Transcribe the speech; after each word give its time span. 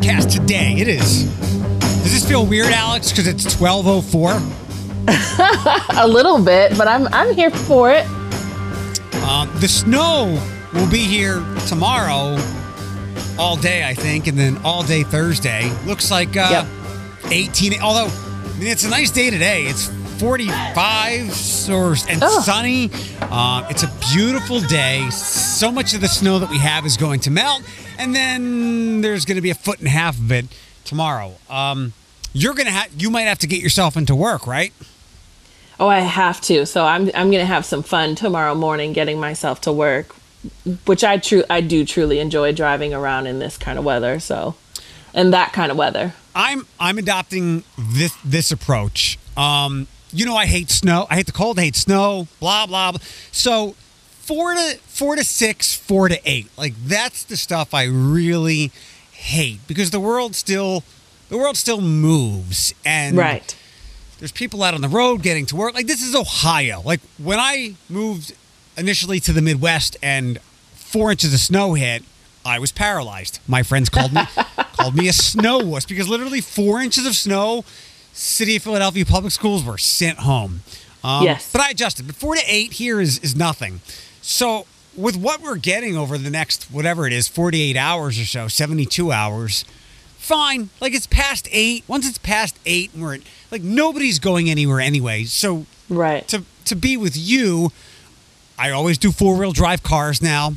podcast 0.00 0.32
today. 0.32 0.74
It 0.78 0.88
is. 0.88 1.24
Does 2.02 2.12
this 2.12 2.26
feel 2.28 2.46
weird, 2.46 2.72
Alex? 2.72 3.10
Because 3.10 3.26
it's 3.26 3.54
1204? 3.60 4.32
A 6.02 6.06
little 6.08 6.42
bit, 6.42 6.76
but 6.76 6.86
I'm 6.88 7.06
I'm 7.08 7.34
here 7.34 7.50
for 7.50 7.90
it. 7.90 8.06
Um, 9.24 9.50
the 9.60 9.68
snow 9.68 10.40
will 10.74 10.88
be 10.90 10.98
here 11.00 11.42
tomorrow 11.66 12.38
all 13.38 13.56
day, 13.56 13.86
I 13.86 13.94
think, 13.94 14.26
and 14.26 14.38
then 14.38 14.58
all 14.64 14.82
day 14.82 15.02
Thursday. 15.02 15.70
Looks 15.86 16.10
like 16.10 16.36
uh, 16.36 16.64
Yep. 17.24 17.32
18. 17.32 17.80
Although, 17.82 18.08
I 18.08 18.58
mean, 18.58 18.68
it's 18.68 18.84
a 18.84 18.90
nice 18.90 19.10
day 19.10 19.30
today. 19.30 19.64
It's 19.64 19.88
45 20.20 21.70
or, 21.70 21.96
and 22.08 22.22
Oh. 22.22 22.40
sunny. 22.42 22.90
Uh, 23.22 23.66
it's 23.70 23.82
a 23.82 23.90
beautiful 24.12 24.60
day. 24.60 25.08
So 25.10 25.72
much 25.72 25.94
of 25.94 26.00
the 26.02 26.08
snow 26.08 26.38
that 26.38 26.50
we 26.50 26.58
have 26.58 26.84
is 26.84 26.96
going 26.98 27.20
to 27.20 27.30
melt, 27.30 27.62
and 27.98 28.14
then 28.14 29.00
there's 29.00 29.24
going 29.24 29.36
to 29.36 29.40
be 29.42 29.50
a 29.50 29.54
foot 29.54 29.78
and 29.78 29.88
a 29.88 29.90
half 29.90 30.18
of 30.18 30.30
it 30.30 30.46
tomorrow. 30.84 31.34
Um, 31.48 31.94
you're 32.32 32.54
gonna 32.54 32.70
have. 32.70 32.90
You 32.96 33.10
might 33.10 33.22
have 33.22 33.38
to 33.40 33.46
get 33.48 33.60
yourself 33.60 33.96
into 33.96 34.14
work, 34.14 34.46
right? 34.46 34.72
Oh, 35.80 35.88
I 35.88 35.98
have 36.00 36.40
to. 36.42 36.64
So 36.66 36.84
I'm 36.84 37.10
I'm 37.14 37.30
gonna 37.32 37.44
have 37.44 37.64
some 37.64 37.82
fun 37.82 38.14
tomorrow 38.14 38.54
morning 38.54 38.92
getting 38.92 39.18
myself 39.18 39.60
to 39.62 39.72
work, 39.72 40.14
which 40.86 41.02
I 41.02 41.16
true 41.16 41.42
I 41.50 41.60
do 41.60 41.84
truly 41.84 42.20
enjoy 42.20 42.52
driving 42.52 42.94
around 42.94 43.26
in 43.26 43.40
this 43.40 43.56
kind 43.58 43.78
of 43.80 43.84
weather. 43.84 44.20
So, 44.20 44.54
and 45.12 45.32
that 45.32 45.52
kind 45.52 45.72
of 45.72 45.76
weather. 45.76 46.14
I'm 46.36 46.66
I'm 46.78 46.98
adopting 46.98 47.64
this 47.76 48.14
this 48.24 48.52
approach. 48.52 49.18
Um, 49.36 49.88
you 50.12 50.26
know, 50.26 50.36
I 50.36 50.46
hate 50.46 50.70
snow. 50.70 51.06
I 51.10 51.16
hate 51.16 51.26
the 51.26 51.32
cold. 51.32 51.58
I 51.58 51.62
hate 51.62 51.76
snow. 51.76 52.26
Blah 52.40 52.66
blah. 52.66 52.92
blah. 52.92 53.00
So 53.32 53.74
four 54.10 54.54
to 54.54 54.78
four 54.86 55.16
to 55.16 55.24
six, 55.24 55.74
four 55.74 56.08
to 56.08 56.18
eight. 56.24 56.48
Like 56.56 56.74
that's 56.84 57.24
the 57.24 57.36
stuff 57.36 57.74
I 57.74 57.84
really 57.84 58.70
hate 59.12 59.60
because 59.66 59.90
the 59.90 60.00
world 60.00 60.34
still 60.34 60.82
the 61.28 61.36
world 61.38 61.56
still 61.56 61.80
moves 61.80 62.74
and 62.84 63.16
Right. 63.16 63.54
there's 64.18 64.32
people 64.32 64.62
out 64.62 64.74
on 64.74 64.80
the 64.80 64.88
road 64.88 65.22
getting 65.22 65.46
to 65.46 65.56
work. 65.56 65.74
Like 65.74 65.86
this 65.86 66.02
is 66.02 66.14
Ohio. 66.14 66.82
Like 66.84 67.00
when 67.18 67.38
I 67.38 67.74
moved 67.88 68.34
initially 68.76 69.20
to 69.20 69.32
the 69.32 69.42
Midwest 69.42 69.96
and 70.02 70.38
four 70.74 71.10
inches 71.10 71.32
of 71.34 71.40
snow 71.40 71.74
hit, 71.74 72.02
I 72.44 72.58
was 72.58 72.72
paralyzed. 72.72 73.38
My 73.46 73.62
friends 73.62 73.88
called 73.90 74.12
me 74.12 74.22
called 74.72 74.94
me 74.96 75.08
a 75.08 75.12
snow 75.12 75.58
wuss 75.58 75.84
because 75.84 76.08
literally 76.08 76.40
four 76.40 76.80
inches 76.80 77.06
of 77.06 77.14
snow. 77.14 77.64
City 78.20 78.56
of 78.56 78.62
Philadelphia 78.62 79.04
public 79.06 79.32
schools 79.32 79.64
were 79.64 79.78
sent 79.78 80.18
home. 80.20 80.60
Um, 81.02 81.24
Yes. 81.24 81.48
but 81.52 81.62
I 81.62 81.70
adjusted. 81.70 82.06
But 82.06 82.16
four 82.16 82.34
to 82.34 82.42
eight 82.46 82.74
here 82.74 83.00
is 83.00 83.18
is 83.20 83.34
nothing. 83.34 83.80
So 84.20 84.66
with 84.96 85.16
what 85.16 85.40
we're 85.40 85.56
getting 85.56 85.96
over 85.96 86.18
the 86.18 86.28
next 86.30 86.64
whatever 86.70 87.06
it 87.06 87.12
is, 87.12 87.28
forty 87.28 87.62
eight 87.62 87.76
hours 87.76 88.18
or 88.20 88.24
so, 88.26 88.48
seventy 88.48 88.84
two 88.86 89.10
hours 89.12 89.64
fine. 90.18 90.68
Like 90.80 90.92
it's 90.94 91.06
past 91.06 91.48
eight. 91.50 91.82
Once 91.88 92.06
it's 92.06 92.18
past 92.18 92.58
eight, 92.66 92.92
and 92.92 93.02
we're 93.02 93.14
at, 93.14 93.20
like 93.50 93.62
nobody's 93.62 94.18
going 94.18 94.50
anywhere 94.50 94.80
anyway. 94.80 95.24
So 95.24 95.64
Right. 95.88 96.28
to 96.28 96.44
to 96.66 96.76
be 96.76 96.96
with 96.98 97.16
you, 97.16 97.72
I 98.58 98.70
always 98.70 98.98
do 98.98 99.10
four 99.12 99.36
wheel 99.36 99.52
drive 99.52 99.82
cars 99.82 100.20
now. 100.20 100.54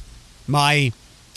My 0.47 0.91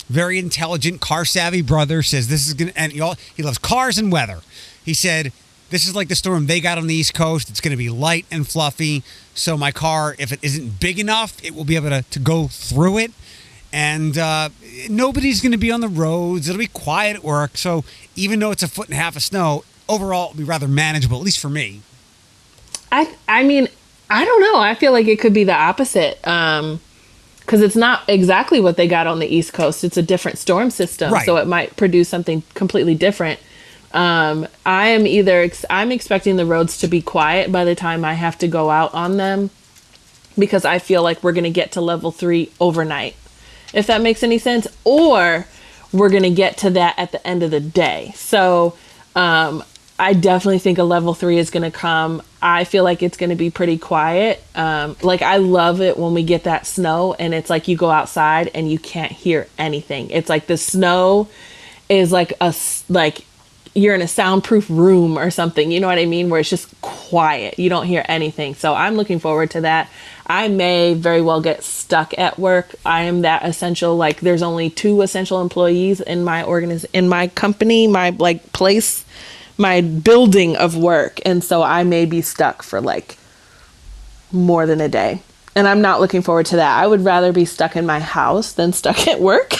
very 0.09 0.37
intelligent, 0.39 0.99
car 0.99 1.23
savvy 1.23 1.61
brother 1.61 2.03
says 2.03 2.27
this 2.27 2.47
is 2.47 2.53
gonna, 2.53 2.73
and 2.75 2.91
he, 2.91 2.99
all, 3.01 3.15
he 3.35 3.43
loves 3.43 3.57
cars 3.57 3.97
and 3.97 4.11
weather. 4.11 4.39
He 4.83 4.93
said 4.93 5.31
this 5.69 5.87
is 5.87 5.95
like 5.95 6.07
the 6.07 6.15
storm 6.15 6.47
they 6.47 6.59
got 6.59 6.77
on 6.77 6.87
the 6.87 6.95
East 6.95 7.13
Coast. 7.13 7.49
It's 7.49 7.61
going 7.61 7.71
to 7.71 7.77
be 7.77 7.89
light 7.89 8.25
and 8.31 8.47
fluffy. 8.47 9.03
So 9.33 9.57
my 9.57 9.71
car, 9.71 10.15
if 10.17 10.31
it 10.31 10.39
isn't 10.41 10.79
big 10.79 10.99
enough, 10.99 11.43
it 11.43 11.53
will 11.55 11.65
be 11.65 11.75
able 11.75 11.89
to, 11.89 12.03
to 12.03 12.19
go 12.19 12.47
through 12.47 12.99
it. 12.99 13.11
And 13.73 14.17
uh, 14.17 14.49
nobody's 14.89 15.41
going 15.41 15.51
to 15.51 15.57
be 15.57 15.71
on 15.71 15.81
the 15.81 15.89
roads. 15.89 16.47
It'll 16.47 16.57
be 16.59 16.67
quiet 16.67 17.17
at 17.17 17.23
work. 17.23 17.57
So 17.57 17.83
even 18.15 18.39
though 18.39 18.51
it's 18.51 18.63
a 18.63 18.67
foot 18.67 18.87
and 18.87 18.93
a 18.97 19.01
half 19.01 19.15
of 19.15 19.23
snow, 19.23 19.63
overall 19.89 20.29
it'll 20.29 20.37
be 20.37 20.43
rather 20.43 20.67
manageable, 20.67 21.17
at 21.17 21.23
least 21.23 21.39
for 21.39 21.49
me. 21.49 21.81
I 22.91 23.13
I 23.27 23.43
mean 23.43 23.67
I 24.09 24.23
don't 24.23 24.41
know. 24.41 24.59
I 24.59 24.73
feel 24.73 24.93
like 24.93 25.07
it 25.07 25.19
could 25.19 25.33
be 25.33 25.43
the 25.43 25.53
opposite. 25.53 26.25
Um, 26.27 26.79
because 27.41 27.61
it's 27.61 27.77
not 27.77 28.03
exactly 28.09 28.59
what 28.59 28.75
they 28.75 28.89
got 28.89 29.07
on 29.07 29.19
the 29.19 29.25
East 29.25 29.53
Coast. 29.53 29.85
It's 29.85 29.95
a 29.95 30.01
different 30.01 30.37
storm 30.37 30.69
system, 30.69 31.13
Right. 31.13 31.25
so 31.25 31.37
it 31.37 31.47
might 31.47 31.77
produce 31.77 32.09
something 32.09 32.43
completely 32.55 32.93
different. 32.93 33.39
Um, 33.97 34.47
I 34.63 34.89
am 34.89 35.07
either 35.07 35.41
ex- 35.41 35.65
I'm 35.71 35.91
expecting 35.91 36.35
the 36.35 36.45
roads 36.45 36.77
to 36.77 36.87
be 36.87 37.01
quiet 37.01 37.51
by 37.51 37.65
the 37.65 37.73
time 37.73 38.05
I 38.05 38.13
have 38.13 38.37
to 38.37 38.47
go 38.47 38.69
out 38.69 38.93
on 38.93 39.17
them, 39.17 39.49
because 40.37 40.65
I 40.65 40.77
feel 40.77 41.01
like 41.01 41.23
we're 41.23 41.31
gonna 41.31 41.49
get 41.49 41.71
to 41.71 41.81
level 41.81 42.11
three 42.11 42.51
overnight, 42.59 43.15
if 43.73 43.87
that 43.87 44.01
makes 44.01 44.21
any 44.21 44.37
sense, 44.37 44.67
or 44.83 45.47
we're 45.91 46.11
gonna 46.11 46.29
get 46.29 46.57
to 46.57 46.69
that 46.69 46.93
at 46.99 47.11
the 47.11 47.25
end 47.25 47.41
of 47.41 47.49
the 47.49 47.59
day. 47.59 48.11
So 48.13 48.77
um, 49.15 49.63
I 49.97 50.13
definitely 50.13 50.59
think 50.59 50.77
a 50.77 50.83
level 50.83 51.15
three 51.15 51.39
is 51.39 51.49
gonna 51.49 51.71
come. 51.71 52.21
I 52.39 52.65
feel 52.65 52.83
like 52.83 53.01
it's 53.01 53.17
gonna 53.17 53.35
be 53.35 53.49
pretty 53.49 53.79
quiet. 53.79 54.43
Um, 54.53 54.95
like 55.01 55.23
I 55.23 55.37
love 55.37 55.81
it 55.81 55.97
when 55.97 56.13
we 56.13 56.21
get 56.21 56.43
that 56.43 56.67
snow 56.67 57.15
and 57.17 57.33
it's 57.33 57.49
like 57.49 57.67
you 57.67 57.75
go 57.75 57.89
outside 57.89 58.51
and 58.53 58.71
you 58.71 58.77
can't 58.77 59.11
hear 59.11 59.47
anything. 59.57 60.11
It's 60.11 60.29
like 60.29 60.45
the 60.45 60.57
snow 60.57 61.29
is 61.89 62.11
like 62.11 62.33
a, 62.39 62.53
like 62.89 63.25
you're 63.73 63.95
in 63.95 64.01
a 64.01 64.07
soundproof 64.07 64.69
room 64.69 65.17
or 65.17 65.29
something. 65.29 65.71
You 65.71 65.79
know 65.79 65.87
what 65.87 65.99
I 65.99 66.05
mean? 66.05 66.29
Where 66.29 66.39
it's 66.39 66.49
just 66.49 66.79
quiet. 66.81 67.59
You 67.59 67.69
don't 67.69 67.85
hear 67.85 68.05
anything. 68.07 68.55
So 68.55 68.73
I'm 68.73 68.95
looking 68.95 69.19
forward 69.19 69.51
to 69.51 69.61
that. 69.61 69.89
I 70.25 70.49
may 70.49 70.93
very 70.93 71.21
well 71.21 71.41
get 71.41 71.63
stuck 71.63 72.17
at 72.17 72.37
work. 72.37 72.75
I 72.85 73.03
am 73.03 73.21
that 73.21 73.45
essential. 73.45 73.95
Like 73.95 74.19
there's 74.19 74.43
only 74.43 74.69
two 74.69 75.01
essential 75.01 75.41
employees 75.41 76.01
in 76.01 76.23
my 76.23 76.43
organiz 76.43 76.85
in 76.93 77.07
my 77.07 77.27
company, 77.29 77.87
my 77.87 78.09
like 78.11 78.51
place, 78.51 79.05
my 79.57 79.81
building 79.81 80.57
of 80.57 80.75
work, 80.75 81.19
and 81.25 81.43
so 81.43 81.63
I 81.63 81.83
may 81.83 82.05
be 82.05 82.21
stuck 82.21 82.61
for 82.61 82.81
like 82.81 83.17
more 84.31 84.65
than 84.65 84.81
a 84.81 84.89
day. 84.89 85.21
And 85.55 85.67
I'm 85.67 85.81
not 85.81 85.99
looking 85.99 86.21
forward 86.21 86.45
to 86.47 86.57
that. 86.57 86.77
I 86.77 86.85
would 86.85 87.03
rather 87.03 87.31
be 87.31 87.45
stuck 87.45 87.75
in 87.75 87.85
my 87.85 87.99
house 87.99 88.53
than 88.53 88.73
stuck 88.73 89.07
at 89.07 89.19
work. 89.19 89.53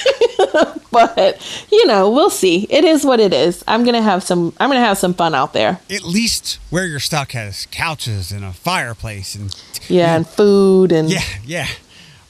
But, 1.16 1.66
you 1.72 1.85
know, 1.88 2.09
we'll 2.09 2.30
see. 2.30 2.66
It 2.69 2.84
is 2.84 3.06
what 3.06 3.19
it 3.19 3.34
is. 3.34 3.63
I'm 3.68 3.84
going 3.84 3.96
to 3.96 4.02
have 4.02 4.24
some 4.24 4.53
I'm 4.59 4.69
to 4.72 4.80
have 4.80 4.97
some 4.97 5.13
fun 5.13 5.34
out 5.35 5.53
there. 5.53 5.80
At 5.90 6.03
least 6.03 6.59
where 6.69 6.85
you're 6.85 7.00
stuck 7.00 7.31
has 7.31 7.66
couches 7.72 8.31
and 8.31 8.44
a 8.44 8.53
fireplace 8.53 9.35
and 9.35 9.56
Yeah, 9.88 10.16
and 10.16 10.28
food 10.28 10.91
and 10.91 11.09
Yeah, 11.09 11.22
yeah. 11.46 11.68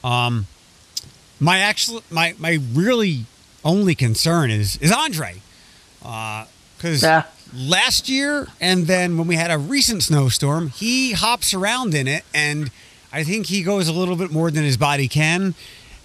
Um, 0.04 0.46
my 1.40 1.58
actual, 1.58 2.02
my 2.10 2.34
my 2.38 2.58
really 2.72 3.24
only 3.64 3.94
concern 3.94 4.50
is 4.50 4.76
is 4.78 4.92
Andre, 4.92 5.42
because 6.00 7.02
Yeah. 7.02 7.24
last 7.54 8.08
year 8.08 8.48
and 8.60 8.86
then 8.86 9.18
when 9.18 9.26
we 9.26 9.36
had 9.36 9.50
a 9.50 9.58
recent 9.58 10.02
snowstorm, 10.02 10.70
he 10.70 11.12
hops 11.12 11.52
around 11.54 11.94
in 11.94 12.06
it, 12.08 12.24
and 12.34 12.70
I 13.12 13.24
think 13.24 13.46
he 13.46 13.62
goes 13.62 13.88
a 13.88 13.92
little 13.92 14.16
bit 14.16 14.30
more 14.30 14.50
than 14.50 14.64
his 14.64 14.76
body 14.76 15.08
can, 15.08 15.54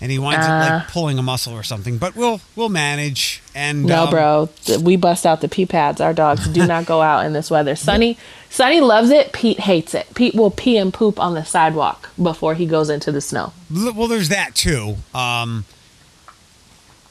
and 0.04 0.12
he 0.12 0.20
winds 0.20 0.46
up 0.46 0.52
Uh. 0.52 0.76
like 0.80 0.88
pulling 0.90 1.18
a 1.18 1.24
muscle 1.24 1.54
or 1.54 1.64
something. 1.64 1.98
But 1.98 2.16
we'll 2.16 2.42
we'll 2.56 2.70
manage. 2.70 3.42
And 3.56 3.86
No, 3.86 4.04
um, 4.04 4.10
bro. 4.10 4.50
We 4.82 4.98
bust 4.98 5.26
out 5.26 5.40
the 5.42 5.48
pee 5.48 5.66
pads. 5.66 6.02
Our 6.02 6.14
dogs 6.14 6.48
do 6.50 6.68
not 6.68 6.86
go 6.86 7.02
out 7.02 7.26
in 7.26 7.32
this 7.34 7.50
weather. 7.50 7.76
Sunny, 7.76 8.18
Sunny 8.50 8.82
loves 8.82 9.10
it. 9.10 9.32
Pete 9.32 9.62
hates 9.62 9.94
it. 9.96 10.14
Pete 10.14 10.36
will 10.36 10.52
pee 10.52 10.76
and 10.78 10.94
poop 10.94 11.20
on 11.20 11.34
the 11.36 11.46
sidewalk 11.46 12.10
before 12.22 12.54
he 12.56 12.66
goes 12.66 12.90
into 12.90 13.12
the 13.12 13.22
snow. 13.22 13.54
Well, 13.72 14.08
there's 14.08 14.30
that 14.30 14.54
too. 14.56 14.98
Um, 15.16 15.66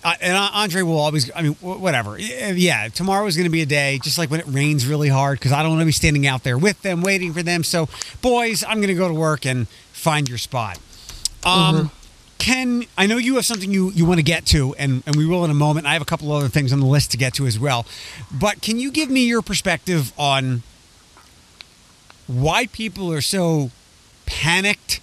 uh, 0.04 0.14
and 0.20 0.36
uh, 0.36 0.50
Andre 0.52 0.82
will 0.82 0.98
always, 0.98 1.30
I 1.34 1.42
mean, 1.42 1.52
wh- 1.54 1.80
whatever. 1.80 2.18
Yeah, 2.18 2.88
tomorrow 2.88 3.24
is 3.26 3.36
going 3.36 3.44
to 3.44 3.50
be 3.52 3.62
a 3.62 3.66
day, 3.66 4.00
just 4.02 4.18
like 4.18 4.32
when 4.32 4.40
it 4.40 4.46
rains 4.48 4.84
really 4.84 5.08
hard, 5.08 5.38
because 5.38 5.52
I 5.52 5.62
don't 5.62 5.70
want 5.70 5.82
to 5.82 5.86
be 5.86 5.92
standing 5.92 6.26
out 6.26 6.42
there 6.42 6.58
with 6.58 6.82
them, 6.82 7.02
waiting 7.02 7.32
for 7.32 7.44
them. 7.44 7.62
So, 7.62 7.88
boys, 8.20 8.64
I'm 8.64 8.78
going 8.78 8.88
to 8.88 8.94
go 8.94 9.06
to 9.06 9.14
work 9.14 9.46
and 9.46 9.68
find 9.92 10.28
your 10.28 10.38
spot. 10.38 10.78
Um, 11.44 11.92
Ken, 12.42 12.86
I 12.98 13.06
know 13.06 13.18
you 13.18 13.36
have 13.36 13.46
something 13.46 13.70
you, 13.70 13.92
you 13.92 14.04
want 14.04 14.18
to 14.18 14.24
get 14.24 14.44
to, 14.46 14.74
and, 14.74 15.04
and 15.06 15.14
we 15.14 15.24
will 15.24 15.44
in 15.44 15.50
a 15.52 15.54
moment. 15.54 15.86
I 15.86 15.92
have 15.92 16.02
a 16.02 16.04
couple 16.04 16.32
other 16.32 16.48
things 16.48 16.72
on 16.72 16.80
the 16.80 16.86
list 16.86 17.12
to 17.12 17.16
get 17.16 17.34
to 17.34 17.46
as 17.46 17.56
well. 17.56 17.86
But 18.32 18.60
can 18.60 18.80
you 18.80 18.90
give 18.90 19.08
me 19.08 19.24
your 19.26 19.42
perspective 19.42 20.12
on 20.18 20.64
why 22.26 22.66
people 22.66 23.12
are 23.12 23.20
so 23.20 23.70
panicked 24.26 24.98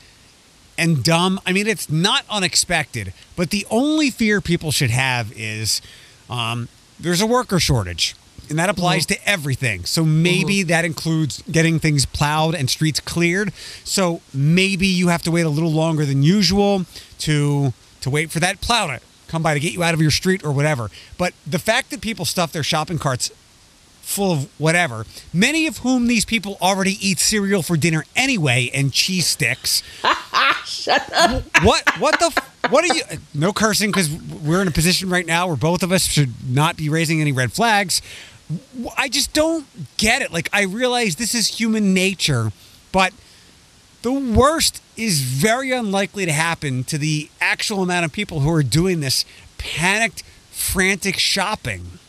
and 0.78 1.02
dumb. 1.02 1.40
I 1.46 1.54
mean, 1.54 1.66
it's 1.66 1.90
not 1.90 2.26
unexpected, 2.30 3.14
but 3.38 3.52
the 3.52 3.66
only 3.70 4.10
fear 4.10 4.42
people 4.42 4.72
should 4.72 4.90
have 4.90 5.32
is 5.38 5.82
um, 6.30 6.68
there's 7.00 7.22
a 7.22 7.26
worker 7.26 7.60
shortage. 7.60 8.16
And 8.50 8.58
that 8.60 8.70
applies 8.70 9.06
to 9.08 9.30
everything. 9.30 9.86
So 9.86 10.04
maybe 10.04 10.60
mm-hmm. 10.60 10.70
that 10.70 10.86
includes 10.86 11.44
getting 11.52 11.80
things 11.80 12.06
plowed 12.06 12.56
and 12.56 12.70
streets 12.70 13.00
cleared. 13.00 13.54
So 13.84 14.22
maybe 14.34 14.88
you 14.88 15.10
have 15.10 15.22
to 15.24 15.32
wait 15.32 15.46
a 15.46 15.50
little 15.50 15.72
longer 15.72 16.06
than 16.06 16.24
usual 16.24 16.86
to 17.20 17.74
to 18.02 18.10
wait 18.10 18.32
for 18.32 18.40
that 18.40 18.62
plow 18.62 18.88
to 18.88 19.02
come 19.28 19.44
by 19.44 19.54
to 19.54 19.60
get 19.60 19.74
you 19.74 19.84
out 19.84 19.94
of 19.94 20.02
your 20.02 20.12
street 20.12 20.44
or 20.44 20.52
whatever. 20.52 20.90
But 21.18 21.34
the 21.46 21.60
fact 21.60 21.92
that 21.92 22.02
people 22.02 22.26
stuff 22.26 22.52
their 22.52 22.64
shopping 22.64 22.98
carts 22.98 23.32
full 24.10 24.32
of 24.32 24.50
whatever. 24.60 25.06
Many 25.32 25.68
of 25.68 25.78
whom 25.80 26.08
these 26.08 26.26
people 26.26 26.58
already 26.62 26.98
eat 27.08 27.20
cereal 27.20 27.62
for 27.62 27.78
dinner 27.78 28.06
anyway 28.16 28.72
and 28.74 28.92
cheese 28.92 29.28
sticks. 29.28 29.84
Shut 30.66 31.12
up. 31.14 31.44
What 31.64 32.00
what 32.00 32.20
the 32.20 32.26
f- 32.36 32.72
what 32.72 32.90
are 32.90 32.96
you 32.96 33.04
no 33.36 33.54
cursing 33.54 33.92
cuz 33.92 34.10
we're 34.10 34.62
in 34.62 34.68
a 34.68 34.72
position 34.72 35.10
right 35.10 35.26
now 35.26 35.48
where 35.48 35.56
both 35.56 35.84
of 35.84 35.92
us 35.92 36.06
should 36.06 36.34
not 36.50 36.76
be 36.76 36.90
raising 36.90 37.22
any 37.22 37.32
red 37.32 37.54
flags. 37.54 38.02
I 38.98 39.10
just 39.10 39.34
don't 39.34 39.66
get 39.98 40.22
it. 40.22 40.32
Like 40.32 40.50
I 40.52 40.64
realize 40.64 41.16
this 41.16 41.36
is 41.36 41.60
human 41.60 41.94
nature, 41.94 42.52
but 42.92 43.14
the 44.02 44.14
worst 44.14 44.82
is 44.96 45.22
very 45.22 45.72
unlikely 45.72 46.26
to 46.26 46.32
happen 46.32 46.84
to 46.86 46.98
the 46.98 47.30
actual 47.40 47.84
amount 47.84 48.06
of 48.06 48.12
people 48.12 48.42
who 48.42 48.52
are 48.52 48.64
doing 48.64 49.02
this 49.02 49.26
panicked, 49.58 50.24
frantic 50.52 51.18
shopping. 51.18 52.00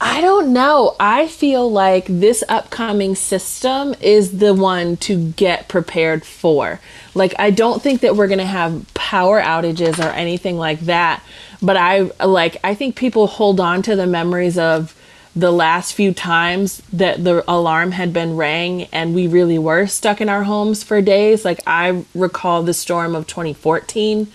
I 0.00 0.20
don't 0.20 0.52
know. 0.52 0.94
I 1.00 1.26
feel 1.26 1.70
like 1.70 2.04
this 2.06 2.44
upcoming 2.48 3.14
system 3.14 3.94
is 4.00 4.38
the 4.38 4.52
one 4.52 4.98
to 4.98 5.30
get 5.32 5.68
prepared 5.68 6.24
for. 6.24 6.80
Like, 7.14 7.34
I 7.38 7.50
don't 7.50 7.80
think 7.80 8.02
that 8.02 8.14
we're 8.14 8.26
going 8.26 8.38
to 8.38 8.44
have 8.44 8.84
power 8.92 9.40
outages 9.40 9.98
or 9.98 10.10
anything 10.10 10.58
like 10.58 10.80
that. 10.80 11.22
But 11.62 11.76
I 11.76 12.10
like, 12.24 12.58
I 12.62 12.74
think 12.74 12.96
people 12.96 13.26
hold 13.26 13.60
on 13.60 13.82
to 13.82 13.96
the 13.96 14.06
memories 14.06 14.58
of 14.58 14.94
the 15.34 15.50
last 15.50 15.92
few 15.92 16.14
times 16.14 16.82
that 16.92 17.22
the 17.22 17.44
alarm 17.46 17.92
had 17.92 18.12
been 18.12 18.36
rang 18.36 18.84
and 18.84 19.14
we 19.14 19.26
really 19.26 19.58
were 19.58 19.86
stuck 19.86 20.20
in 20.20 20.28
our 20.28 20.44
homes 20.44 20.82
for 20.82 21.02
days. 21.02 21.44
Like, 21.44 21.60
I 21.66 22.04
recall 22.14 22.62
the 22.62 22.72
storm 22.72 23.14
of 23.14 23.26
2014 23.26 24.28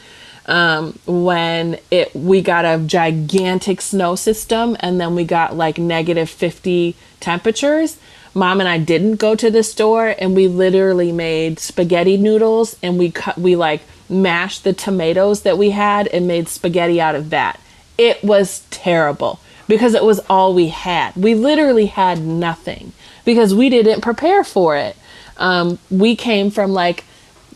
um, 0.45 1.00
when 1.06 1.79
it 1.89 2.15
we 2.15 2.41
got 2.41 2.65
a 2.65 2.83
gigantic 2.83 3.81
snow 3.81 4.15
system 4.15 4.75
and 4.79 5.00
then 5.00 5.15
we 5.15 5.23
got 5.23 5.56
like 5.56 5.77
negative 5.77 6.29
50 6.29 6.95
temperatures 7.19 7.97
mom 8.33 8.59
and 8.59 8.68
i 8.68 8.77
didn't 8.77 9.15
go 9.15 9.35
to 9.35 9.51
the 9.51 9.63
store 9.63 10.15
and 10.19 10.35
we 10.35 10.47
literally 10.47 11.12
made 11.12 11.59
spaghetti 11.59 12.18
noodles 12.18 12.75
and 12.81 12.97
we 12.97 13.12
cut 13.12 13.38
we 13.38 13.56
like 13.56 13.81
mashed 14.12 14.63
the 14.63 14.74
tomatoes 14.74 15.42
that 15.42 15.58
we 15.58 15.72
had 15.72 16.08
and 16.08 16.28
made 16.28 16.48
spaghetti 16.48 17.00
out 17.00 17.16
of 17.16 17.30
that 17.30 17.60
it 17.98 18.24
was 18.24 18.66
terrible 18.69 19.40
because 19.68 19.94
it 19.94 20.04
was 20.04 20.19
all 20.30 20.54
we 20.54 20.68
had 20.68 21.16
we 21.16 21.34
literally 21.34 21.86
had 21.88 22.19
nothing 22.19 22.92
because 23.25 23.56
we 23.56 23.69
didn't 23.69 24.02
prepare 24.02 24.44
for 24.44 24.75
it 24.75 24.96
um, 25.38 25.80
we 25.90 26.16
came 26.16 26.52
from 26.52 26.72
like 26.72 27.04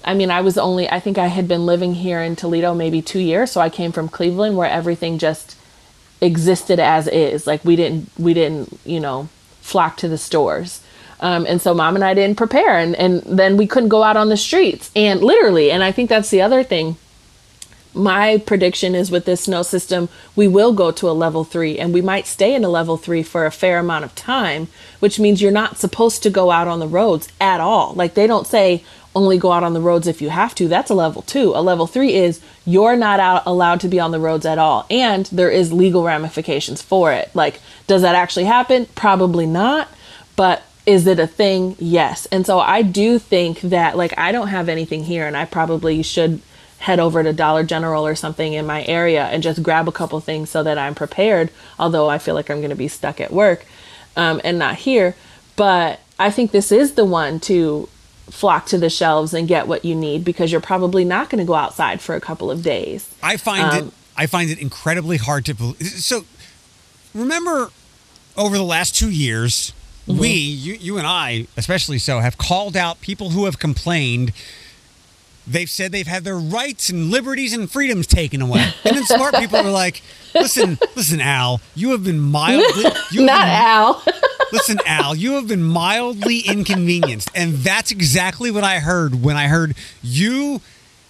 I 0.05 0.13
mean, 0.13 0.29
I 0.29 0.41
was 0.41 0.57
only, 0.57 0.87
I 0.87 0.99
think 0.99 1.17
I 1.17 1.27
had 1.27 1.47
been 1.47 1.65
living 1.65 1.95
here 1.95 2.21
in 2.21 2.35
Toledo 2.35 2.75
maybe 2.75 3.01
two 3.01 3.19
years. 3.19 3.51
So 3.51 3.59
I 3.59 3.69
came 3.69 3.91
from 3.91 4.07
Cleveland 4.07 4.55
where 4.55 4.69
everything 4.69 5.17
just 5.17 5.57
existed 6.21 6.79
as 6.79 7.07
is. 7.07 7.47
Like 7.47 7.65
we 7.65 7.75
didn't, 7.75 8.11
we 8.17 8.35
didn't, 8.35 8.79
you 8.85 8.99
know, 8.99 9.29
flock 9.61 9.97
to 9.97 10.07
the 10.07 10.19
stores. 10.19 10.81
Um, 11.19 11.45
and 11.47 11.61
so 11.61 11.73
mom 11.73 11.95
and 11.95 12.03
I 12.03 12.13
didn't 12.13 12.37
prepare 12.37 12.77
and, 12.77 12.95
and 12.95 13.21
then 13.21 13.55
we 13.57 13.67
couldn't 13.67 13.89
go 13.89 14.03
out 14.03 14.17
on 14.17 14.29
the 14.29 14.37
streets 14.37 14.91
and 14.95 15.21
literally, 15.21 15.71
and 15.71 15.83
I 15.83 15.91
think 15.91 16.09
that's 16.09 16.29
the 16.29 16.41
other 16.41 16.63
thing. 16.63 16.97
My 17.93 18.39
prediction 18.45 18.93
is 18.93 19.09
with 19.09 19.23
this 19.23 19.45
snow 19.45 19.63
system, 19.63 20.09
we 20.35 20.49
will 20.49 20.73
go 20.73 20.91
to 20.91 21.09
a 21.09 21.11
level 21.11 21.45
three 21.45 21.79
and 21.79 21.93
we 21.93 22.01
might 22.01 22.27
stay 22.27 22.53
in 22.53 22.65
a 22.65 22.69
level 22.69 22.97
three 22.97 23.23
for 23.23 23.45
a 23.45 23.51
fair 23.51 23.79
amount 23.79 24.03
of 24.03 24.13
time, 24.15 24.67
which 24.99 25.17
means 25.17 25.41
you're 25.41 25.51
not 25.51 25.77
supposed 25.77 26.21
to 26.23 26.29
go 26.29 26.51
out 26.51 26.67
on 26.67 26.79
the 26.79 26.87
roads 26.87 27.29
at 27.39 27.61
all. 27.61 27.93
Like 27.93 28.13
they 28.13 28.27
don't 28.27 28.45
say, 28.45 28.83
only 29.15 29.37
go 29.37 29.53
out 29.53 29.63
on 29.63 29.73
the 29.73 29.79
roads 29.79 30.07
if 30.07 30.21
you 30.21 30.29
have 30.29 30.53
to. 30.55 30.67
That's 30.67 30.91
a 30.91 30.93
level 30.93 31.21
two. 31.21 31.53
A 31.55 31.61
level 31.61 31.87
three 31.87 32.13
is 32.15 32.41
you're 32.65 32.97
not 32.97 33.21
out 33.21 33.43
allowed 33.45 33.79
to 33.79 33.87
be 33.87 33.99
on 33.99 34.11
the 34.11 34.19
roads 34.19 34.45
at 34.45 34.57
all. 34.57 34.85
And 34.89 35.25
there 35.27 35.49
is 35.49 35.71
legal 35.71 36.03
ramifications 36.03 36.81
for 36.81 37.13
it. 37.13 37.33
Like, 37.33 37.61
does 37.87 38.01
that 38.01 38.15
actually 38.15 38.43
happen? 38.43 38.87
Probably 38.87 39.45
not. 39.45 39.87
But 40.35 40.63
is 40.85 41.07
it 41.07 41.19
a 41.19 41.27
thing? 41.27 41.75
Yes. 41.79 42.25
And 42.27 42.45
so 42.45 42.59
I 42.59 42.81
do 42.81 43.17
think 43.19 43.61
that, 43.61 43.97
like, 43.97 44.17
I 44.17 44.31
don't 44.31 44.49
have 44.49 44.69
anything 44.69 45.03
here, 45.03 45.27
and 45.27 45.35
I 45.35 45.45
probably 45.45 46.03
should 46.03 46.41
head 46.79 46.99
over 46.99 47.23
to 47.23 47.33
Dollar 47.33 47.63
General 47.63 48.05
or 48.05 48.15
something 48.15 48.53
in 48.53 48.65
my 48.65 48.85
area 48.85 49.25
and 49.25 49.41
just 49.41 49.63
grab 49.63 49.87
a 49.87 49.91
couple 49.91 50.19
things 50.19 50.49
so 50.49 50.61
that 50.61 50.77
I'm 50.77 50.93
prepared. 50.93 51.49
Although 51.79 52.09
I 52.09 52.19
feel 52.19 52.35
like 52.35 52.49
I'm 52.49 52.57
going 52.59 52.69
to 52.69 52.75
be 52.75 52.87
stuck 52.87 53.19
at 53.19 53.31
work 53.31 53.65
um, 54.15 54.39
and 54.43 54.59
not 54.59 54.75
here. 54.75 55.15
But 55.55 55.99
I 56.19 56.29
think 56.29 56.51
this 56.51 56.71
is 56.71 56.93
the 56.93 57.05
one 57.05 57.39
to 57.41 57.89
flock 58.29 58.65
to 58.67 58.77
the 58.77 58.89
shelves 58.89 59.33
and 59.33 59.47
get 59.47 59.67
what 59.67 59.85
you 59.85 59.95
need 59.95 60.25
because 60.25 60.51
you're 60.51 60.61
probably 60.61 61.05
not 61.05 61.29
going 61.29 61.39
to 61.39 61.45
go 61.45 61.53
outside 61.53 62.01
for 62.01 62.15
a 62.15 62.21
couple 62.21 62.51
of 62.51 62.63
days. 62.63 63.13
I 63.23 63.37
find 63.37 63.63
um, 63.63 63.87
it 63.87 63.93
I 64.17 64.27
find 64.27 64.49
it 64.49 64.59
incredibly 64.59 65.17
hard 65.17 65.45
to 65.45 65.53
believe. 65.53 65.81
So 65.81 66.25
remember 67.13 67.69
over 68.37 68.57
the 68.57 68.63
last 68.63 68.95
2 68.95 69.09
years, 69.09 69.73
mm-hmm. 70.07 70.19
we 70.19 70.29
you, 70.29 70.73
you 70.75 70.97
and 70.97 71.07
I 71.07 71.47
especially 71.57 71.99
so 71.99 72.19
have 72.19 72.37
called 72.37 72.75
out 72.75 73.01
people 73.01 73.31
who 73.31 73.45
have 73.45 73.59
complained 73.59 74.31
they've 75.47 75.69
said 75.69 75.91
they've 75.91 76.07
had 76.07 76.23
their 76.23 76.37
rights 76.37 76.89
and 76.89 77.09
liberties 77.09 77.53
and 77.53 77.69
freedoms 77.69 78.07
taken 78.07 78.41
away. 78.41 78.73
And 78.83 78.97
then 78.97 79.05
smart 79.05 79.35
people 79.39 79.57
are 79.57 79.71
like, 79.71 80.01
"Listen, 80.33 80.77
listen, 80.95 81.21
Al, 81.21 81.61
you 81.75 81.91
have 81.91 82.03
been 82.03 82.19
mildly 82.19 82.85
you 83.11 83.25
not 83.25 83.45
been, 83.45 83.49
Al." 83.49 84.03
listen, 84.51 84.77
Al, 84.85 85.15
you 85.15 85.33
have 85.33 85.47
been 85.47 85.63
mildly 85.63 86.39
inconvenienced, 86.39 87.29
and 87.35 87.53
that's 87.55 87.91
exactly 87.91 88.51
what 88.51 88.63
I 88.63 88.79
heard 88.79 89.23
when 89.23 89.35
I 89.35 89.47
heard 89.47 89.75
you 90.01 90.61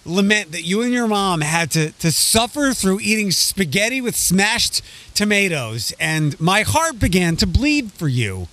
lament 0.04 0.52
that 0.52 0.62
you 0.62 0.82
and 0.82 0.92
your 0.92 1.08
mom 1.08 1.40
had 1.40 1.70
to 1.72 1.90
to 1.92 2.12
suffer 2.12 2.72
through 2.72 3.00
eating 3.00 3.30
spaghetti 3.30 4.00
with 4.00 4.16
smashed 4.16 4.82
tomatoes, 5.14 5.92
and 5.98 6.38
my 6.40 6.62
heart 6.62 6.98
began 6.98 7.36
to 7.36 7.46
bleed 7.46 7.92
for 7.92 8.08
you. 8.08 8.48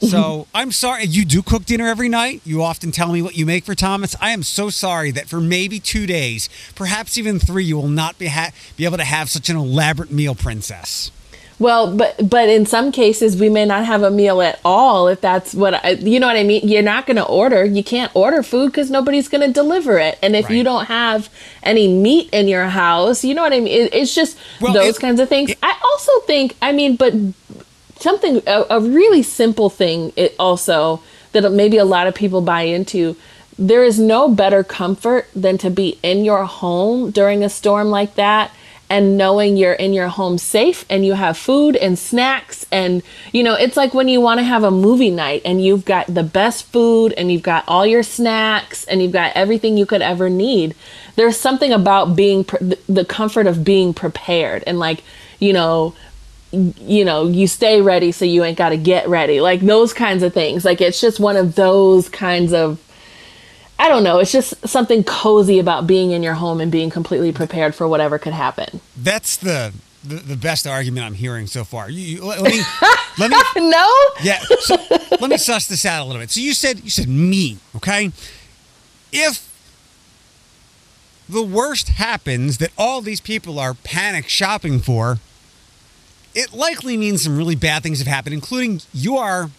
So 0.00 0.46
I'm 0.54 0.72
sorry. 0.72 1.04
You 1.04 1.24
do 1.24 1.42
cook 1.42 1.64
dinner 1.64 1.88
every 1.88 2.08
night. 2.08 2.42
You 2.44 2.62
often 2.62 2.92
tell 2.92 3.12
me 3.12 3.22
what 3.22 3.36
you 3.36 3.46
make 3.46 3.64
for 3.64 3.74
Thomas. 3.74 4.14
I 4.20 4.30
am 4.30 4.42
so 4.42 4.70
sorry 4.70 5.10
that 5.12 5.28
for 5.28 5.40
maybe 5.40 5.80
two 5.80 6.06
days, 6.06 6.48
perhaps 6.74 7.18
even 7.18 7.38
three, 7.38 7.64
you 7.64 7.76
will 7.76 7.88
not 7.88 8.18
be 8.18 8.26
ha- 8.26 8.52
be 8.76 8.84
able 8.84 8.98
to 8.98 9.04
have 9.04 9.30
such 9.30 9.48
an 9.48 9.56
elaborate 9.56 10.10
meal, 10.10 10.34
princess. 10.34 11.10
Well, 11.58 11.96
but 11.96 12.30
but 12.30 12.48
in 12.48 12.66
some 12.66 12.92
cases 12.92 13.36
we 13.36 13.48
may 13.48 13.64
not 13.64 13.84
have 13.84 14.04
a 14.04 14.10
meal 14.10 14.40
at 14.40 14.60
all 14.64 15.08
if 15.08 15.20
that's 15.20 15.54
what 15.54 15.84
I, 15.84 15.90
you 15.90 16.20
know 16.20 16.28
what 16.28 16.36
I 16.36 16.44
mean. 16.44 16.68
You're 16.68 16.82
not 16.82 17.06
going 17.06 17.16
to 17.16 17.24
order. 17.24 17.64
You 17.64 17.82
can't 17.82 18.14
order 18.14 18.44
food 18.44 18.68
because 18.68 18.90
nobody's 18.90 19.28
going 19.28 19.40
to 19.40 19.52
deliver 19.52 19.98
it. 19.98 20.18
And 20.22 20.36
if 20.36 20.44
right. 20.44 20.54
you 20.54 20.62
don't 20.62 20.84
have 20.84 21.28
any 21.64 21.88
meat 21.92 22.30
in 22.32 22.46
your 22.46 22.66
house, 22.66 23.24
you 23.24 23.34
know 23.34 23.42
what 23.42 23.52
I 23.52 23.58
mean. 23.58 23.86
It, 23.86 23.92
it's 23.92 24.14
just 24.14 24.38
well, 24.60 24.72
those 24.72 24.98
it, 24.98 25.00
kinds 25.00 25.18
of 25.18 25.28
things. 25.28 25.50
It, 25.50 25.58
I 25.60 25.76
also 25.82 26.12
think. 26.26 26.56
I 26.62 26.70
mean, 26.70 26.94
but 26.94 27.12
something 28.00 28.42
a, 28.46 28.64
a 28.70 28.80
really 28.80 29.22
simple 29.22 29.70
thing. 29.70 30.12
It 30.16 30.34
also 30.38 31.02
that 31.32 31.50
maybe 31.52 31.76
a 31.76 31.84
lot 31.84 32.06
of 32.06 32.14
people 32.14 32.40
buy 32.40 32.62
into. 32.62 33.16
There 33.58 33.84
is 33.84 33.98
no 33.98 34.28
better 34.28 34.62
comfort 34.62 35.26
than 35.34 35.58
to 35.58 35.70
be 35.70 35.98
in 36.02 36.24
your 36.24 36.44
home 36.44 37.10
during 37.10 37.42
a 37.42 37.48
storm 37.48 37.88
like 37.88 38.14
that 38.14 38.52
and 38.90 39.18
knowing 39.18 39.56
you're 39.56 39.74
in 39.74 39.92
your 39.92 40.08
home 40.08 40.38
safe 40.38 40.84
and 40.88 41.04
you 41.04 41.12
have 41.14 41.36
food 41.36 41.76
and 41.76 41.98
snacks 41.98 42.64
and 42.72 43.02
you 43.32 43.42
know 43.42 43.54
it's 43.54 43.76
like 43.76 43.92
when 43.92 44.08
you 44.08 44.20
want 44.20 44.38
to 44.38 44.44
have 44.44 44.64
a 44.64 44.70
movie 44.70 45.10
night 45.10 45.42
and 45.44 45.62
you've 45.62 45.84
got 45.84 46.06
the 46.06 46.22
best 46.22 46.64
food 46.66 47.12
and 47.14 47.30
you've 47.30 47.42
got 47.42 47.64
all 47.68 47.86
your 47.86 48.02
snacks 48.02 48.84
and 48.84 49.02
you've 49.02 49.12
got 49.12 49.32
everything 49.34 49.76
you 49.76 49.86
could 49.86 50.02
ever 50.02 50.30
need 50.30 50.74
there's 51.16 51.36
something 51.36 51.72
about 51.72 52.16
being 52.16 52.44
pre- 52.44 52.76
the 52.88 53.04
comfort 53.04 53.46
of 53.46 53.64
being 53.64 53.92
prepared 53.92 54.64
and 54.66 54.78
like 54.78 55.02
you 55.38 55.52
know 55.52 55.94
you 56.50 57.04
know 57.04 57.26
you 57.26 57.46
stay 57.46 57.80
ready 57.82 58.10
so 58.10 58.24
you 58.24 58.42
ain't 58.42 58.56
got 58.56 58.70
to 58.70 58.76
get 58.76 59.06
ready 59.08 59.40
like 59.40 59.60
those 59.60 59.92
kinds 59.92 60.22
of 60.22 60.32
things 60.32 60.64
like 60.64 60.80
it's 60.80 61.00
just 61.00 61.20
one 61.20 61.36
of 61.36 61.54
those 61.56 62.08
kinds 62.08 62.52
of 62.52 62.82
I 63.80 63.88
don't 63.88 64.02
know. 64.02 64.18
It's 64.18 64.32
just 64.32 64.66
something 64.66 65.04
cozy 65.04 65.60
about 65.60 65.86
being 65.86 66.10
in 66.10 66.22
your 66.22 66.34
home 66.34 66.60
and 66.60 66.70
being 66.70 66.90
completely 66.90 67.32
prepared 67.32 67.74
for 67.74 67.86
whatever 67.86 68.18
could 68.18 68.32
happen. 68.32 68.80
That's 68.96 69.36
the 69.36 69.72
the, 70.04 70.16
the 70.16 70.36
best 70.36 70.66
argument 70.66 71.06
I'm 71.06 71.14
hearing 71.14 71.46
so 71.46 71.64
far. 71.64 71.90
You, 71.90 72.00
you 72.00 72.24
let, 72.24 72.40
let, 72.40 72.52
me 72.52 72.62
let 73.18 73.30
me 73.30 73.38
no 73.70 73.92
yeah. 74.22 74.40
So 74.60 74.76
let 75.20 75.30
me 75.30 75.36
suss 75.36 75.66
this 75.68 75.86
out 75.86 76.02
a 76.02 76.06
little 76.06 76.20
bit. 76.20 76.30
So 76.30 76.40
you 76.40 76.54
said 76.54 76.80
you 76.80 76.90
said 76.90 77.08
me 77.08 77.58
okay. 77.76 78.10
If 79.12 79.46
the 81.28 81.42
worst 81.42 81.88
happens 81.90 82.58
that 82.58 82.70
all 82.76 83.00
these 83.00 83.20
people 83.20 83.58
are 83.60 83.74
panic 83.74 84.28
shopping 84.28 84.80
for, 84.80 85.18
it 86.34 86.52
likely 86.52 86.96
means 86.96 87.22
some 87.22 87.36
really 87.36 87.56
bad 87.56 87.82
things 87.82 87.98
have 87.98 88.06
happened, 88.06 88.34
including 88.34 88.80
you 88.92 89.16
are 89.16 89.50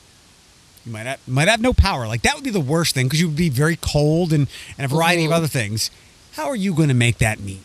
you 0.86 0.92
might 0.92 1.06
have, 1.06 1.28
might 1.28 1.48
have 1.48 1.62
no 1.62 1.74
power. 1.74 2.08
Like 2.08 2.22
that 2.24 2.36
would 2.36 2.44
be 2.44 2.50
the 2.50 2.60
worst 2.60 2.96
thing 2.96 3.08
because 3.08 3.20
you 3.20 3.28
would 3.28 3.36
be 3.36 3.50
very 3.50 3.76
cold 3.76 4.34
and, 4.34 4.48
and 4.78 4.86
a 4.86 4.88
variety 4.88 5.24
mm-hmm. 5.24 5.34
of 5.34 5.38
other 5.38 5.48
things. 5.48 5.92
How 6.34 6.48
are 6.48 6.56
you 6.56 6.74
going 6.74 6.90
to 6.90 6.96
make 6.96 7.18
that 7.18 7.40
meat? 7.40 7.62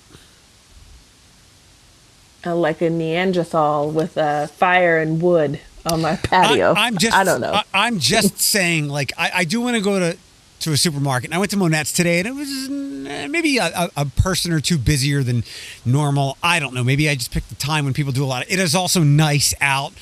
Uh, 2.46 2.54
like 2.54 2.82
a 2.82 2.90
Neanderthal 2.90 3.90
with 3.90 4.16
a 4.16 4.48
fire 4.48 4.98
and 4.98 5.22
wood 5.22 5.60
on 5.86 6.02
my 6.02 6.16
patio. 6.16 6.74
I, 6.76 6.88
am 6.88 6.98
just. 6.98 7.16
I 7.16 7.24
don't 7.24 7.40
know. 7.40 7.60
I, 7.72 7.86
am 7.86 7.98
just 7.98 8.38
saying. 8.40 8.88
Like 8.88 9.12
I, 9.16 9.30
I 9.34 9.44
do 9.44 9.60
want 9.60 9.76
to 9.76 9.82
go 9.82 9.98
to 9.98 10.18
to 10.60 10.72
a 10.72 10.76
supermarket. 10.76 11.28
And 11.28 11.34
I 11.34 11.38
went 11.38 11.50
to 11.50 11.56
Monnette's 11.56 11.92
today, 11.92 12.20
and 12.20 12.28
it 12.28 12.34
was 12.34 12.68
eh, 13.08 13.26
maybe 13.26 13.58
a, 13.58 13.90
a, 13.96 14.06
person 14.06 14.52
or 14.52 14.60
two 14.60 14.78
busier 14.78 15.22
than 15.22 15.44
normal. 15.84 16.38
I 16.42 16.58
don't 16.58 16.74
know. 16.74 16.84
Maybe 16.84 17.08
I 17.08 17.14
just 17.14 17.32
picked 17.32 17.48
the 17.50 17.54
time 17.54 17.84
when 17.84 17.94
people 17.94 18.12
do 18.12 18.24
a 18.24 18.26
lot. 18.26 18.44
Of, 18.44 18.50
it 18.52 18.58
is 18.58 18.74
also 18.74 19.02
nice 19.02 19.54
out. 19.60 19.92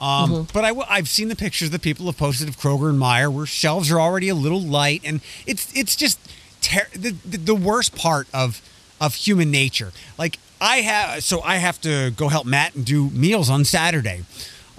Um, 0.00 0.46
But 0.52 0.64
I, 0.64 0.68
w- 0.68 0.86
I've 0.88 1.08
seen 1.08 1.28
the 1.28 1.36
pictures 1.36 1.70
that 1.70 1.82
people 1.82 2.06
have 2.06 2.16
posted 2.16 2.48
of 2.48 2.58
Kroger 2.58 2.88
and 2.88 2.98
Meijer 2.98 3.32
where 3.32 3.46
shelves 3.46 3.90
are 3.90 4.00
already 4.00 4.28
a 4.28 4.34
little 4.34 4.60
light, 4.60 5.02
and 5.04 5.20
it's 5.46 5.70
it's 5.76 5.94
just 5.94 6.18
ter- 6.60 6.88
the, 6.92 7.10
the 7.24 7.38
the 7.38 7.54
worst 7.54 7.94
part 7.94 8.26
of 8.32 8.62
of 9.00 9.14
human 9.14 9.50
nature. 9.50 9.92
Like 10.18 10.38
I 10.60 10.78
have, 10.78 11.24
so 11.24 11.40
I 11.42 11.56
have 11.56 11.80
to 11.82 12.10
go 12.10 12.28
help 12.28 12.46
Matt 12.46 12.74
and 12.74 12.84
do 12.84 13.10
meals 13.10 13.48
on 13.48 13.64
Saturday. 13.64 14.24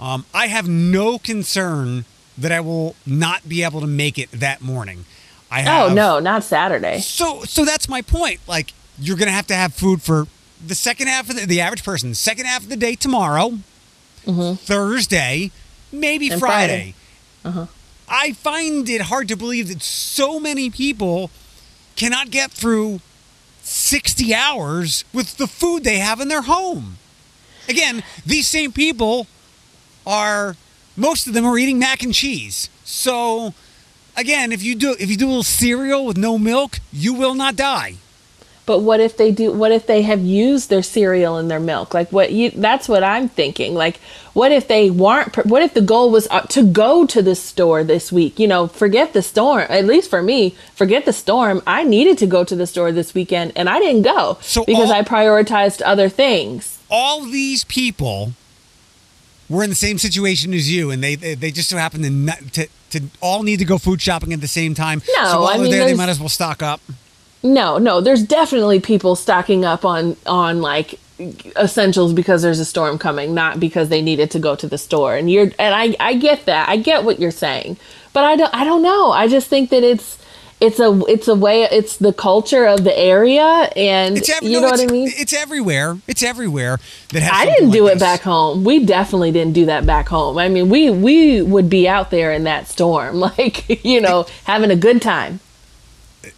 Um, 0.00 0.24
I 0.34 0.46
have 0.48 0.68
no 0.68 1.18
concern 1.18 2.04
that 2.38 2.52
I 2.52 2.60
will 2.60 2.96
not 3.06 3.48
be 3.48 3.62
able 3.62 3.80
to 3.80 3.86
make 3.86 4.18
it 4.18 4.30
that 4.32 4.60
morning. 4.60 5.04
I 5.52 5.60
oh, 5.60 5.64
have, 5.64 5.90
Oh 5.90 5.94
no, 5.94 6.18
not 6.18 6.42
Saturday. 6.42 7.00
so 7.00 7.42
so 7.42 7.64
that's 7.64 7.88
my 7.88 8.00
point. 8.00 8.40
Like 8.48 8.72
you're 8.98 9.18
gonna 9.18 9.30
have 9.30 9.46
to 9.48 9.54
have 9.54 9.74
food 9.74 10.00
for 10.00 10.26
the 10.66 10.74
second 10.74 11.08
half 11.08 11.28
of 11.28 11.36
the, 11.36 11.46
the 11.46 11.60
average 11.60 11.84
person, 11.84 12.14
second 12.14 12.46
half 12.46 12.62
of 12.62 12.70
the 12.70 12.76
day 12.76 12.94
tomorrow, 12.94 13.58
mm-hmm. 14.24 14.54
Thursday, 14.54 15.50
maybe 15.92 16.30
And 16.30 16.40
Friday. 16.40 16.94
Friday. 17.42 17.58
Uh-huh. 17.60 17.66
I 18.08 18.32
find 18.32 18.88
it 18.88 19.02
hard 19.02 19.28
to 19.28 19.36
believe 19.36 19.68
that 19.68 19.82
so 19.82 20.40
many 20.40 20.70
people 20.70 21.30
cannot 21.96 22.30
get 22.30 22.50
through 22.50 23.00
60 23.62 24.34
hours 24.34 25.04
with 25.12 25.36
the 25.36 25.46
food 25.46 25.84
they 25.84 25.98
have 25.98 26.20
in 26.20 26.28
their 26.28 26.42
home. 26.42 26.98
Again, 27.68 28.02
these 28.24 28.46
same 28.48 28.72
people 28.72 29.26
are 30.06 30.56
most 30.96 31.26
of 31.26 31.34
them 31.34 31.44
are 31.44 31.58
eating 31.58 31.78
mac 31.78 32.02
and 32.02 32.14
cheese. 32.14 32.68
So 32.84 33.54
again, 34.16 34.52
if 34.52 34.62
you 34.62 34.74
do 34.74 34.94
if 34.98 35.10
you 35.10 35.16
do 35.16 35.26
a 35.26 35.28
little 35.28 35.42
cereal 35.42 36.04
with 36.06 36.16
no 36.16 36.38
milk, 36.38 36.78
you 36.92 37.14
will 37.14 37.34
not 37.34 37.56
die. 37.56 37.96
But 38.64 38.78
what 38.78 39.00
if 39.00 39.16
they 39.16 39.32
do? 39.32 39.52
What 39.52 39.72
if 39.72 39.86
they 39.88 40.02
have 40.02 40.20
used 40.20 40.70
their 40.70 40.84
cereal 40.84 41.36
in 41.36 41.48
their 41.48 41.58
milk? 41.58 41.94
Like 41.94 42.12
what 42.12 42.30
you? 42.30 42.50
That's 42.50 42.88
what 42.88 43.02
I'm 43.02 43.28
thinking. 43.28 43.74
Like 43.74 43.98
what 44.34 44.52
if 44.52 44.68
they 44.68 44.88
weren't? 44.88 45.34
What 45.46 45.62
if 45.62 45.74
the 45.74 45.80
goal 45.80 46.10
was 46.10 46.28
uh, 46.30 46.42
to 46.42 46.62
go 46.62 47.04
to 47.06 47.22
the 47.22 47.34
store 47.34 47.82
this 47.82 48.12
week? 48.12 48.38
You 48.38 48.46
know, 48.46 48.68
forget 48.68 49.14
the 49.14 49.22
storm. 49.22 49.66
At 49.68 49.84
least 49.84 50.08
for 50.08 50.22
me, 50.22 50.50
forget 50.74 51.04
the 51.04 51.12
storm. 51.12 51.60
I 51.66 51.82
needed 51.82 52.18
to 52.18 52.26
go 52.26 52.44
to 52.44 52.54
the 52.54 52.66
store 52.66 52.92
this 52.92 53.14
weekend, 53.14 53.52
and 53.56 53.68
I 53.68 53.80
didn't 53.80 54.02
go 54.02 54.38
So 54.40 54.64
because 54.64 54.90
all- 54.90 54.96
I 54.96 55.02
prioritized 55.02 55.82
other 55.84 56.08
things. 56.08 56.78
All 56.88 57.22
these 57.24 57.64
people 57.64 58.32
were 59.48 59.62
in 59.62 59.70
the 59.70 59.76
same 59.76 59.98
situation 59.98 60.54
as 60.54 60.70
you, 60.70 60.90
and 60.90 61.02
they 61.02 61.14
they, 61.14 61.34
they 61.34 61.50
just 61.50 61.68
so 61.68 61.76
happen 61.76 62.02
to, 62.02 62.10
not, 62.10 62.38
to 62.52 62.68
to 62.90 63.02
all 63.20 63.42
need 63.42 63.58
to 63.58 63.64
go 63.64 63.78
food 63.78 64.00
shopping 64.00 64.32
at 64.32 64.40
the 64.40 64.48
same 64.48 64.74
time. 64.74 65.02
No, 65.16 65.24
so 65.24 65.40
while 65.42 65.48
I 65.48 65.58
mean, 65.58 65.70
there, 65.70 65.84
they 65.86 65.94
might 65.94 66.08
as 66.08 66.20
well 66.20 66.28
stock 66.28 66.62
up. 66.62 66.80
No, 67.42 67.78
no, 67.78 68.00
there's 68.00 68.22
definitely 68.22 68.80
people 68.80 69.16
stocking 69.16 69.64
up 69.64 69.84
on 69.84 70.16
on 70.26 70.60
like 70.60 70.98
essentials 71.56 72.12
because 72.12 72.42
there's 72.42 72.58
a 72.58 72.64
storm 72.64 72.98
coming, 72.98 73.34
not 73.34 73.60
because 73.60 73.88
they 73.88 74.02
needed 74.02 74.30
to 74.32 74.38
go 74.38 74.56
to 74.56 74.66
the 74.66 74.78
store. 74.78 75.16
And 75.16 75.30
you're 75.30 75.50
and 75.58 75.74
I 75.74 75.96
I 76.00 76.14
get 76.14 76.46
that. 76.46 76.68
I 76.68 76.76
get 76.76 77.04
what 77.04 77.20
you're 77.20 77.30
saying. 77.30 77.76
But 78.12 78.24
I 78.24 78.36
don't 78.36 78.54
I 78.54 78.64
don't 78.64 78.82
know. 78.82 79.10
I 79.10 79.28
just 79.28 79.48
think 79.48 79.70
that 79.70 79.82
it's 79.82 80.18
it's 80.62 80.78
a 80.78 81.02
it's 81.08 81.26
a 81.26 81.34
way 81.34 81.64
it's 81.64 81.96
the 81.96 82.12
culture 82.12 82.66
of 82.66 82.84
the 82.84 82.96
area 82.96 83.42
and 83.74 84.16
you 84.42 84.60
no, 84.60 84.60
know 84.60 84.70
what 84.70 84.80
I 84.80 84.86
mean? 84.86 85.10
It's 85.12 85.32
everywhere. 85.32 85.98
It's 86.06 86.22
everywhere 86.22 86.78
that 87.08 87.22
has. 87.22 87.32
I 87.32 87.46
didn't 87.46 87.70
like 87.70 87.78
do 87.78 87.86
it 87.88 87.94
this. 87.94 88.02
back 88.02 88.20
home. 88.20 88.62
We 88.62 88.84
definitely 88.84 89.32
didn't 89.32 89.54
do 89.54 89.66
that 89.66 89.84
back 89.84 90.08
home. 90.08 90.38
I 90.38 90.48
mean, 90.48 90.68
we 90.68 90.88
we 90.88 91.42
would 91.42 91.68
be 91.68 91.88
out 91.88 92.10
there 92.10 92.32
in 92.32 92.44
that 92.44 92.68
storm 92.68 93.16
like, 93.20 93.84
you 93.84 94.00
know, 94.00 94.26
having 94.44 94.70
a 94.70 94.76
good 94.76 95.02
time. 95.02 95.40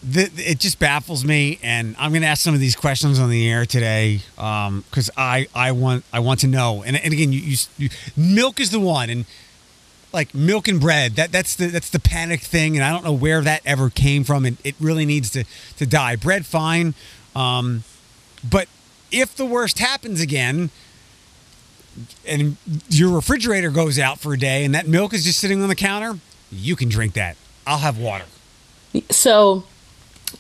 the, 0.02 0.31
it 0.37 0.59
just 0.59 0.78
baffles 0.78 1.23
me, 1.23 1.59
and 1.62 1.95
I'm 1.99 2.11
going 2.11 2.23
to 2.23 2.28
ask 2.28 2.43
some 2.43 2.54
of 2.54 2.61
these 2.61 2.75
questions 2.75 3.21
on 3.21 3.28
the 3.28 3.47
air 3.47 3.66
today 3.66 4.21
um, 4.38 4.85
because 4.88 5.11
I 5.19 5.49
I 5.54 5.73
want 5.73 6.04
I 6.14 6.21
want 6.21 6.40
to 6.40 6.47
know. 6.47 6.83
And, 6.83 6.97
and 6.97 7.12
again, 7.12 7.31
you, 7.31 7.40
you, 7.40 7.57
you 7.76 7.88
milk 8.16 8.59
is 8.59 8.71
the 8.71 8.81
one, 8.81 9.11
and 9.11 9.26
like 10.14 10.35
milk 10.35 10.68
and 10.68 10.80
bread 10.80 11.16
that 11.16 11.30
that's 11.33 11.54
the 11.56 11.66
that's 11.66 11.90
the 11.90 11.99
panic 11.99 12.40
thing, 12.40 12.76
and 12.76 12.85
I 12.85 12.90
don't 12.90 13.04
know 13.04 13.12
where 13.12 13.42
that 13.42 13.61
ever 13.66 13.90
came 13.90 14.25
from, 14.25 14.47
and 14.47 14.56
it 14.64 14.75
really 14.80 15.04
needs 15.04 15.28
to 15.30 15.44
to 15.76 15.87
die. 15.87 16.16
Bread, 16.16 16.47
fine, 16.47 16.94
um, 17.37 17.85
but 18.49 18.68
if 19.11 19.37
the 19.37 19.44
worst 19.47 19.78
happens 19.78 20.21
again. 20.21 20.71
And 22.26 22.56
your 22.88 23.14
refrigerator 23.14 23.71
goes 23.71 24.00
out 24.00 24.18
for 24.18 24.33
a 24.33 24.37
day, 24.37 24.64
and 24.64 24.75
that 24.75 24.88
milk 24.88 25.14
is 25.14 25.23
just 25.23 25.38
sitting 25.38 25.62
on 25.62 25.68
the 25.68 25.76
counter. 25.76 26.18
You 26.50 26.75
can 26.75 26.88
drink 26.88 27.12
that. 27.14 27.37
I'll 27.68 27.78
have 27.78 27.99
water. 27.99 28.25
so 29.11 29.62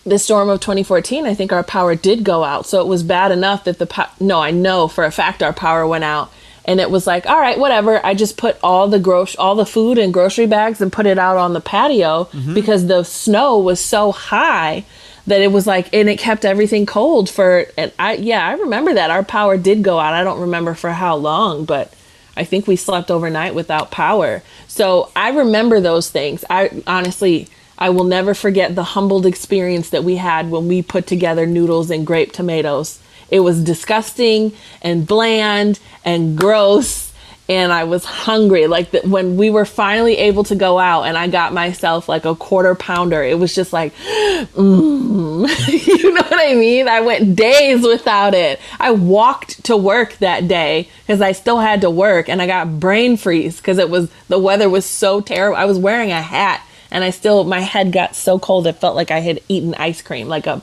the 0.04 0.18
storm 0.18 0.48
of 0.48 0.58
2014 0.58 1.24
i 1.26 1.32
think 1.34 1.52
our 1.52 1.62
power 1.62 1.94
did 1.94 2.24
go 2.24 2.42
out 2.42 2.66
so 2.66 2.80
it 2.80 2.88
was 2.88 3.04
bad 3.04 3.30
enough 3.30 3.62
that 3.62 3.78
the 3.78 3.86
po- 3.86 4.10
no 4.18 4.40
i 4.40 4.50
know 4.50 4.88
for 4.88 5.04
a 5.04 5.12
fact 5.12 5.40
our 5.42 5.52
power 5.52 5.86
went 5.86 6.02
out 6.02 6.32
and 6.64 6.80
it 6.80 6.90
was 6.90 7.06
like 7.06 7.26
all 7.26 7.38
right 7.38 7.58
whatever 7.58 8.04
i 8.04 8.14
just 8.14 8.36
put 8.36 8.56
all 8.62 8.88
the 8.88 8.98
gross 8.98 9.36
all 9.36 9.54
the 9.54 9.66
food 9.66 9.98
in 9.98 10.12
grocery 10.12 10.46
bags 10.46 10.80
and 10.80 10.92
put 10.92 11.06
it 11.06 11.18
out 11.18 11.36
on 11.36 11.52
the 11.52 11.60
patio 11.60 12.24
mm-hmm. 12.24 12.54
because 12.54 12.86
the 12.86 13.02
snow 13.02 13.58
was 13.58 13.80
so 13.80 14.12
high 14.12 14.84
that 15.26 15.40
it 15.40 15.52
was 15.52 15.66
like 15.66 15.92
and 15.94 16.08
it 16.08 16.18
kept 16.18 16.44
everything 16.44 16.86
cold 16.86 17.28
for 17.28 17.66
and 17.76 17.92
i 17.98 18.14
yeah 18.14 18.46
i 18.46 18.52
remember 18.52 18.94
that 18.94 19.10
our 19.10 19.22
power 19.24 19.56
did 19.56 19.82
go 19.82 19.98
out 19.98 20.14
i 20.14 20.24
don't 20.24 20.40
remember 20.40 20.74
for 20.74 20.90
how 20.90 21.14
long 21.16 21.64
but 21.64 21.92
I 22.36 22.44
think 22.44 22.66
we 22.66 22.76
slept 22.76 23.10
overnight 23.10 23.54
without 23.54 23.90
power. 23.90 24.42
So 24.66 25.10
I 25.14 25.30
remember 25.30 25.80
those 25.80 26.10
things. 26.10 26.44
I 26.50 26.82
honestly, 26.86 27.48
I 27.78 27.90
will 27.90 28.04
never 28.04 28.34
forget 28.34 28.74
the 28.74 28.84
humbled 28.84 29.26
experience 29.26 29.90
that 29.90 30.04
we 30.04 30.16
had 30.16 30.50
when 30.50 30.68
we 30.68 30.82
put 30.82 31.06
together 31.06 31.46
noodles 31.46 31.90
and 31.90 32.06
grape 32.06 32.32
tomatoes. 32.32 32.98
It 33.34 33.40
was 33.40 33.64
disgusting 33.64 34.52
and 34.80 35.04
bland 35.04 35.80
and 36.04 36.38
gross. 36.38 37.12
And 37.48 37.72
I 37.72 37.82
was 37.82 38.04
hungry. 38.04 38.68
Like 38.68 38.92
the, 38.92 39.00
when 39.00 39.36
we 39.36 39.50
were 39.50 39.64
finally 39.64 40.16
able 40.18 40.44
to 40.44 40.54
go 40.54 40.78
out, 40.78 41.02
and 41.02 41.18
I 41.18 41.26
got 41.26 41.52
myself 41.52 42.08
like 42.08 42.24
a 42.26 42.36
quarter 42.36 42.76
pounder. 42.76 43.24
It 43.24 43.36
was 43.36 43.52
just 43.52 43.72
like, 43.72 43.92
mm. 43.96 45.48
you 45.98 46.14
know 46.14 46.22
what 46.22 46.38
I 46.40 46.54
mean? 46.54 46.86
I 46.86 47.00
went 47.00 47.34
days 47.34 47.82
without 47.82 48.34
it. 48.34 48.60
I 48.78 48.92
walked 48.92 49.64
to 49.64 49.76
work 49.76 50.12
that 50.18 50.46
day 50.46 50.88
because 51.04 51.20
I 51.20 51.32
still 51.32 51.58
had 51.58 51.80
to 51.80 51.90
work 51.90 52.28
and 52.28 52.40
I 52.40 52.46
got 52.46 52.78
brain 52.78 53.16
freeze 53.16 53.56
because 53.56 53.78
it 53.78 53.90
was 53.90 54.12
the 54.28 54.38
weather 54.38 54.70
was 54.70 54.86
so 54.86 55.20
terrible. 55.20 55.56
I 55.56 55.64
was 55.64 55.76
wearing 55.76 56.12
a 56.12 56.22
hat 56.22 56.64
and 56.92 57.02
I 57.02 57.10
still 57.10 57.42
my 57.42 57.60
head 57.60 57.90
got 57.90 58.14
so 58.14 58.38
cold 58.38 58.68
it 58.68 58.76
felt 58.76 58.94
like 58.94 59.10
I 59.10 59.18
had 59.18 59.40
eaten 59.48 59.74
ice 59.74 60.02
cream, 60.02 60.28
like 60.28 60.46
a 60.46 60.62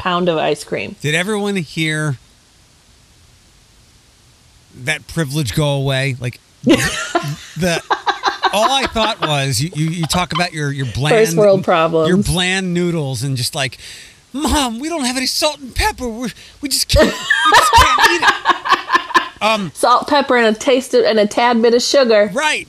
pound 0.00 0.28
of 0.28 0.38
ice 0.38 0.64
cream. 0.64 0.96
Did 1.00 1.14
everyone 1.14 1.56
hear 1.56 2.16
that 4.74 5.06
privilege 5.06 5.54
go 5.54 5.68
away? 5.74 6.16
Like 6.18 6.40
the 6.64 7.82
all 8.52 8.70
I 8.72 8.86
thought 8.86 9.20
was 9.20 9.60
you, 9.60 9.70
you, 9.74 9.90
you 9.90 10.04
talk 10.06 10.32
about 10.32 10.52
your 10.52 10.72
your 10.72 10.86
bland 10.94 11.14
First 11.14 11.36
world 11.36 11.62
problems. 11.64 12.08
your 12.08 12.16
bland 12.22 12.72
noodles 12.74 13.22
and 13.22 13.36
just 13.36 13.54
like, 13.54 13.78
mom, 14.32 14.80
we 14.80 14.88
don't 14.88 15.04
have 15.04 15.16
any 15.16 15.26
salt 15.26 15.60
and 15.60 15.74
pepper. 15.74 16.08
We 16.08 16.30
we 16.62 16.68
just 16.68 16.88
can't 16.88 17.06
we 17.06 17.52
just 17.58 17.72
can't 17.72 18.10
eat 18.10 18.22
it. 18.28 18.56
Um, 19.42 19.72
Salt, 19.74 20.06
pepper, 20.06 20.36
and 20.36 20.54
a 20.54 20.58
taste 20.58 20.92
of, 20.92 21.02
and 21.02 21.18
a 21.18 21.26
tad 21.26 21.62
bit 21.62 21.72
of 21.72 21.80
sugar. 21.80 22.28
Right. 22.30 22.68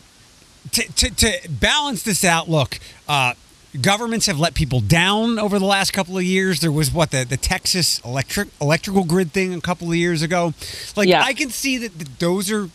To, 0.72 0.82
to, 0.94 1.16
to 1.16 1.50
balance 1.50 2.04
this 2.04 2.24
out, 2.24 2.50
look, 2.50 2.80
uh, 3.10 3.34
governments 3.80 4.26
have 4.26 4.40
let 4.40 4.54
people 4.54 4.82
down 4.82 5.40
over 5.40 5.58
the 5.60 5.66
last 5.66 5.92
couple 5.94 6.18
of 6.18 6.24
years. 6.24 6.60
There 6.60 6.72
was 6.72 6.92
what 6.92 7.12
the, 7.12 7.24
the 7.24 7.38
Texas 7.38 8.00
electric 8.04 8.50
electrical 8.60 9.04
grid 9.04 9.32
thing 9.32 9.54
a 9.54 9.62
couple 9.62 9.90
of 9.90 9.96
years 9.96 10.22
ago. 10.22 10.54
Like 10.96 11.08
Yeah. 11.08 11.24
I 11.24 11.34
can 11.34 11.50
see 11.50 11.78
that 11.78 11.98
th- 11.98 12.20
those 12.20 12.52
are 12.52 12.70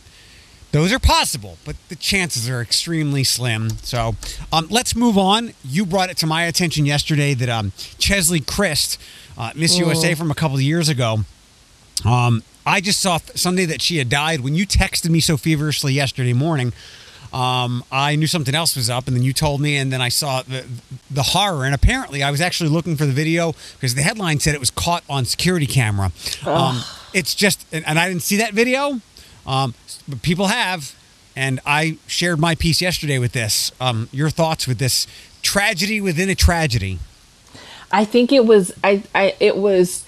those 0.73 0.93
are 0.93 0.99
possible, 0.99 1.57
but 1.65 1.77
the 1.89 1.97
chances 1.97 2.49
are 2.51 2.61
extremely 2.61 3.25
slim. 3.25 3.71
So 3.83 4.15
um, 4.53 4.67
let's 4.71 4.95
move 4.97 5.17
on. 5.17 5.53
You 5.65 5.87
brought 5.87 6.11
it 6.11 6.17
to 6.19 6.27
my 6.27 6.45
attention 6.45 6.85
yesterday 6.87 7.35
that 7.35 7.49
um, 7.49 7.73
Cheslie 7.99 8.41
Kryst, 8.41 8.99
uh, 9.39 9.53
Miss 9.55 9.79
USA 9.79 10.15
from 10.15 10.31
a 10.31 10.35
couple 10.35 10.57
of 10.57 10.63
years 10.63 10.89
ago, 10.89 11.21
um, 12.05 12.43
I 12.67 12.81
just 12.81 13.01
saw 13.01 13.19
Sunday 13.35 13.65
that 13.67 13.81
she 13.81 13.99
had 13.99 14.09
died. 14.09 14.41
When 14.41 14.55
you 14.55 14.67
texted 14.67 15.09
me 15.09 15.21
so 15.21 15.37
feverishly 15.37 15.93
yesterday 15.93 16.33
morning, 16.33 16.73
um, 17.37 17.85
I 17.93 18.17
knew 18.17 18.27
something 18.27 18.55
else 18.55 18.77
was 18.77 18.89
up, 18.89 19.09
and 19.09 19.15
then 19.15 19.23
you 19.23 19.35
told 19.35 19.61
me, 19.61 19.77
and 19.77 19.93
then 19.93 20.01
I 20.01 20.09
saw 20.09 20.41
the 20.41 20.65
the 21.11 21.23
horror. 21.23 21.67
And 21.67 21.75
apparently, 21.75 22.23
I 22.23 22.31
was 22.31 22.41
actually 22.41 22.71
looking 22.71 22.97
for 22.97 23.05
the 23.05 23.13
video 23.13 23.53
because 23.75 23.95
the 23.95 24.01
headline 24.01 24.41
said 24.41 24.55
it 24.55 24.61
was 24.61 24.71
caught 24.71 25.05
on 25.07 25.27
security 25.27 25.67
camera. 25.67 26.13
Um, 26.47 26.83
it's 27.13 27.35
just, 27.35 27.67
and, 27.73 27.87
and 27.87 27.99
I 27.99 28.09
didn't 28.09 28.23
see 28.23 28.39
that 28.39 28.55
video, 28.55 29.03
um, 29.47 29.75
but 30.09 30.23
people 30.23 30.47
have. 30.47 30.95
And 31.39 31.61
I 31.67 31.99
shared 32.07 32.41
my 32.41 32.55
piece 32.55 32.81
yesterday 32.81 33.19
with 33.19 33.33
this. 33.33 33.71
Um, 33.79 34.09
your 34.11 34.31
thoughts 34.31 34.67
with 34.67 34.79
this 34.79 35.07
tragedy 35.43 36.01
within 36.01 36.31
a 36.31 36.35
tragedy. 36.35 36.99
I 37.93 38.07
think 38.07 38.33
it 38.33 38.47
was 38.47 38.73
I, 38.83 39.03
I 39.15 39.35
it 39.41 39.59
was 39.59 40.07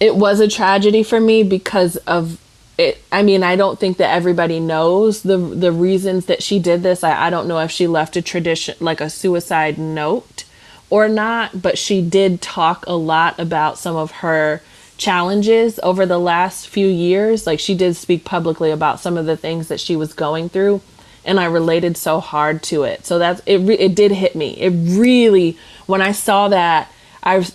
it 0.00 0.16
was 0.16 0.40
a 0.40 0.48
tragedy 0.48 1.02
for 1.02 1.20
me 1.20 1.42
because 1.42 1.96
of 1.98 2.40
it 2.80 3.04
I 3.12 3.22
mean 3.22 3.42
I 3.42 3.56
don't 3.56 3.78
think 3.78 3.98
that 3.98 4.14
everybody 4.14 4.58
knows 4.58 5.22
the 5.22 5.36
the 5.36 5.70
reasons 5.70 6.26
that 6.26 6.42
she 6.42 6.58
did 6.58 6.82
this. 6.82 7.04
I, 7.04 7.26
I 7.26 7.30
don't 7.30 7.46
know 7.46 7.58
if 7.58 7.70
she 7.70 7.86
left 7.86 8.16
a 8.16 8.22
tradition 8.22 8.74
like 8.80 9.00
a 9.00 9.10
suicide 9.10 9.78
note 9.78 10.44
or 10.88 11.08
not, 11.08 11.62
but 11.62 11.78
she 11.78 12.02
did 12.02 12.40
talk 12.40 12.84
a 12.86 12.94
lot 12.94 13.38
about 13.38 13.78
some 13.78 13.94
of 13.96 14.10
her 14.10 14.62
challenges 14.96 15.78
over 15.82 16.04
the 16.04 16.18
last 16.18 16.68
few 16.68 16.86
years. 16.88 17.46
Like 17.46 17.60
she 17.60 17.74
did 17.74 17.96
speak 17.96 18.24
publicly 18.24 18.70
about 18.70 18.98
some 18.98 19.16
of 19.16 19.26
the 19.26 19.36
things 19.36 19.68
that 19.68 19.80
she 19.80 19.94
was 19.94 20.12
going 20.12 20.48
through 20.48 20.80
and 21.24 21.38
I 21.38 21.44
related 21.44 21.96
so 21.96 22.18
hard 22.18 22.62
to 22.64 22.84
it. 22.84 23.04
So 23.04 23.18
that's 23.18 23.42
it 23.46 23.60
it 23.68 23.94
did 23.94 24.12
hit 24.12 24.34
me. 24.34 24.58
It 24.58 24.70
really 24.70 25.58
when 25.86 26.00
I 26.00 26.12
saw 26.12 26.48
that 26.48 26.90
I 27.22 27.46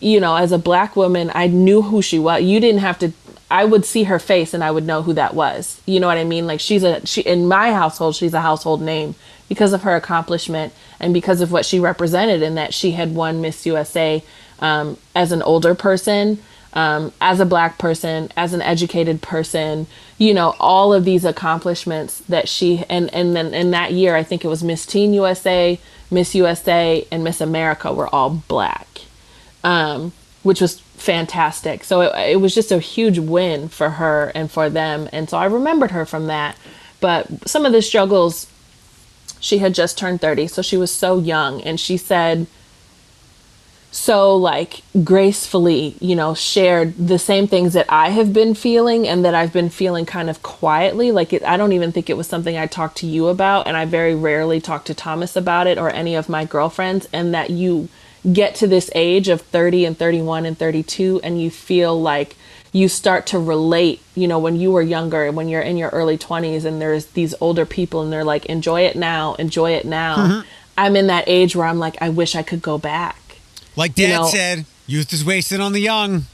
you 0.00 0.20
know, 0.20 0.36
as 0.36 0.52
a 0.52 0.58
black 0.58 0.96
woman, 0.96 1.30
I 1.34 1.48
knew 1.48 1.82
who 1.82 2.02
she 2.02 2.18
was. 2.18 2.42
You 2.42 2.60
didn't 2.60 2.80
have 2.80 2.98
to 3.00 3.12
I 3.50 3.64
would 3.64 3.84
see 3.84 4.04
her 4.04 4.18
face 4.18 4.52
and 4.52 4.62
I 4.62 4.70
would 4.70 4.84
know 4.84 5.02
who 5.02 5.14
that 5.14 5.34
was. 5.34 5.80
You 5.86 6.00
know 6.00 6.06
what 6.06 6.18
I 6.18 6.24
mean? 6.24 6.46
Like 6.46 6.60
she's 6.60 6.84
a 6.84 7.04
she 7.06 7.22
in 7.22 7.48
my 7.48 7.72
household, 7.72 8.14
she's 8.14 8.34
a 8.34 8.40
household 8.40 8.82
name 8.82 9.14
because 9.48 9.72
of 9.72 9.82
her 9.82 9.96
accomplishment 9.96 10.72
and 11.00 11.14
because 11.14 11.40
of 11.40 11.50
what 11.50 11.64
she 11.64 11.80
represented 11.80 12.42
and 12.42 12.56
that 12.58 12.74
she 12.74 12.92
had 12.92 13.14
won 13.14 13.40
Miss 13.40 13.64
USA 13.64 14.22
um, 14.60 14.98
as 15.14 15.32
an 15.32 15.42
older 15.42 15.74
person 15.74 16.38
um, 16.72 17.12
as 17.20 17.40
a 17.40 17.46
black 17.46 17.78
person, 17.78 18.30
as 18.36 18.52
an 18.52 18.62
educated 18.62 19.22
person, 19.22 19.86
you 20.18 20.34
know, 20.34 20.54
all 20.60 20.92
of 20.92 21.04
these 21.04 21.24
accomplishments 21.24 22.18
that 22.20 22.48
she 22.48 22.84
and 22.88 23.12
and 23.14 23.34
then 23.34 23.54
in 23.54 23.70
that 23.70 23.92
year, 23.92 24.14
I 24.14 24.22
think 24.22 24.44
it 24.44 24.48
was 24.48 24.62
Miss 24.62 24.84
Teen 24.84 25.14
USA, 25.14 25.78
Miss 26.10 26.34
USA, 26.34 27.06
and 27.10 27.24
Miss 27.24 27.40
America 27.40 27.92
were 27.92 28.12
all 28.14 28.30
black, 28.30 28.86
um, 29.64 30.12
which 30.42 30.60
was 30.60 30.82
fantastic. 30.98 31.84
So 31.84 32.02
it, 32.02 32.32
it 32.32 32.40
was 32.40 32.54
just 32.54 32.72
a 32.72 32.78
huge 32.78 33.18
win 33.18 33.68
for 33.68 33.90
her 33.90 34.32
and 34.34 34.50
for 34.50 34.68
them, 34.68 35.08
and 35.12 35.28
so 35.28 35.38
I 35.38 35.46
remembered 35.46 35.92
her 35.92 36.04
from 36.04 36.26
that. 36.26 36.56
But 37.00 37.48
some 37.48 37.64
of 37.64 37.72
the 37.72 37.82
struggles, 37.82 38.50
she 39.40 39.58
had 39.58 39.74
just 39.74 39.96
turned 39.96 40.20
thirty, 40.20 40.46
so 40.46 40.62
she 40.62 40.76
was 40.76 40.92
so 40.92 41.18
young, 41.18 41.62
and 41.62 41.78
she 41.78 41.96
said 41.96 42.46
so 43.90 44.36
like 44.36 44.82
gracefully 45.02 45.96
you 45.98 46.14
know 46.14 46.34
shared 46.34 46.94
the 46.98 47.18
same 47.18 47.46
things 47.46 47.72
that 47.72 47.86
i 47.88 48.10
have 48.10 48.34
been 48.34 48.54
feeling 48.54 49.08
and 49.08 49.24
that 49.24 49.34
i've 49.34 49.52
been 49.52 49.70
feeling 49.70 50.04
kind 50.04 50.28
of 50.28 50.42
quietly. 50.42 51.10
Like 51.10 51.32
it, 51.32 51.42
i 51.44 51.56
don't 51.56 51.72
even 51.72 51.90
think 51.90 52.10
it 52.10 52.16
was 52.16 52.26
something 52.26 52.56
i 52.56 52.66
talked 52.66 52.98
to 52.98 53.06
you 53.06 53.28
about. 53.28 53.66
And 53.66 53.76
i 53.76 53.84
very 53.86 54.14
rarely 54.14 54.60
talk 54.60 54.84
to 54.86 54.94
thomas 54.94 55.36
about 55.36 55.66
it 55.66 55.78
or 55.78 55.90
any 55.90 56.14
of 56.14 56.28
my 56.28 56.44
girlfriends. 56.44 57.08
And 57.12 57.32
that 57.32 57.50
you 57.50 57.88
get 58.32 58.54
to 58.56 58.66
this 58.66 58.90
age 58.94 59.28
of 59.28 59.40
30 59.40 59.84
and 59.84 59.98
31 59.98 60.46
and 60.46 60.58
32 60.58 61.20
and 61.22 61.40
you 61.40 61.50
feel 61.50 62.00
like 62.00 62.36
you 62.72 62.88
start 62.88 63.26
to 63.26 63.38
relate 63.38 64.02
you 64.14 64.28
know 64.28 64.38
when 64.38 64.56
you 64.56 64.70
were 64.72 64.82
younger 64.82 65.30
when 65.32 65.48
you're 65.48 65.62
in 65.62 65.76
your 65.76 65.88
early 65.90 66.18
20s 66.18 66.64
and 66.64 66.80
there's 66.80 67.06
these 67.06 67.34
older 67.40 67.64
people 67.64 68.02
and 68.02 68.12
they're 68.12 68.24
like 68.24 68.44
enjoy 68.46 68.82
it 68.82 68.96
now 68.96 69.34
enjoy 69.34 69.70
it 69.70 69.84
now 69.84 70.16
mm-hmm. 70.16 70.48
i'm 70.76 70.96
in 70.96 71.06
that 71.06 71.24
age 71.26 71.54
where 71.54 71.66
i'm 71.66 71.78
like 71.78 71.96
i 72.02 72.08
wish 72.08 72.34
i 72.34 72.42
could 72.42 72.60
go 72.60 72.76
back 72.76 73.28
like 73.78 73.94
Dad 73.94 74.02
you 74.02 74.08
know, 74.08 74.26
said, 74.26 74.64
youth 74.88 75.12
is 75.12 75.24
wasted 75.24 75.60
on 75.60 75.72
the 75.72 75.78
young. 75.78 76.24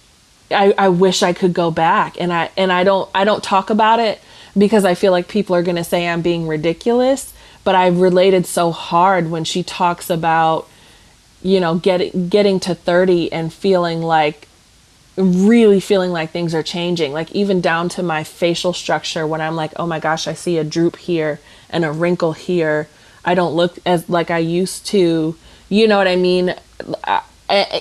I, 0.50 0.75
I 0.79 0.88
wish 0.88 1.23
I 1.23 1.35
could 1.35 1.53
go 1.53 1.71
back, 1.71 2.19
and 2.19 2.33
I 2.33 2.50
and 2.57 2.73
I 2.73 2.85
don't 2.85 3.11
I 3.14 3.25
don't 3.25 3.45
talk 3.45 3.69
about 3.69 4.00
it 4.00 4.19
because 4.57 4.87
I 4.87 4.95
feel 4.95 5.12
like 5.12 5.29
people 5.29 5.55
are 5.55 5.62
going 5.62 5.76
to 5.76 5.85
say 5.85 6.09
I'm 6.09 6.23
being 6.23 6.49
ridiculous. 6.49 7.35
But 7.62 7.75
I 7.75 7.88
related 7.88 8.47
so 8.47 8.73
hard 8.73 9.31
when 9.31 9.45
she 9.45 9.62
talks 9.62 10.09
about, 10.09 10.69
you 11.45 11.61
know, 11.61 11.77
getting 11.77 12.29
getting 12.29 12.59
to 12.61 12.75
30 12.75 13.33
and 13.33 13.53
feeling 13.53 14.03
like 14.03 14.49
really 15.17 15.79
feeling 15.79 16.11
like 16.11 16.31
things 16.31 16.57
are 16.57 16.63
changing 16.65 17.13
like 17.13 17.31
even 17.31 17.61
down 17.61 17.89
to 17.89 18.03
my 18.03 18.25
facial 18.25 18.73
structure 18.73 19.25
when 19.25 19.41
i'm 19.41 19.55
like 19.55 19.71
oh 19.77 19.87
my 19.87 20.01
gosh 20.01 20.27
i 20.27 20.33
see 20.33 20.59
a 20.59 20.65
droop 20.65 20.97
here 20.97 21.39
and 21.75 21.85
a 21.85 21.93
wrinkle 21.93 22.33
here. 22.33 22.89
I 23.25 23.35
don't 23.35 23.55
look 23.55 23.79
as 23.85 24.09
like 24.09 24.31
i 24.31 24.39
used 24.39 24.87
to. 24.87 25.37
You 25.69 25.89
know 25.89 25.99
what 25.99 26.09
i 26.09 26.17
mean? 26.17 26.55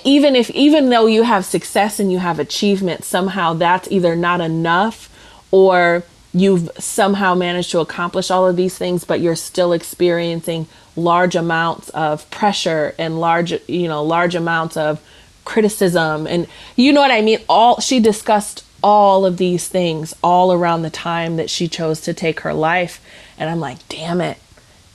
Even 0.04 0.36
if 0.36 0.50
even 0.50 0.90
though 0.90 1.06
you 1.06 1.24
have 1.24 1.46
success 1.46 2.00
and 2.00 2.12
you 2.12 2.20
have 2.20 2.40
achievement 2.40 3.04
somehow 3.04 3.54
that's 3.54 3.90
either 3.92 4.16
not 4.16 4.42
enough 4.42 5.10
or 5.52 6.04
you've 6.34 6.70
somehow 6.80 7.36
managed 7.36 7.72
to 7.72 7.80
accomplish 7.80 8.32
all 8.32 8.48
of 8.48 8.56
these 8.56 8.78
things 8.78 9.04
but 9.04 9.20
you're 9.20 9.36
still 9.36 9.74
experiencing 9.74 10.68
large 10.96 11.36
amounts 11.36 11.90
of 11.90 12.30
pressure 12.30 12.94
and 12.98 13.20
large 13.20 13.54
you 13.68 13.88
know 13.88 14.04
large 14.04 14.36
amounts 14.36 14.78
of 14.78 15.02
criticism. 15.46 16.28
And 16.28 16.48
you 16.76 16.94
know 16.94 17.02
what 17.02 17.12
i 17.12 17.22
mean? 17.22 17.40
All 17.50 17.80
she 17.80 18.00
discussed 18.00 18.66
all 18.82 19.26
of 19.26 19.38
these 19.38 19.68
things 19.68 20.14
all 20.24 20.52
around 20.52 20.82
the 20.82 20.90
time 20.90 21.38
that 21.38 21.50
she 21.50 21.68
chose 21.68 22.02
to 22.02 22.14
take 22.14 22.42
her 22.42 22.54
life. 22.54 23.02
And 23.38 23.50
i'm 23.50 23.60
like 23.60 23.88
damn 23.90 24.22
it 24.22 24.38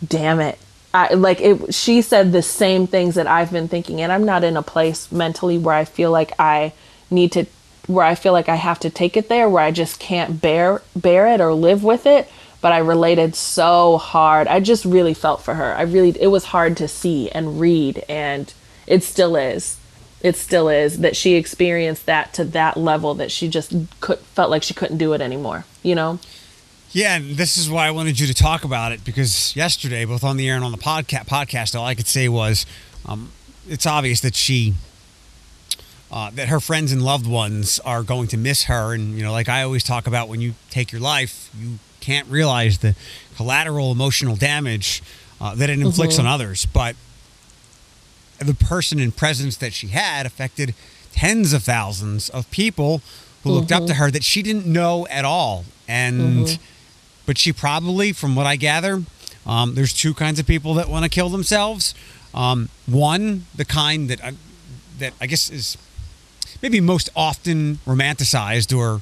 damn 0.06 0.40
it. 0.40 0.58
I, 0.94 1.14
like 1.14 1.40
it 1.40 1.74
she 1.74 2.00
said 2.02 2.32
the 2.32 2.42
same 2.42 2.86
things 2.86 3.14
that 3.16 3.26
I've 3.26 3.52
been 3.52 3.68
thinking. 3.68 4.00
And 4.00 4.10
I'm 4.10 4.24
not 4.24 4.44
in 4.44 4.56
a 4.56 4.62
place 4.62 5.12
mentally 5.12 5.58
where 5.58 5.74
I 5.74 5.84
feel 5.84 6.10
like 6.10 6.32
I 6.38 6.72
need 7.10 7.32
to 7.32 7.44
where 7.88 8.04
I 8.04 8.14
feel 8.14 8.32
like 8.32 8.48
I 8.48 8.54
have 8.54 8.78
to 8.80 8.90
take 8.90 9.16
it 9.16 9.28
there 9.28 9.48
where 9.48 9.64
I 9.64 9.72
just 9.72 9.98
can't 9.98 10.40
bear 10.40 10.82
bear 10.94 11.26
it 11.26 11.40
or 11.40 11.52
live 11.52 11.82
with 11.82 12.06
it 12.06 12.30
but 12.60 12.72
I 12.72 12.78
related 12.78 13.34
so 13.34 13.98
hard. 13.98 14.48
I 14.48 14.60
just 14.60 14.84
really 14.84 15.14
felt 15.14 15.42
for 15.42 15.54
her. 15.54 15.74
I 15.74 15.82
really 15.82 16.10
it 16.20 16.28
was 16.28 16.46
hard 16.46 16.76
to 16.78 16.88
see 16.88 17.30
and 17.30 17.60
read 17.60 18.04
and 18.08 18.52
it 18.86 19.02
still 19.04 19.36
is. 19.36 19.78
It 20.20 20.34
still 20.34 20.68
is 20.68 20.98
that 20.98 21.14
she 21.14 21.34
experienced 21.34 22.06
that 22.06 22.34
to 22.34 22.44
that 22.44 22.76
level 22.76 23.14
that 23.14 23.30
she 23.30 23.48
just 23.48 23.72
could 24.00 24.18
felt 24.18 24.50
like 24.50 24.64
she 24.64 24.74
couldn't 24.74 24.98
do 24.98 25.12
it 25.12 25.20
anymore, 25.20 25.64
you 25.82 25.94
know? 25.94 26.18
Yeah, 26.90 27.16
and 27.16 27.36
this 27.36 27.56
is 27.56 27.70
why 27.70 27.86
I 27.86 27.90
wanted 27.90 28.18
you 28.18 28.26
to 28.26 28.34
talk 28.34 28.64
about 28.64 28.92
it 28.92 29.04
because 29.04 29.54
yesterday, 29.54 30.04
both 30.04 30.24
on 30.24 30.36
the 30.38 30.48
air 30.48 30.56
and 30.56 30.64
on 30.64 30.72
the 30.72 30.78
podcast, 30.78 31.26
podcast 31.26 31.78
all 31.78 31.84
I 31.84 31.94
could 31.94 32.08
say 32.08 32.28
was, 32.28 32.66
um, 33.06 33.30
it's 33.68 33.86
obvious 33.86 34.20
that 34.22 34.34
she, 34.34 34.74
uh, 36.10 36.30
that 36.30 36.48
her 36.48 36.60
friends 36.60 36.92
and 36.92 37.02
loved 37.02 37.26
ones 37.26 37.80
are 37.80 38.02
going 38.02 38.28
to 38.28 38.36
miss 38.36 38.64
her, 38.64 38.94
and 38.94 39.16
you 39.16 39.22
know, 39.22 39.32
like 39.32 39.48
I 39.48 39.62
always 39.62 39.84
talk 39.84 40.06
about, 40.06 40.28
when 40.28 40.40
you 40.40 40.54
take 40.70 40.92
your 40.92 41.00
life, 41.00 41.50
you 41.58 41.78
can't 42.00 42.26
realize 42.28 42.78
the 42.78 42.94
collateral 43.36 43.92
emotional 43.92 44.36
damage 44.36 45.02
uh, 45.40 45.54
that 45.54 45.70
it 45.70 45.78
inflicts 45.78 46.16
mm-hmm. 46.16 46.26
on 46.26 46.32
others, 46.32 46.66
but 46.66 46.96
the 48.38 48.54
person 48.54 49.00
and 49.00 49.16
presence 49.16 49.56
that 49.56 49.72
she 49.72 49.88
had 49.88 50.24
affected 50.24 50.74
tens 51.12 51.52
of 51.52 51.64
thousands 51.64 52.30
of 52.30 52.50
people 52.50 52.98
who 53.42 53.50
mm-hmm. 53.50 53.58
looked 53.58 53.72
up 53.72 53.84
to 53.86 53.92
mm-hmm. 53.92 54.02
her 54.02 54.10
that 54.10 54.24
she 54.24 54.42
didn't 54.42 54.66
know 54.66 55.06
at 55.08 55.24
all, 55.24 55.64
and. 55.86 56.46
Mm-hmm 56.46 56.62
but 57.28 57.36
she 57.36 57.52
probably, 57.52 58.14
from 58.14 58.34
what 58.34 58.46
I 58.46 58.56
gather, 58.56 59.02
um, 59.44 59.74
there's 59.74 59.92
two 59.92 60.14
kinds 60.14 60.40
of 60.40 60.46
people 60.46 60.72
that 60.74 60.88
want 60.88 61.04
to 61.04 61.10
kill 61.10 61.28
themselves. 61.28 61.94
Um, 62.32 62.70
one, 62.86 63.44
the 63.54 63.66
kind 63.66 64.08
that 64.08 64.24
I, 64.24 64.32
that 64.98 65.12
I 65.20 65.26
guess 65.26 65.50
is 65.50 65.76
maybe 66.62 66.80
most 66.80 67.10
often 67.14 67.76
romanticized 67.86 68.76
or 68.76 69.00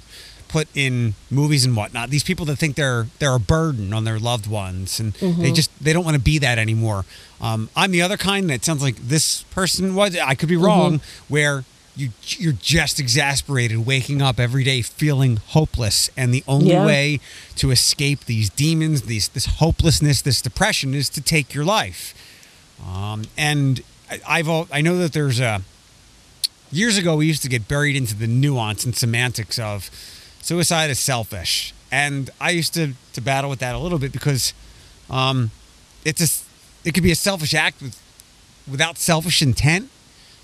put 0.48 0.68
in 0.74 1.14
movies 1.30 1.64
and 1.64 1.76
whatnot. 1.76 2.10
These 2.10 2.24
people 2.24 2.46
that 2.46 2.56
think 2.56 2.76
they're 2.76 3.06
they're 3.18 3.34
a 3.34 3.40
burden 3.40 3.92
on 3.92 4.04
their 4.04 4.18
loved 4.18 4.46
ones, 4.46 5.00
and 5.00 5.14
mm-hmm. 5.14 5.42
they 5.42 5.52
just 5.52 5.70
they 5.82 5.92
don't 5.92 6.04
want 6.04 6.16
to 6.16 6.22
be 6.22 6.38
that 6.38 6.58
anymore. 6.58 7.04
Um, 7.40 7.68
I'm 7.76 7.90
the 7.90 8.02
other 8.02 8.16
kind 8.16 8.48
that 8.50 8.64
sounds 8.64 8.82
like 8.82 8.96
this 8.96 9.42
person 9.44 9.94
was. 9.94 10.16
I 10.16 10.34
could 10.34 10.48
be 10.48 10.56
wrong. 10.56 10.98
Mm-hmm. 10.98 11.32
Where 11.32 11.64
you 11.96 12.10
you're 12.22 12.52
just 12.52 13.00
exasperated 13.00 13.86
waking 13.86 14.20
up 14.20 14.38
every 14.38 14.62
day 14.62 14.82
feeling 14.82 15.38
hopeless 15.38 16.10
and 16.16 16.32
the 16.32 16.44
only 16.46 16.72
yeah. 16.72 16.84
way 16.84 17.20
to 17.56 17.70
escape 17.70 18.26
these 18.26 18.50
demons 18.50 19.02
these 19.02 19.28
this 19.28 19.46
hopelessness 19.46 20.20
this 20.20 20.42
depression 20.42 20.94
is 20.94 21.08
to 21.08 21.22
take 21.22 21.54
your 21.54 21.64
life 21.64 22.14
um, 22.86 23.24
and 23.38 23.82
I, 24.28 24.42
have 24.42 24.70
I 24.70 24.82
know 24.82 24.98
that 24.98 25.14
there's 25.14 25.40
a 25.40 25.62
years 26.72 26.98
ago 26.98 27.16
we 27.16 27.26
used 27.26 27.42
to 27.42 27.48
get 27.48 27.68
buried 27.68 27.96
into 27.96 28.14
the 28.14 28.26
nuance 28.26 28.84
and 28.84 28.94
semantics 28.94 29.58
of 29.58 29.90
suicide 30.42 30.90
is 30.90 30.98
selfish 30.98 31.72
and 31.90 32.30
I 32.40 32.50
used 32.50 32.74
to 32.74 32.94
to 33.12 33.20
battle 33.20 33.50
with 33.50 33.60
that 33.60 33.74
a 33.74 33.78
little 33.78 33.98
bit 33.98 34.12
because 34.12 34.52
um, 35.08 35.50
it's 36.04 36.20
a 36.20 36.88
it 36.88 36.92
could 36.94 37.02
be 37.02 37.12
a 37.12 37.16
selfish 37.16 37.54
act 37.54 37.82
with 37.82 38.00
without 38.68 38.98
selfish 38.98 39.42
intent 39.42 39.90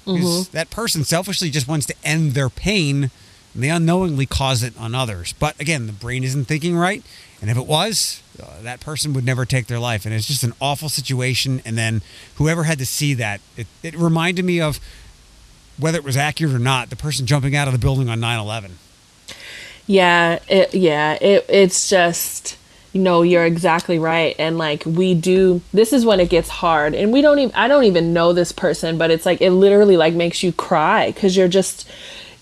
Mm-hmm. 0.06 0.52
That 0.52 0.70
person 0.70 1.04
selfishly 1.04 1.50
just 1.50 1.68
wants 1.68 1.86
to 1.86 1.94
end 2.04 2.32
their 2.32 2.48
pain 2.48 3.10
and 3.54 3.62
they 3.62 3.68
unknowingly 3.68 4.26
cause 4.26 4.62
it 4.62 4.76
on 4.78 4.94
others. 4.94 5.34
But 5.34 5.58
again, 5.60 5.86
the 5.86 5.92
brain 5.92 6.24
isn't 6.24 6.46
thinking 6.46 6.76
right. 6.76 7.02
And 7.40 7.50
if 7.50 7.56
it 7.56 7.66
was, 7.66 8.22
uh, 8.42 8.62
that 8.62 8.80
person 8.80 9.12
would 9.12 9.26
never 9.26 9.44
take 9.44 9.66
their 9.66 9.78
life. 9.78 10.04
And 10.04 10.14
it's 10.14 10.26
just 10.26 10.44
an 10.44 10.54
awful 10.60 10.88
situation. 10.88 11.60
And 11.64 11.76
then 11.76 12.02
whoever 12.36 12.64
had 12.64 12.78
to 12.78 12.86
see 12.86 13.14
that, 13.14 13.40
it, 13.56 13.66
it 13.82 13.94
reminded 13.96 14.44
me 14.44 14.60
of 14.60 14.80
whether 15.78 15.98
it 15.98 16.04
was 16.04 16.16
accurate 16.16 16.54
or 16.54 16.58
not, 16.58 16.90
the 16.90 16.96
person 16.96 17.26
jumping 17.26 17.56
out 17.56 17.68
of 17.68 17.72
the 17.72 17.78
building 17.78 18.08
on 18.08 18.20
9 18.20 18.38
11. 18.38 18.78
Yeah, 19.86 20.38
it, 20.48 20.74
yeah, 20.74 21.14
it, 21.14 21.44
it's 21.48 21.88
just 21.88 22.56
no, 22.94 23.22
you're 23.22 23.46
exactly 23.46 23.98
right. 23.98 24.36
And 24.38 24.58
like 24.58 24.84
we 24.84 25.14
do 25.14 25.62
this 25.72 25.92
is 25.92 26.04
when 26.04 26.20
it 26.20 26.28
gets 26.28 26.48
hard. 26.48 26.94
And 26.94 27.12
we 27.12 27.22
don't 27.22 27.38
even 27.38 27.54
I 27.54 27.68
don't 27.68 27.84
even 27.84 28.12
know 28.12 28.32
this 28.32 28.52
person, 28.52 28.98
but 28.98 29.10
it's 29.10 29.26
like 29.26 29.40
it 29.40 29.50
literally 29.50 29.96
like 29.96 30.14
makes 30.14 30.42
you 30.42 30.52
cry 30.52 31.12
cuz 31.12 31.36
you're 31.36 31.48
just 31.48 31.88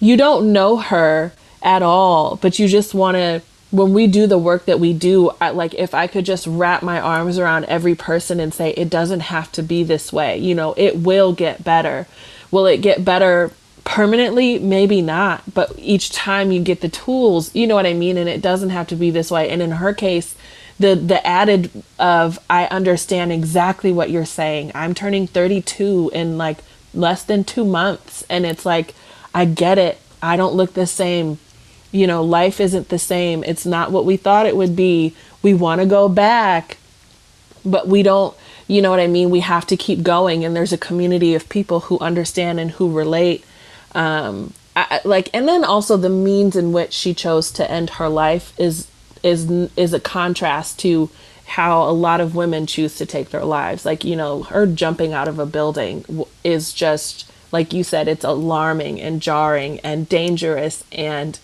you 0.00 0.16
don't 0.16 0.52
know 0.52 0.76
her 0.76 1.32
at 1.62 1.82
all, 1.82 2.36
but 2.36 2.58
you 2.58 2.68
just 2.68 2.94
want 2.94 3.16
to 3.16 3.42
when 3.70 3.92
we 3.94 4.08
do 4.08 4.26
the 4.26 4.38
work 4.38 4.64
that 4.64 4.80
we 4.80 4.92
do, 4.92 5.30
I, 5.40 5.50
like 5.50 5.74
if 5.74 5.94
I 5.94 6.08
could 6.08 6.24
just 6.24 6.46
wrap 6.46 6.82
my 6.82 7.00
arms 7.00 7.38
around 7.38 7.66
every 7.66 7.94
person 7.94 8.40
and 8.40 8.52
say 8.52 8.70
it 8.70 8.90
doesn't 8.90 9.20
have 9.20 9.52
to 9.52 9.62
be 9.62 9.84
this 9.84 10.12
way. 10.12 10.36
You 10.38 10.56
know, 10.56 10.74
it 10.76 10.96
will 10.96 11.32
get 11.32 11.62
better. 11.62 12.08
Will 12.50 12.66
it 12.66 12.78
get 12.78 13.04
better 13.04 13.52
permanently? 13.84 14.58
Maybe 14.58 15.02
not 15.02 15.42
but 15.54 15.72
each 15.78 16.10
time 16.10 16.52
you 16.52 16.60
get 16.60 16.80
the 16.80 16.88
tools 16.88 17.54
you 17.54 17.66
know 17.66 17.74
what 17.74 17.86
i 17.86 17.94
mean? 17.94 18.16
And 18.16 18.28
it 18.28 18.42
doesn't 18.42 18.70
have 18.70 18.86
to 18.88 18.96
be 18.96 19.10
this 19.10 19.30
way. 19.30 19.48
And 19.50 19.62
in 19.62 19.72
her 19.72 19.92
case 19.92 20.34
the 20.78 20.94
the 20.94 21.24
added 21.26 21.70
of 21.98 22.38
i 22.48 22.66
understand 22.66 23.32
exactly 23.32 23.92
what 23.92 24.10
you're 24.10 24.24
saying. 24.24 24.72
I'm 24.74 24.94
turning 24.94 25.26
32 25.26 26.10
in 26.14 26.38
like 26.38 26.58
less 26.94 27.22
than 27.24 27.44
2 27.44 27.64
months. 27.64 28.24
And 28.30 28.46
it's 28.46 28.66
like 28.66 28.94
i 29.34 29.44
get 29.44 29.78
it. 29.78 29.98
I 30.22 30.36
don't 30.36 30.54
look 30.54 30.74
the 30.74 30.86
same. 30.86 31.38
You 31.92 32.06
know 32.06 32.22
life 32.22 32.60
isn't 32.60 32.88
the 32.88 32.98
same. 32.98 33.42
It's 33.44 33.66
not 33.66 33.90
what 33.90 34.04
we 34.04 34.16
thought 34.16 34.46
it 34.46 34.56
would 34.56 34.76
be. 34.76 35.14
We 35.42 35.54
want 35.54 35.80
to 35.80 35.86
go 35.86 36.08
back 36.08 36.76
but 37.64 37.88
we 37.88 38.02
don't 38.02 38.34
you 38.70 38.80
know 38.80 38.90
what 38.90 39.00
i 39.00 39.06
mean? 39.08 39.30
We 39.30 39.40
have 39.40 39.66
to 39.66 39.76
keep 39.76 40.02
going 40.02 40.44
and 40.44 40.54
there's 40.54 40.72
a 40.72 40.78
community 40.78 41.34
of 41.34 41.48
people 41.48 41.80
who 41.80 41.98
understand 41.98 42.60
and 42.60 42.70
who 42.70 42.92
relate. 42.92 43.44
Um 43.94 44.54
I, 44.76 45.00
like 45.04 45.28
and 45.34 45.48
then 45.48 45.64
also 45.64 45.96
the 45.96 46.08
means 46.08 46.54
in 46.54 46.70
which 46.70 46.92
she 46.92 47.12
chose 47.12 47.50
to 47.52 47.68
end 47.68 47.90
her 47.90 48.08
life 48.08 48.52
is 48.58 48.86
is 49.24 49.50
is 49.76 49.92
a 49.92 49.98
contrast 49.98 50.78
to 50.80 51.10
how 51.46 51.82
a 51.82 51.90
lot 51.90 52.20
of 52.20 52.36
women 52.36 52.64
choose 52.66 52.94
to 52.98 53.06
take 53.06 53.30
their 53.30 53.44
lives. 53.44 53.84
Like 53.84 54.04
you 54.04 54.14
know 54.14 54.44
her 54.44 54.66
jumping 54.66 55.12
out 55.12 55.26
of 55.26 55.40
a 55.40 55.46
building 55.46 56.04
is 56.44 56.72
just 56.72 57.30
like 57.50 57.72
you 57.72 57.82
said 57.82 58.06
it's 58.06 58.24
alarming 58.24 59.00
and 59.00 59.20
jarring 59.20 59.80
and 59.80 60.08
dangerous. 60.08 60.84
And 60.92 61.40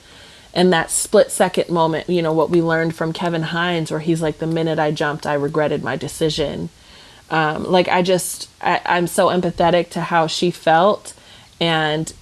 and 0.55 0.73
that 0.73 0.93
split 0.93 1.33
second 1.33 1.69
moment 1.69 2.09
you 2.09 2.23
know 2.23 2.33
what 2.33 2.51
we 2.51 2.63
learned 2.63 2.95
from 2.95 3.13
kevin 3.13 3.43
hines 3.43 3.91
where 3.91 4.01
he's 4.01 4.23
like 4.23 4.39
the 4.39 4.47
minute 4.47 4.79
i 4.79 4.91
jumped 4.91 5.27
i 5.27 5.35
regretted 5.35 5.85
my 5.85 5.97
decision 5.97 6.71
um, 7.31 7.65
like 7.65 7.89
i 7.89 8.03
just 8.03 8.49
I, 8.61 8.81
i'm 8.87 9.07
so 9.07 9.29
empathetic 9.29 9.91
to 9.91 10.01
how 10.01 10.27
she 10.27 10.51
felt 10.51 11.15
and 11.61 12.13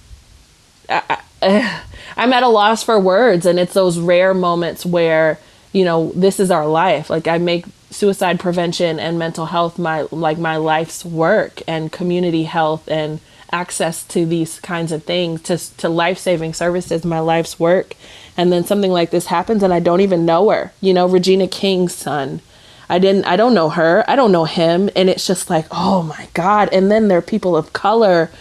I, 0.89 1.21
I'm 2.17 2.33
at 2.33 2.43
a 2.43 2.47
loss 2.47 2.83
for 2.83 2.99
words, 2.99 3.45
and 3.45 3.59
it's 3.59 3.73
those 3.73 3.99
rare 3.99 4.33
moments 4.33 4.85
where 4.85 5.39
you 5.73 5.85
know 5.85 6.11
this 6.15 6.39
is 6.39 6.51
our 6.51 6.65
life. 6.65 7.09
Like 7.09 7.27
I 7.27 7.37
make 7.37 7.65
suicide 7.89 8.39
prevention 8.39 8.99
and 8.99 9.19
mental 9.19 9.47
health 9.47 9.77
my 9.79 10.07
like 10.11 10.37
my 10.37 10.57
life's 10.57 11.03
work, 11.05 11.61
and 11.67 11.91
community 11.91 12.43
health 12.43 12.87
and 12.87 13.19
access 13.51 14.03
to 14.03 14.25
these 14.25 14.59
kinds 14.59 14.91
of 14.91 15.03
things 15.03 15.41
to 15.43 15.57
to 15.77 15.89
life 15.89 16.17
saving 16.17 16.53
services 16.53 17.05
my 17.05 17.19
life's 17.19 17.59
work, 17.59 17.95
and 18.37 18.51
then 18.51 18.63
something 18.63 18.91
like 18.91 19.11
this 19.11 19.27
happens, 19.27 19.63
and 19.63 19.73
I 19.73 19.79
don't 19.79 20.01
even 20.01 20.25
know 20.25 20.49
her. 20.49 20.71
You 20.81 20.93
know, 20.93 21.07
Regina 21.07 21.47
King's 21.47 21.93
son. 21.95 22.41
I 22.89 22.99
didn't 22.99 23.25
I 23.25 23.35
don't 23.35 23.53
know 23.53 23.69
her. 23.69 24.03
I 24.07 24.15
don't 24.15 24.31
know 24.31 24.45
him 24.45 24.89
and 24.95 25.09
it's 25.09 25.25
just 25.25 25.49
like, 25.49 25.65
"Oh 25.71 26.03
my 26.03 26.27
god." 26.33 26.69
And 26.71 26.91
then 26.91 27.07
there 27.07 27.17
are 27.17 27.23
people 27.23 27.55
of 27.55 27.73
color 27.73 28.31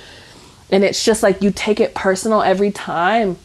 and 0.71 0.85
it's 0.85 1.05
just 1.05 1.23
like 1.23 1.43
you 1.43 1.51
take 1.51 1.81
it 1.81 1.95
personal 1.95 2.43
every 2.43 2.71
time 2.71 3.37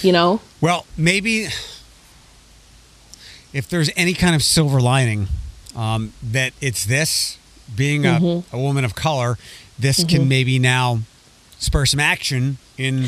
you 0.00 0.12
know 0.12 0.40
well 0.60 0.86
maybe 0.96 1.48
if 3.52 3.68
there's 3.68 3.90
any 3.96 4.14
kind 4.14 4.34
of 4.34 4.42
silver 4.42 4.80
lining 4.80 5.28
um, 5.74 6.12
that 6.22 6.52
it's 6.60 6.84
this 6.84 7.38
being 7.74 8.06
a, 8.06 8.10
mm-hmm. 8.10 8.56
a 8.56 8.58
woman 8.58 8.84
of 8.84 8.94
color 8.94 9.36
this 9.78 10.00
mm-hmm. 10.00 10.16
can 10.16 10.28
maybe 10.28 10.58
now 10.58 11.00
spur 11.58 11.84
some 11.86 12.00
action 12.00 12.58
in 12.78 13.06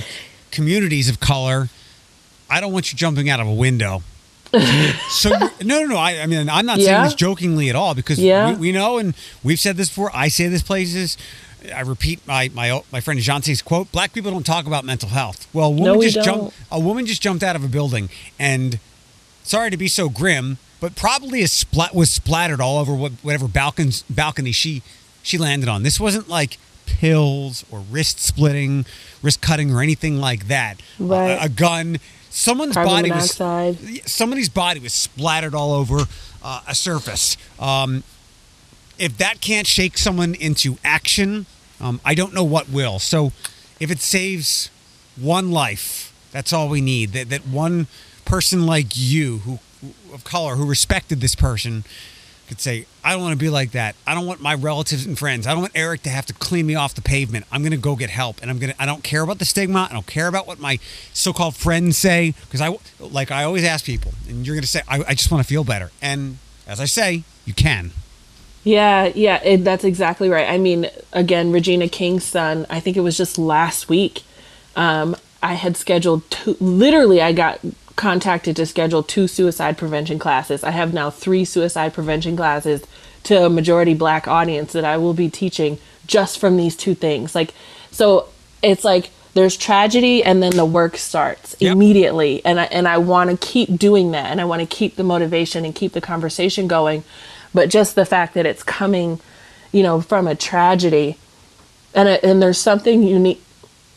communities 0.51 1.09
of 1.09 1.21
color 1.21 1.69
i 2.51 2.61
don't 2.61 2.73
want 2.73 2.93
you 2.93 2.99
jumping 2.99 3.29
out 3.29 3.41
of 3.41 3.47
a 3.47 3.55
window 3.55 4.03
so 5.09 5.31
no, 5.31 5.51
no, 5.63 5.87
no. 5.87 5.97
I, 5.97 6.21
I 6.21 6.27
mean, 6.27 6.49
I'm 6.49 6.67
not 6.67 6.79
yeah. 6.79 6.87
saying 6.87 7.05
this 7.05 7.15
jokingly 7.15 7.71
at 7.71 7.77
all 7.77 7.95
because 7.95 8.19
yeah. 8.19 8.53
we, 8.53 8.57
we, 8.57 8.73
know, 8.73 8.99
and 8.99 9.15
we've 9.43 9.61
said 9.61 9.77
this 9.77 9.89
before. 9.89 10.11
I 10.15 10.29
say 10.29 10.49
this 10.49 10.63
places. 10.63 11.17
I 11.75 11.81
repeat 11.81 12.27
my 12.27 12.51
my 12.55 12.83
my 12.93 13.01
friend 13.01 13.21
Jance's 13.21 13.63
quote: 13.63 13.91
"Black 13.91 14.13
people 14.13 14.31
don't 14.31 14.47
talk 14.47 14.67
about 14.67 14.85
mental 14.85 15.09
health." 15.09 15.49
Well, 15.53 15.69
a 15.69 15.71
woman 15.71 15.85
no, 15.85 16.03
just 16.03 16.17
don't. 16.17 16.25
jumped. 16.25 16.57
A 16.71 16.81
woman 16.81 17.07
just 17.07 17.23
jumped 17.23 17.43
out 17.43 17.57
of 17.57 17.65
a 17.65 17.69
building, 17.69 18.11
and 18.39 18.79
sorry 19.43 19.71
to 19.71 19.77
be 19.77 19.89
so 19.89 20.09
grim, 20.09 20.59
but 20.81 20.95
probably 20.95 21.43
a 21.43 21.49
splat 21.49 21.95
was 21.95 22.11
splattered 22.11 22.61
all 22.61 22.79
over 22.79 22.95
what, 22.95 23.13
whatever 23.23 23.47
balcons, 23.47 24.05
balcony 24.11 24.53
she 24.53 24.83
she 25.23 25.39
landed 25.39 25.69
on. 25.69 25.83
This 25.83 25.99
wasn't 25.99 26.29
like 26.29 26.59
pills 26.87 27.65
or 27.71 27.81
wrist 27.81 28.21
splitting, 28.21 28.85
wrist 29.23 29.41
cutting, 29.41 29.73
or 29.73 29.81
anything 29.81 30.21
like 30.21 30.49
that. 30.49 30.81
Right. 30.99 31.31
A, 31.31 31.45
a 31.45 31.49
gun. 31.49 31.99
Someone's 32.35 32.75
Carbon 32.75 32.93
body 32.93 33.09
monoxide. 33.11 33.81
was 33.81 34.13
somebody's 34.13 34.49
body 34.49 34.81
was 34.81 34.93
splattered 34.93 35.55
all 35.55 35.73
over 35.73 36.01
uh, 36.43 36.63
a 36.67 36.75
surface. 36.75 37.37
Um, 37.61 38.03
if 38.99 39.17
that 39.19 39.41
can't 39.41 39.69
shake 39.69 39.97
someone 39.97 40.35
into 40.35 40.77
action, 40.85 41.47
um, 41.81 42.01
I 42.05 42.15
don't 42.15 42.35
know 42.35 42.43
what 42.43 42.69
will. 42.69 42.99
So 42.99 43.31
if 43.79 43.89
it 43.89 44.01
saves 44.01 44.69
one 45.17 45.53
life, 45.53 46.13
that's 46.33 46.53
all 46.53 46.69
we 46.69 46.81
need. 46.81 47.13
That 47.13 47.29
that 47.31 47.47
one 47.47 47.87
person 48.25 48.67
like 48.67 48.97
you, 48.97 49.39
who 49.39 49.61
of 50.13 50.25
color, 50.25 50.57
who 50.57 50.67
respected 50.67 51.21
this 51.21 51.37
person, 51.37 51.85
could 52.49 52.61
say, 52.61 52.87
I 53.03 53.13
don't 53.13 53.23
want 53.23 53.33
to 53.33 53.39
be 53.39 53.49
like 53.49 53.73
that. 53.73 53.97
I 54.07 54.15
don't 54.15 54.27
want 54.27 54.41
my 54.41 54.55
relatives 54.55 55.07
and 55.07 55.19
friends. 55.19 55.47
I 55.47 55.53
don't 55.53 55.61
want 55.61 55.73
Eric 55.75 56.03
to 56.03 56.11
have 56.11 56.27
to 56.27 56.35
clean 56.35 56.67
me 56.67 56.75
off 56.75 56.95
the 56.95 57.03
pavement. 57.03 57.47
I'm 57.51 57.63
going 57.63 57.73
to 57.73 57.77
go 57.77 57.97
get 57.97 58.11
help, 58.11 58.41
and 58.43 58.51
I'm 58.51 58.59
going 58.59 58.73
to. 58.73 58.83
I 58.83 58.87
don't 58.87 59.03
care 59.03 59.23
about 59.23 59.39
the 59.39 59.45
stigma. 59.45 59.89
I 59.91 59.93
don't 59.93 60.07
care 60.07 60.29
about 60.29 60.47
what 60.47 60.59
my 60.61 60.79
so-called 61.13 61.57
friends 61.57 61.99
say 61.99 62.35
because 62.43 62.61
I 62.61 62.77
like 63.01 63.31
I 63.31 63.45
always 63.45 63.65
ask 63.65 63.85
people, 63.85 64.13
and 64.29 64.47
you're 64.47 64.57
going 64.57 64.63
to 64.63 64.69
say, 64.69 64.83
I, 64.89 65.05
I 65.09 65.15
just 65.15 65.31
want 65.31 65.43
to 65.43 65.49
feel 65.49 65.65
better. 65.65 65.91
And 66.01 66.39
as 66.67 66.81
I 66.81 66.87
say, 66.87 67.25
you 67.45 67.55
can. 67.55 67.93
Yeah, 68.63 69.13
yeah, 69.15 69.43
it, 69.43 69.59
that's 69.59 69.85
exactly 69.85 70.31
right. 70.31 70.49
I 70.49 70.57
mean, 70.57 70.89
again, 71.13 71.53
Regina 71.53 71.87
King's 71.87 72.25
son, 72.25 72.67
I 72.71 72.81
think 72.81 72.97
it 72.97 73.01
was 73.01 73.17
just 73.17 73.37
last 73.37 73.91
week. 73.91 74.23
Um, 74.75 75.17
I 75.43 75.53
had 75.53 75.77
scheduled 75.77 76.29
two, 76.31 76.57
literally, 76.61 77.21
I 77.21 77.33
got 77.33 77.61
contacted 77.97 78.57
to 78.57 78.67
schedule 78.67 79.03
two 79.03 79.29
suicide 79.29 79.79
prevention 79.79 80.19
classes. 80.19 80.65
I 80.65 80.71
have 80.71 80.93
now 80.93 81.11
three 81.11 81.45
suicide 81.45 81.95
prevention 81.95 82.37
classes 82.37 82.83
to 83.25 83.47
a 83.47 83.51
majority 83.51 83.95
black 83.95 84.29
audience 84.29 84.73
that 84.73 84.85
I 84.85 84.99
will 84.99 85.15
be 85.15 85.31
teaching 85.31 85.79
just 86.07 86.39
from 86.39 86.57
these 86.57 86.77
two 86.77 86.95
things. 86.95 87.35
Like, 87.35 87.55
so 87.91 88.29
it's 88.63 88.85
like 88.85 89.11
there's 89.35 89.57
tragedy 89.57 90.23
and 90.23 90.43
then 90.43 90.57
the 90.57 90.65
work 90.65 90.97
starts 90.97 91.57
yep. 91.59 91.73
immediately. 91.73 92.45
And 92.45 92.61
I, 92.61 92.65
and 92.65 92.87
I 92.87 92.99
want 92.99 93.31
to 93.31 93.37
keep 93.37 93.79
doing 93.79 94.11
that 94.11 94.27
and 94.27 94.41
I 94.41 94.45
want 94.45 94.61
to 94.61 94.67
keep 94.67 94.97
the 94.97 95.05
motivation 95.05 95.65
and 95.65 95.75
keep 95.75 95.93
the 95.93 96.01
conversation 96.01 96.69
going 96.69 97.05
but 97.55 97.71
just 97.71 97.95
the 97.95 98.05
fact 98.05 98.35
that 98.35 98.45
it's 98.45 98.65
coming, 98.65 99.21
you 99.73 99.83
know, 99.83 100.01
from 100.01 100.27
a 100.27 100.35
tragedy, 100.35 101.17
and 101.95 102.09
it, 102.09 102.25
and 102.25 102.43
there's 102.43 102.59
something 102.59 103.05
unique. 103.05 103.43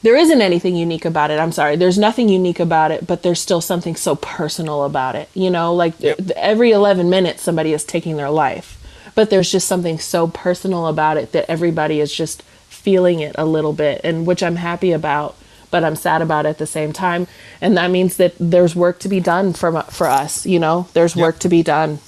There 0.08 0.16
isn't 0.16 0.42
anything 0.42 0.78
unique 0.78 1.04
about 1.04 1.32
it. 1.32 1.38
I'm 1.38 1.52
sorry. 1.52 1.76
There's 1.76 1.98
nothing 1.98 2.30
unique 2.30 2.62
about 2.62 2.92
it, 2.92 3.06
but 3.06 3.24
there's 3.24 3.42
still 3.42 3.60
something 3.60 3.98
so 3.98 4.16
personal 4.16 4.86
about 4.86 5.18
it. 5.18 5.28
You 5.34 5.50
know, 5.50 5.74
like 5.76 6.00
yep. 6.00 6.18
every 6.38 6.72
11 6.72 7.10
minutes 7.10 7.44
somebody 7.44 7.74
is 7.74 7.84
taking 7.84 8.16
their 8.16 8.30
life, 8.30 8.82
but 9.16 9.30
there's 9.30 9.52
just 9.52 9.68
something 9.68 10.00
so 10.00 10.28
personal 10.30 10.88
about 10.88 11.18
it 11.18 11.34
that 11.34 11.52
everybody 11.52 12.00
is 12.00 12.14
just 12.14 12.42
feeling 12.70 13.20
it 13.20 13.36
a 13.38 13.44
little 13.44 13.74
bit, 13.74 14.00
and 14.02 14.26
which 14.26 14.42
I'm 14.42 14.56
happy 14.56 14.94
about 14.94 15.36
but 15.72 15.84
I'm 15.84 15.98
sad 15.98 16.22
about 16.22 16.46
at 16.46 16.58
the 16.58 16.68
same 16.68 16.94
time. 16.94 17.28
And 17.60 17.76
that 17.76 17.92
means 17.92 18.16
that 18.16 18.34
there's 18.40 18.78
work 18.78 19.00
to 19.00 19.10
be 19.10 19.20
done 19.20 19.52
for 19.52 19.82
for 19.92 20.08
us. 20.08 20.46
You 20.46 20.60
know, 20.60 20.88
there's 20.94 21.18
yep. 21.18 21.22
work 21.22 21.40
to 21.40 21.50
be 21.50 21.64
done. 21.64 22.00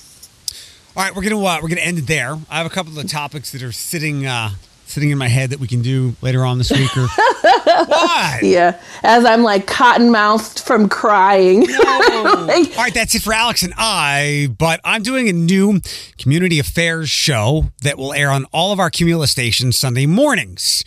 All 0.96 1.04
right, 1.04 1.14
we're 1.14 1.24
gonna 1.24 1.38
uh, 1.38 1.60
we're 1.62 1.68
gonna 1.68 1.82
end 1.82 1.98
it 1.98 2.08
there. 2.08 2.38
I 2.50 2.60
have 2.60 2.66
a 2.66 2.70
couple 2.70 2.98
of 2.98 3.06
topics 3.08 3.52
that 3.52 3.62
are 3.62 3.74
sitting 3.74 4.26
uh, 4.26 4.52
sitting 4.90 5.12
in 5.12 5.18
my 5.18 5.28
head 5.28 5.52
that 5.52 5.60
we 5.60 5.68
can 5.68 5.82
do 5.82 6.16
later 6.22 6.44
on 6.44 6.58
this 6.58 6.72
week. 6.72 6.96
Or 6.98 7.08
what? 7.08 8.44
Yeah, 8.44 8.80
as 9.04 9.24
I'm 9.24 9.44
like 9.44 9.68
cotton 9.68 10.12
mouthed 10.12 10.60
from 10.60 10.90
crying. 10.90 11.62
No. 11.62 12.46
like, 12.48 12.70
all 12.78 12.84
right, 12.84 12.94
that's 12.94 13.14
it 13.14 13.22
for 13.22 13.34
Alex 13.34 13.62
and 13.62 13.74
I. 13.78 14.48
But 14.58 14.82
I'm 14.84 15.04
doing 15.04 15.30
a 15.30 15.34
new 15.34 15.80
community 16.18 16.60
affairs 16.60 17.10
show 17.10 17.66
that 17.84 17.98
will 17.98 18.14
air 18.14 18.32
on 18.32 18.46
all 18.52 18.72
of 18.72 18.80
our 18.80 18.90
Cumulus 18.90 19.32
stations 19.32 19.78
Sunday 19.78 20.08
mornings. 20.08 20.84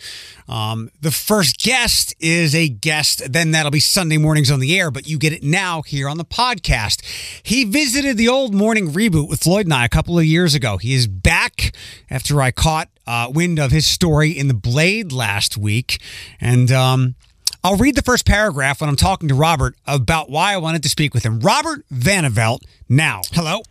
Um, 0.47 0.91
the 0.99 1.11
first 1.11 1.57
guest 1.61 2.13
is 2.19 2.53
a 2.53 2.67
guest, 2.67 3.31
then 3.31 3.51
that'll 3.51 3.71
be 3.71 3.79
Sunday 3.79 4.17
mornings 4.17 4.51
on 4.51 4.59
the 4.59 4.77
air, 4.77 4.91
but 4.91 5.07
you 5.07 5.17
get 5.17 5.31
it 5.31 5.41
now 5.41 5.81
here 5.81 6.09
on 6.09 6.17
the 6.17 6.25
podcast. 6.25 7.01
He 7.43 7.63
visited 7.63 8.17
the 8.17 8.27
old 8.27 8.53
morning 8.53 8.91
reboot 8.91 9.29
with 9.29 9.41
Floyd 9.41 9.65
and 9.65 9.73
I 9.73 9.85
a 9.85 9.89
couple 9.89 10.19
of 10.19 10.25
years 10.25 10.53
ago. 10.53 10.77
He 10.77 10.93
is 10.93 11.07
back 11.07 11.73
after 12.09 12.41
I 12.41 12.51
caught 12.51 12.89
uh, 13.07 13.31
wind 13.33 13.59
of 13.59 13.71
his 13.71 13.85
story 13.87 14.31
in 14.31 14.47
the 14.47 14.53
Blade 14.53 15.11
last 15.11 15.57
week. 15.57 16.01
And 16.39 16.71
um, 16.71 17.15
I'll 17.63 17.77
read 17.77 17.95
the 17.95 18.01
first 18.01 18.25
paragraph 18.25 18.81
when 18.81 18.89
I'm 18.89 18.95
talking 18.95 19.29
to 19.29 19.35
Robert 19.35 19.75
about 19.85 20.29
why 20.29 20.53
I 20.53 20.57
wanted 20.57 20.83
to 20.83 20.89
speak 20.89 21.13
with 21.13 21.23
him. 21.23 21.39
Robert 21.39 21.85
Vandervelt 21.89 22.59
now. 22.89 23.21
Hello. 23.31 23.61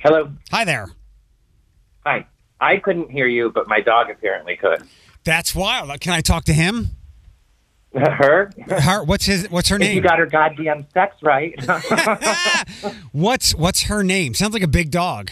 Hello. 0.00 0.32
Hi 0.50 0.64
there. 0.64 0.88
Hi. 2.04 2.26
I 2.60 2.76
couldn't 2.76 3.10
hear 3.10 3.26
you, 3.26 3.50
but 3.50 3.68
my 3.68 3.80
dog 3.80 4.10
apparently 4.10 4.56
could. 4.56 4.82
That's 5.24 5.54
wild. 5.54 6.00
Can 6.00 6.12
I 6.12 6.20
talk 6.20 6.44
to 6.44 6.52
him? 6.52 6.90
Her? 7.94 8.50
Her? 8.66 9.04
What's 9.04 9.26
his? 9.26 9.48
What's 9.50 9.68
her 9.68 9.78
name? 9.78 9.94
You 9.94 10.02
got 10.02 10.18
her 10.18 10.26
goddamn 10.26 10.86
sex 10.92 11.16
right. 11.22 11.54
what's 13.12 13.54
What's 13.54 13.84
her 13.84 14.02
name? 14.02 14.34
Sounds 14.34 14.52
like 14.52 14.64
a 14.64 14.68
big 14.68 14.90
dog. 14.90 15.30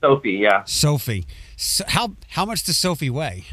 Sophie. 0.00 0.32
Yeah. 0.32 0.64
Sophie. 0.64 1.26
So 1.62 1.84
how 1.88 2.16
How 2.30 2.46
much 2.46 2.64
does 2.64 2.78
Sophie 2.78 3.10
weigh? 3.10 3.44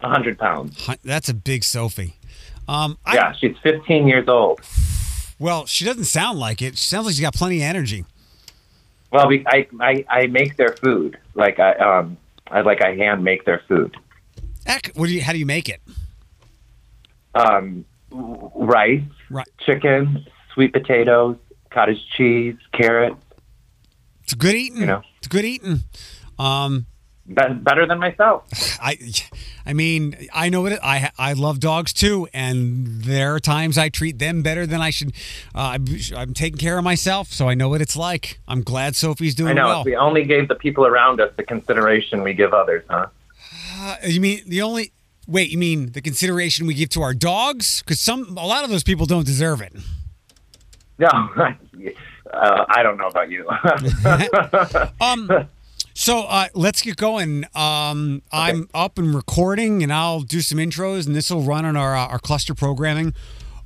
100 0.00 0.38
pounds. 0.40 0.88
That's 1.04 1.28
a 1.28 1.34
big 1.34 1.62
Sophie. 1.62 2.16
Um, 2.68 2.98
I, 3.06 3.14
Yeah, 3.14 3.32
she's 3.32 3.56
15 3.62 4.08
years 4.08 4.26
old. 4.28 4.60
Well, 5.38 5.66
she 5.66 5.84
doesn't 5.84 6.04
sound 6.06 6.40
like 6.40 6.60
it. 6.62 6.76
She 6.76 6.88
sounds 6.88 7.06
like 7.06 7.12
she's 7.14 7.20
got 7.22 7.32
plenty 7.34 7.58
of 7.58 7.62
energy. 7.62 8.04
Well, 9.12 9.28
we, 9.28 9.46
I, 9.46 9.68
I 9.80 10.04
I 10.08 10.26
make 10.26 10.56
their 10.56 10.74
food. 10.82 11.16
Like 11.34 11.60
I 11.60 11.74
um 11.74 12.16
I 12.48 12.62
like 12.62 12.82
I 12.82 12.96
hand 12.96 13.22
make 13.22 13.44
their 13.44 13.62
food. 13.68 13.96
Heck, 14.66 14.88
what 14.96 15.06
do 15.06 15.14
you? 15.14 15.22
How 15.22 15.32
do 15.32 15.38
you 15.38 15.46
make 15.46 15.68
it? 15.68 15.80
Um, 17.36 17.84
rice, 18.10 19.02
Right. 19.30 19.46
chicken, 19.60 20.26
sweet 20.54 20.72
potatoes, 20.72 21.36
cottage 21.70 22.04
cheese, 22.16 22.56
carrots. 22.72 23.16
It's 24.24 24.34
good 24.34 24.56
eating. 24.56 24.80
You 24.80 24.86
know. 24.86 25.02
It's 25.18 25.28
good 25.28 25.44
eating. 25.44 25.80
Um, 26.38 26.86
better 27.28 27.86
than 27.86 27.98
myself. 27.98 28.44
I, 28.80 28.98
I 29.64 29.72
mean, 29.72 30.16
I 30.32 30.48
know 30.48 30.66
it. 30.66 30.78
I 30.82 31.10
I 31.18 31.32
love 31.32 31.60
dogs 31.60 31.92
too, 31.92 32.28
and 32.32 33.02
there 33.02 33.34
are 33.34 33.40
times 33.40 33.76
I 33.76 33.88
treat 33.88 34.18
them 34.18 34.42
better 34.42 34.66
than 34.66 34.80
I 34.80 34.90
should. 34.90 35.12
Uh, 35.54 35.74
I'm, 35.74 35.86
I'm 36.16 36.34
taking 36.34 36.58
care 36.58 36.78
of 36.78 36.84
myself, 36.84 37.32
so 37.32 37.48
I 37.48 37.54
know 37.54 37.68
what 37.68 37.80
it's 37.80 37.96
like. 37.96 38.40
I'm 38.46 38.62
glad 38.62 38.94
Sophie's 38.96 39.34
doing 39.34 39.50
I 39.50 39.54
know. 39.54 39.66
well. 39.66 39.80
If 39.80 39.86
we 39.86 39.96
only 39.96 40.24
gave 40.24 40.48
the 40.48 40.54
people 40.54 40.86
around 40.86 41.20
us 41.20 41.32
the 41.36 41.42
consideration 41.42 42.22
we 42.22 42.32
give 42.32 42.54
others, 42.54 42.84
huh? 42.88 43.06
Uh, 43.78 43.96
you 44.04 44.20
mean 44.20 44.42
the 44.46 44.62
only? 44.62 44.92
Wait, 45.28 45.50
you 45.50 45.58
mean 45.58 45.90
the 45.92 46.00
consideration 46.00 46.66
we 46.66 46.74
give 46.74 46.88
to 46.90 47.02
our 47.02 47.12
dogs? 47.12 47.82
Because 47.82 48.00
some, 48.00 48.38
a 48.38 48.46
lot 48.46 48.62
of 48.62 48.70
those 48.70 48.84
people 48.84 49.06
don't 49.06 49.26
deserve 49.26 49.60
it. 49.60 49.72
No, 50.98 51.08
uh, 52.32 52.64
I 52.68 52.82
don't 52.84 52.96
know 52.96 53.08
about 53.08 53.28
you. 53.30 53.48
Um, 55.00 55.48
so 55.96 56.20
uh, 56.24 56.46
let's 56.54 56.82
get 56.82 56.96
going. 56.96 57.44
Um, 57.54 58.22
I'm 58.30 58.68
up 58.74 58.98
and 58.98 59.14
recording, 59.14 59.82
and 59.82 59.92
I'll 59.92 60.20
do 60.20 60.40
some 60.40 60.58
intros, 60.58 61.06
and 61.06 61.14
this 61.16 61.30
will 61.30 61.42
run 61.42 61.64
on 61.64 61.76
our 61.76 61.96
uh, 61.96 62.06
our 62.06 62.18
cluster 62.18 62.54
programming 62.54 63.14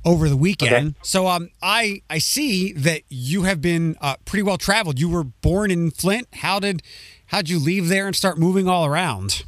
over 0.03 0.27
the 0.29 0.37
weekend. 0.37 0.87
Okay. 0.87 0.95
So 1.03 1.27
um, 1.27 1.49
I 1.61 2.01
I 2.09 2.17
see 2.19 2.73
that 2.73 3.01
you 3.09 3.43
have 3.43 3.61
been 3.61 3.95
uh, 4.01 4.15
pretty 4.25 4.43
well 4.43 4.57
traveled. 4.57 4.99
You 4.99 5.09
were 5.09 5.23
born 5.23 5.71
in 5.71 5.91
Flint. 5.91 6.27
How 6.35 6.59
did 6.59 6.81
how'd 7.27 7.49
you 7.49 7.59
leave 7.59 7.87
there 7.89 8.07
and 8.07 8.15
start 8.15 8.37
moving 8.37 8.67
all 8.67 8.85
around? 8.85 9.43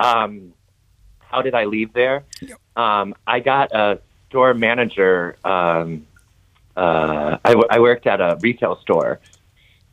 um, 0.00 0.54
how 1.18 1.42
did 1.42 1.54
I 1.54 1.66
leave 1.66 1.92
there? 1.92 2.24
Um, 2.74 3.14
I 3.26 3.38
got 3.40 3.70
a 3.72 4.00
store 4.28 4.52
manager. 4.54 5.36
Um, 5.44 6.06
uh, 6.76 7.36
I, 7.44 7.50
w- 7.50 7.68
I 7.70 7.78
worked 7.78 8.06
at 8.06 8.20
a 8.20 8.36
retail 8.40 8.76
store, 8.80 9.20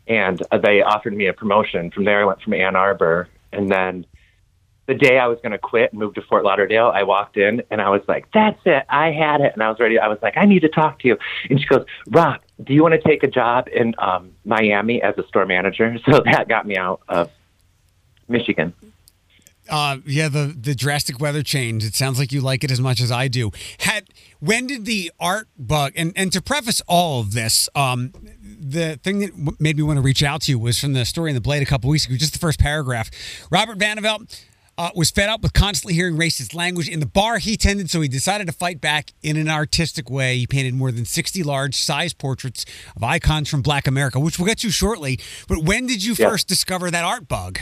and 0.07 0.41
uh, 0.51 0.57
they 0.57 0.81
offered 0.81 1.15
me 1.15 1.27
a 1.27 1.33
promotion. 1.33 1.91
From 1.91 2.05
there, 2.05 2.21
I 2.21 2.25
went 2.25 2.41
from 2.41 2.53
Ann 2.53 2.75
Arbor, 2.75 3.27
and 3.51 3.69
then 3.69 4.05
the 4.87 4.93
day 4.93 5.19
I 5.19 5.27
was 5.27 5.37
going 5.43 5.51
to 5.51 5.57
quit 5.57 5.91
and 5.91 5.99
move 5.99 6.13
to 6.15 6.21
Fort 6.21 6.45
Lauderdale, 6.45 6.91
I 6.93 7.03
walked 7.03 7.35
in 7.35 7.61
and 7.69 7.81
I 7.81 7.89
was 7.89 8.01
like, 8.07 8.25
"That's 8.33 8.59
it, 8.65 8.83
I 8.89 9.11
had 9.11 9.41
it," 9.41 9.53
and 9.53 9.61
I 9.61 9.69
was 9.69 9.79
ready. 9.79 9.99
I 9.99 10.07
was 10.07 10.17
like, 10.21 10.37
"I 10.37 10.45
need 10.45 10.61
to 10.61 10.69
talk 10.69 10.99
to 10.99 11.07
you," 11.09 11.17
and 11.49 11.59
she 11.59 11.65
goes, 11.67 11.85
"Rob, 12.09 12.41
do 12.63 12.73
you 12.73 12.81
want 12.81 12.93
to 12.93 13.01
take 13.01 13.23
a 13.23 13.27
job 13.27 13.67
in 13.67 13.93
um, 13.97 14.31
Miami 14.45 15.01
as 15.01 15.17
a 15.17 15.27
store 15.27 15.45
manager?" 15.45 15.97
So 16.09 16.21
that 16.23 16.47
got 16.47 16.65
me 16.65 16.77
out 16.77 17.01
of 17.09 17.29
Michigan. 18.29 18.73
Uh, 19.69 19.97
yeah, 20.05 20.29
the 20.29 20.55
the 20.57 20.73
drastic 20.73 21.19
weather 21.19 21.43
change. 21.43 21.83
It 21.83 21.95
sounds 21.95 22.19
like 22.19 22.31
you 22.31 22.39
like 22.39 22.63
it 22.63 22.71
as 22.71 22.79
much 22.79 23.01
as 23.01 23.11
I 23.11 23.27
do. 23.27 23.51
Had 23.79 24.07
when 24.39 24.67
did 24.67 24.85
the 24.85 25.11
art 25.19 25.49
bug? 25.57 25.93
And 25.95 26.13
and 26.15 26.31
to 26.31 26.41
preface 26.41 26.81
all 26.87 27.19
of 27.19 27.33
this, 27.33 27.67
um, 27.75 28.13
the 28.59 28.97
thing 29.03 29.19
that 29.19 29.59
made 29.59 29.77
me 29.77 29.83
want 29.83 29.97
to 29.97 30.01
reach 30.01 30.23
out 30.23 30.41
to 30.43 30.51
you 30.51 30.59
was 30.59 30.79
from 30.79 30.93
the 30.93 31.05
story 31.05 31.29
in 31.29 31.35
the 31.35 31.41
Blade 31.41 31.61
a 31.61 31.65
couple 31.65 31.89
weeks 31.89 32.05
ago. 32.05 32.15
Just 32.15 32.33
the 32.33 32.39
first 32.39 32.59
paragraph. 32.59 33.09
Robert 33.51 33.77
Vandervelt. 33.77 34.43
Uh, 34.79 34.91
was 34.93 35.09
fed 35.09 35.27
up 35.27 35.41
with 35.41 35.53
constantly 35.53 35.95
hearing 35.95 36.15
racist 36.15 36.53
language 36.53 36.87
in 36.87 36.99
the 36.99 37.05
bar 37.07 37.39
he 37.39 37.57
tended, 37.57 37.89
so 37.89 37.99
he 37.99 38.07
decided 38.07 38.45
to 38.45 38.53
fight 38.53 38.79
back 38.79 39.11
in 39.23 39.35
an 39.35 39.49
artistic 39.49 40.07
way. 40.07 40.37
He 40.37 40.45
painted 40.45 40.75
more 40.75 40.91
than 40.91 41.03
60 41.03 41.41
large 41.41 41.73
size 41.73 42.13
portraits 42.13 42.63
of 42.95 43.01
icons 43.03 43.49
from 43.49 43.63
Black 43.63 43.87
America, 43.87 44.19
which 44.19 44.37
we'll 44.37 44.45
get 44.45 44.59
to 44.59 44.69
shortly. 44.69 45.19
But 45.47 45.63
when 45.63 45.87
did 45.87 46.03
you 46.03 46.13
Yeah. 46.15 46.29
first 46.29 46.47
discover 46.47 46.91
that 46.91 47.03
art 47.03 47.27
bug? 47.27 47.57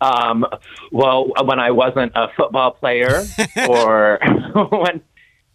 Um, 0.00 0.44
well, 0.90 1.28
when 1.44 1.60
I 1.60 1.70
wasn't 1.70 2.10
a 2.16 2.28
football 2.36 2.72
player, 2.72 3.24
or 3.68 4.18
when 4.70 5.00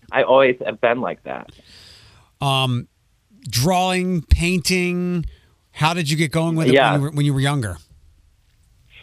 I 0.10 0.24
always 0.24 0.56
have 0.66 0.80
been 0.80 1.02
like 1.02 1.22
that. 1.24 1.50
um, 2.42 2.88
drawing, 3.50 4.22
painting. 4.24 5.26
How 5.72 5.94
did 5.94 6.10
you 6.10 6.18
get 6.18 6.32
going 6.32 6.56
with 6.56 6.68
it 6.68 6.74
Yeah. 6.74 6.92
when, 6.92 7.00
you 7.00 7.04
were, 7.06 7.12
when 7.12 7.26
you 7.26 7.34
were 7.34 7.40
younger? 7.40 7.78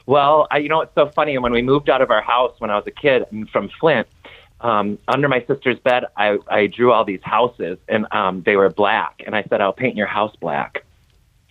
Well, 0.06 0.46
I, 0.50 0.58
you 0.58 0.68
know, 0.68 0.82
it's 0.82 0.94
so 0.94 1.08
funny. 1.10 1.36
When 1.38 1.52
we 1.52 1.62
moved 1.62 1.90
out 1.90 2.00
of 2.00 2.10
our 2.10 2.22
house 2.22 2.54
when 2.58 2.70
I 2.70 2.76
was 2.76 2.86
a 2.86 2.90
kid 2.92 3.24
from 3.52 3.68
Flint, 3.80 4.06
um, 4.60 4.98
under 5.08 5.28
my 5.28 5.44
sister's 5.46 5.78
bed, 5.80 6.04
I, 6.16 6.38
I 6.48 6.66
drew 6.68 6.92
all 6.92 7.04
these 7.04 7.22
houses, 7.22 7.78
and 7.88 8.06
um, 8.12 8.42
they 8.46 8.56
were 8.56 8.70
black. 8.70 9.22
And 9.26 9.34
I 9.34 9.42
said, 9.48 9.60
"I'll 9.60 9.72
paint 9.72 9.96
your 9.96 10.06
house 10.06 10.34
black." 10.40 10.84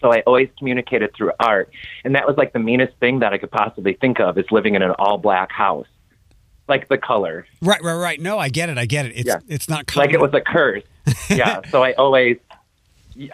So 0.02 0.12
I 0.12 0.22
always 0.22 0.50
communicated 0.58 1.14
through 1.16 1.32
art, 1.40 1.70
and 2.04 2.16
that 2.16 2.26
was 2.28 2.38
like 2.38 2.54
the 2.54 2.60
meanest 2.60 2.94
thing 3.00 3.20
that 3.20 3.34
I 3.34 3.38
could 3.38 3.52
possibly 3.52 3.94
think 3.94 4.20
of 4.20 4.38
is 4.38 4.46
living 4.52 4.76
in 4.76 4.82
an 4.82 4.92
all 4.92 5.18
black 5.18 5.52
house, 5.52 5.88
like 6.70 6.88
the 6.88 6.98
color, 6.98 7.46
Right, 7.62 7.82
right, 7.84 7.96
right. 7.96 8.22
No, 8.22 8.38
I 8.40 8.50
get 8.50 8.70
it. 8.70 8.78
I 8.78 8.86
get 8.86 9.06
it. 9.06 9.14
It's 9.16 9.28
Yeah. 9.28 9.40
it's 9.50 9.68
not 9.70 9.94
like 9.96 10.12
it 10.14 10.20
was 10.22 10.34
a 10.34 10.42
curse. 10.42 10.84
yeah. 11.30 11.62
So 11.70 11.84
I 11.84 11.94
always, 11.94 12.38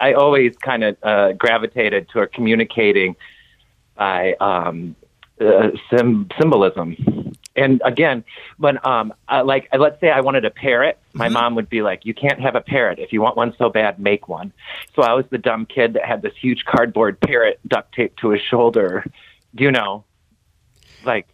I 0.00 0.12
always 0.14 0.56
kind 0.56 0.84
of 0.84 0.96
uh, 1.02 1.32
gravitated 1.32 2.08
toward 2.08 2.32
communicating 2.32 3.16
by 3.96 4.34
um, 4.40 4.96
uh, 5.40 5.70
sim- 5.90 6.28
symbolism. 6.40 6.96
And 7.54 7.82
again, 7.84 8.24
when 8.56 8.78
um, 8.86 9.12
uh, 9.28 9.42
like 9.44 9.68
let's 9.78 10.00
say 10.00 10.10
I 10.10 10.20
wanted 10.20 10.44
a 10.46 10.50
parrot, 10.50 10.98
my 11.12 11.28
mom 11.28 11.54
would 11.56 11.68
be 11.68 11.82
like, 11.82 12.06
"You 12.06 12.14
can't 12.14 12.40
have 12.40 12.54
a 12.54 12.60
parrot. 12.62 12.98
If 12.98 13.12
you 13.12 13.20
want 13.20 13.36
one 13.36 13.54
so 13.58 13.68
bad, 13.68 13.98
make 13.98 14.26
one." 14.28 14.52
So 14.96 15.02
I 15.02 15.12
was 15.12 15.26
the 15.30 15.36
dumb 15.38 15.66
kid 15.66 15.92
that 15.94 16.04
had 16.04 16.22
this 16.22 16.32
huge 16.40 16.64
cardboard 16.64 17.20
parrot 17.20 17.60
duct 17.68 17.94
taped 17.94 18.20
to 18.20 18.30
his 18.30 18.40
shoulder. 18.40 19.04
Do 19.54 19.64
you 19.64 19.70
know? 19.70 20.04
Like 21.04 21.26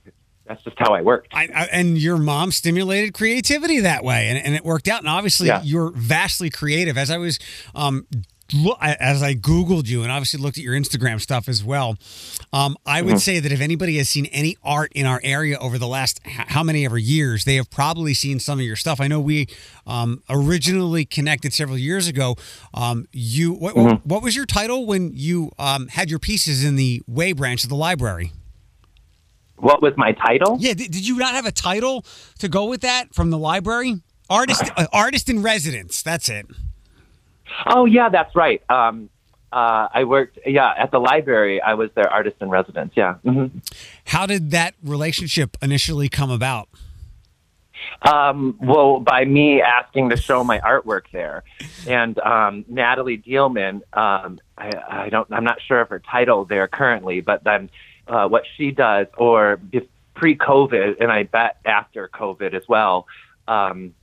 that's 0.46 0.64
just 0.64 0.76
how 0.78 0.94
I 0.94 1.02
worked. 1.02 1.28
I, 1.32 1.44
I, 1.54 1.64
and 1.70 1.98
your 1.98 2.16
mom 2.16 2.50
stimulated 2.50 3.12
creativity 3.14 3.80
that 3.80 4.02
way, 4.02 4.28
and, 4.28 4.38
and 4.38 4.54
it 4.56 4.64
worked 4.64 4.88
out. 4.88 5.00
And 5.00 5.08
obviously, 5.08 5.46
Yeah. 5.48 5.62
you're 5.62 5.92
vastly 5.92 6.50
creative. 6.50 6.96
As 6.98 7.10
I 7.10 7.18
was, 7.18 7.38
um, 7.76 8.06
as 8.80 9.22
I 9.22 9.34
googled 9.34 9.88
you, 9.88 10.02
and 10.02 10.10
obviously 10.10 10.40
looked 10.40 10.56
at 10.58 10.64
your 10.64 10.74
Instagram 10.74 11.20
stuff 11.20 11.48
as 11.48 11.62
well, 11.62 11.96
um, 12.52 12.76
I 12.86 13.00
Mm-hmm. 13.00 13.06
would 13.08 13.20
say 13.20 13.40
that 13.40 13.52
if 13.52 13.60
anybody 13.60 13.98
has 13.98 14.08
seen 14.08 14.26
any 14.26 14.56
art 14.62 14.90
in 14.94 15.04
our 15.06 15.20
area 15.22 15.58
over 15.58 15.76
the 15.78 15.86
last 15.86 16.20
h- 16.24 16.32
how 16.48 16.62
many 16.62 16.84
ever 16.84 16.96
years, 16.98 17.44
they 17.44 17.56
have 17.56 17.68
probably 17.70 18.14
seen 18.14 18.40
some 18.40 18.58
of 18.58 18.64
your 18.64 18.76
stuff. 18.76 19.00
I 19.00 19.06
know 19.06 19.20
we 19.20 19.48
um, 19.86 20.22
originally 20.30 21.04
connected 21.04 21.52
several 21.52 21.76
years 21.78 22.08
ago. 22.08 22.36
Um, 22.74 23.06
you, 23.12 23.52
what, 23.52 23.74
Mm-hmm. 23.74 24.08
what 24.08 24.22
was 24.22 24.34
your 24.34 24.46
title 24.46 24.86
when 24.86 25.10
you 25.14 25.52
um, 25.58 25.88
had 25.88 26.08
your 26.08 26.18
pieces 26.18 26.64
in 26.64 26.76
the 26.76 27.02
Way 27.06 27.32
branch 27.32 27.64
of 27.64 27.68
the 27.70 27.76
library? 27.76 28.32
What 29.56 29.82
was 29.82 29.92
my 29.96 30.12
title? 30.12 30.56
Yeah, 30.60 30.72
did, 30.74 30.90
did 30.92 31.06
you 31.06 31.16
not 31.18 31.34
have 31.34 31.44
a 31.46 31.52
title 31.52 32.04
to 32.38 32.48
go 32.48 32.66
with 32.66 32.80
that 32.82 33.12
from 33.14 33.30
the 33.30 33.38
library? 33.38 33.96
Artist, 34.30 34.62
uh, 34.76 34.86
artist 34.92 35.28
in 35.28 35.42
residence. 35.42 36.02
That's 36.02 36.28
it. 36.28 36.46
Oh 37.66 37.84
yeah, 37.84 38.08
that's 38.08 38.34
right. 38.34 38.62
Um, 38.70 39.10
uh, 39.52 39.88
I 39.92 40.04
worked 40.04 40.38
yeah 40.46 40.74
at 40.76 40.90
the 40.90 40.98
library. 40.98 41.60
I 41.60 41.74
was 41.74 41.90
their 41.94 42.10
artist 42.10 42.36
in 42.40 42.50
residence. 42.50 42.92
Yeah. 42.96 43.14
hmm 43.14 43.46
How 44.06 44.26
did 44.26 44.50
that 44.50 44.74
relationship 44.82 45.56
initially 45.62 46.08
come 46.08 46.30
about? 46.30 46.68
Um, 48.02 48.58
well, 48.60 49.00
by 49.00 49.24
me 49.24 49.62
asking 49.62 50.10
to 50.10 50.16
show 50.16 50.44
my 50.44 50.58
artwork 50.60 51.04
there, 51.12 51.44
and 51.86 52.18
um, 52.18 52.64
Natalie 52.68 53.18
Dealman. 53.18 53.82
Um, 53.96 54.38
I, 54.56 54.70
I 54.88 55.08
don't. 55.08 55.32
I'm 55.32 55.44
not 55.44 55.60
sure 55.62 55.80
of 55.80 55.88
her 55.88 56.00
title 56.00 56.44
there 56.44 56.68
currently, 56.68 57.20
but 57.20 57.44
then 57.44 57.70
uh, 58.06 58.28
what 58.28 58.44
she 58.56 58.70
does, 58.70 59.06
or 59.16 59.60
pre-COVID, 60.14 60.96
and 61.00 61.10
I 61.10 61.22
bet 61.22 61.58
after 61.64 62.08
COVID 62.08 62.54
as 62.54 62.64
well. 62.68 63.06
Um, 63.46 63.94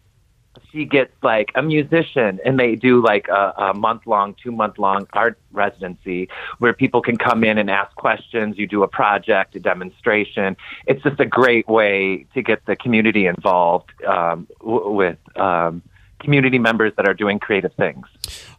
she 0.71 0.85
gets 0.85 1.11
like 1.23 1.51
a 1.55 1.61
musician 1.61 2.39
and 2.45 2.59
they 2.59 2.75
do 2.75 3.01
like 3.03 3.27
a, 3.27 3.53
a 3.57 3.73
month 3.73 4.05
long, 4.05 4.35
two 4.41 4.51
month 4.51 4.77
long 4.77 5.07
art 5.13 5.37
residency 5.51 6.29
where 6.59 6.73
people 6.73 7.01
can 7.01 7.17
come 7.17 7.43
in 7.43 7.57
and 7.57 7.69
ask 7.69 7.95
questions. 7.95 8.57
You 8.57 8.67
do 8.67 8.83
a 8.83 8.87
project, 8.87 9.55
a 9.55 9.59
demonstration. 9.59 10.55
It's 10.87 11.01
just 11.03 11.19
a 11.19 11.25
great 11.25 11.67
way 11.67 12.25
to 12.33 12.41
get 12.41 12.65
the 12.65 12.75
community 12.75 13.25
involved 13.25 13.91
um, 14.05 14.47
w- 14.59 14.89
with 14.89 15.17
um, 15.37 15.81
community 16.19 16.59
members 16.59 16.93
that 16.97 17.07
are 17.07 17.13
doing 17.13 17.39
creative 17.39 17.73
things. 17.73 18.05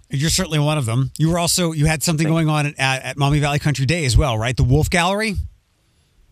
You're 0.09 0.31
certainly 0.31 0.61
one 0.61 0.79
of 0.79 0.87
them. 0.87 1.11
You 1.19 1.31
were 1.31 1.39
also 1.39 1.73
you 1.73 1.87
had 1.87 2.03
something 2.03 2.29
going 2.29 2.49
on 2.49 2.67
at, 2.67 2.79
at 2.79 3.17
Maumee 3.17 3.41
Valley 3.41 3.59
Country 3.59 3.87
Day 3.87 4.05
as 4.05 4.17
well, 4.17 4.39
right? 4.39 4.57
The 4.57 4.65
Wolf 4.65 4.89
Gallery. 4.89 5.35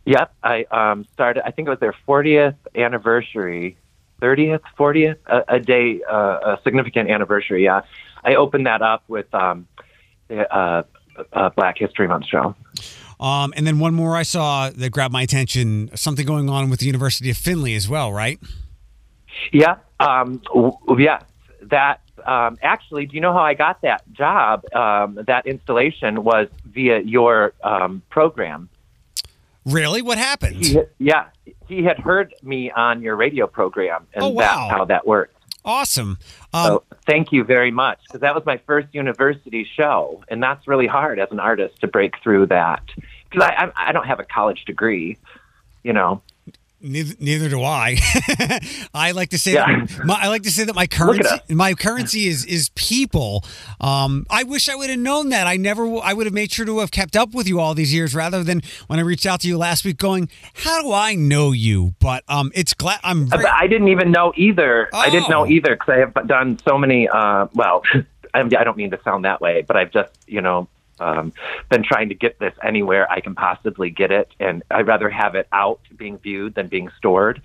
Yep, 0.06 0.34
I 0.42 0.64
um, 0.70 1.06
started. 1.12 1.46
I 1.46 1.50
think 1.50 1.66
it 1.66 1.70
was 1.70 1.80
their 1.80 1.94
40th 2.06 2.56
anniversary, 2.74 3.78
30th, 4.20 4.60
40th, 4.78 5.16
a, 5.26 5.44
a 5.48 5.60
day, 5.60 6.02
uh, 6.08 6.56
a 6.56 6.58
significant 6.64 7.10
anniversary. 7.10 7.64
Yeah, 7.64 7.82
I 8.24 8.34
opened 8.36 8.66
that 8.66 8.82
up 8.82 9.04
with 9.08 9.32
um, 9.34 9.66
uh, 10.30 10.82
uh, 11.32 11.50
Black 11.50 11.78
History 11.78 12.08
Month 12.08 12.26
show. 12.26 12.54
Um, 13.20 13.54
and 13.56 13.66
then 13.66 13.78
one 13.78 13.94
more 13.94 14.16
I 14.16 14.22
saw 14.22 14.70
that 14.70 14.90
grabbed 14.90 15.12
my 15.12 15.22
attention. 15.22 15.90
Something 15.94 16.26
going 16.26 16.48
on 16.48 16.70
with 16.70 16.80
the 16.80 16.86
University 16.86 17.30
of 17.30 17.36
Findlay 17.36 17.74
as 17.74 17.88
well, 17.88 18.12
right? 18.12 18.38
Yeah. 19.52 19.76
Um, 20.00 20.42
w- 20.52 20.76
yes. 20.98 21.22
That 21.62 22.00
um, 22.26 22.58
actually, 22.62 23.06
do 23.06 23.14
you 23.14 23.20
know 23.20 23.32
how 23.32 23.42
I 23.42 23.54
got 23.54 23.80
that 23.82 24.02
job? 24.12 24.64
Um, 24.74 25.18
that 25.26 25.46
installation 25.46 26.24
was 26.24 26.48
via 26.66 27.00
your 27.00 27.52
um, 27.62 28.02
program. 28.10 28.68
Really? 29.66 30.02
What 30.02 30.18
happened? 30.18 30.56
He, 30.64 30.78
yeah, 30.98 31.26
he 31.68 31.82
had 31.82 31.98
heard 31.98 32.34
me 32.42 32.70
on 32.70 33.02
your 33.02 33.16
radio 33.16 33.46
program, 33.46 34.06
and 34.12 34.24
Oh, 34.24 34.28
wow. 34.28 34.42
that's 34.42 34.70
how 34.70 34.84
that 34.86 35.06
worked. 35.06 35.30
Awesome. 35.64 36.18
Um, 36.52 36.66
So 36.66 36.82
thank 37.06 37.32
you 37.32 37.42
very 37.44 37.70
much 37.70 37.98
because 38.06 38.20
that 38.20 38.34
was 38.34 38.44
my 38.44 38.58
first 38.66 38.88
university 38.92 39.64
show, 39.64 40.22
and 40.28 40.42
that's 40.42 40.68
really 40.68 40.86
hard 40.86 41.18
as 41.18 41.30
an 41.30 41.40
artist 41.40 41.80
to 41.80 41.86
break 41.88 42.14
through 42.22 42.46
that 42.46 42.82
because 43.30 43.48
I, 43.48 43.64
I 43.74 43.88
I 43.88 43.92
don't 43.92 44.06
have 44.06 44.20
a 44.20 44.24
college 44.24 44.64
degree, 44.66 45.16
you 45.82 45.92
know. 45.94 46.20
Neither, 46.86 47.14
neither 47.18 47.48
do 47.48 47.62
I. 47.62 47.96
I 48.94 49.12
like 49.12 49.30
to 49.30 49.38
say 49.38 49.54
Yeah. 49.54 49.64
that 49.86 50.04
my, 50.04 50.18
I 50.20 50.28
like 50.28 50.42
to 50.42 50.50
say 50.50 50.64
that 50.64 50.74
my 50.74 50.86
currency 50.86 51.30
my 51.48 51.72
currency 51.72 52.26
is 52.28 52.44
is 52.44 52.68
people. 52.74 53.42
Um, 53.80 54.26
I 54.28 54.42
wish 54.42 54.68
I 54.68 54.74
would 54.74 54.90
have 54.90 54.98
known 54.98 55.30
that. 55.30 55.46
I 55.46 55.56
never 55.56 55.86
I 56.02 56.12
would 56.12 56.26
have 56.26 56.34
made 56.34 56.52
sure 56.52 56.66
to 56.66 56.80
have 56.80 56.90
kept 56.90 57.16
up 57.16 57.32
with 57.32 57.48
you 57.48 57.58
all 57.58 57.72
these 57.74 57.94
years 57.94 58.14
rather 58.14 58.44
than 58.44 58.60
when 58.86 58.98
I 58.98 59.02
reached 59.02 59.24
out 59.24 59.40
to 59.40 59.48
you 59.48 59.56
last 59.56 59.84
week 59.86 59.96
going, 59.96 60.28
"How 60.52 60.82
do 60.82 60.92
I 60.92 61.14
know 61.14 61.52
you?" 61.52 61.94
But 62.00 62.22
um, 62.28 62.52
it's 62.54 62.74
glad 62.74 63.00
I'm 63.02 63.28
very, 63.28 63.46
I 63.46 63.66
didn't 63.66 63.88
even 63.88 64.10
know 64.12 64.34
either. 64.36 64.90
I 64.92 65.08
didn't 65.08 65.30
know 65.30 65.44
Oh. 65.44 65.48
either 65.48 65.70
because 65.76 65.88
I 65.88 65.96
have 65.98 66.26
done 66.28 66.58
so 66.68 66.76
many. 66.76 67.08
Uh, 67.08 67.46
well, 67.54 67.82
I 68.34 68.42
don't 68.42 68.76
mean 68.76 68.90
to 68.90 69.00
sound 69.04 69.24
that 69.24 69.40
way, 69.40 69.64
but 69.66 69.76
I've 69.78 69.90
just 69.90 70.12
you 70.26 70.42
know 70.42 70.68
um, 71.00 71.32
been 71.70 71.82
trying 71.84 72.08
to 72.10 72.14
get 72.14 72.38
this 72.38 72.54
anywhere 72.62 73.10
I 73.10 73.20
can 73.20 73.34
possibly 73.34 73.90
get 73.90 74.10
it, 74.10 74.28
and 74.40 74.62
I'd 74.70 74.86
rather 74.86 75.08
have 75.10 75.34
it 75.34 75.48
out 75.52 75.80
being 75.96 76.18
viewed 76.18 76.54
than 76.54 76.68
being 76.68 76.90
stored. 76.98 77.42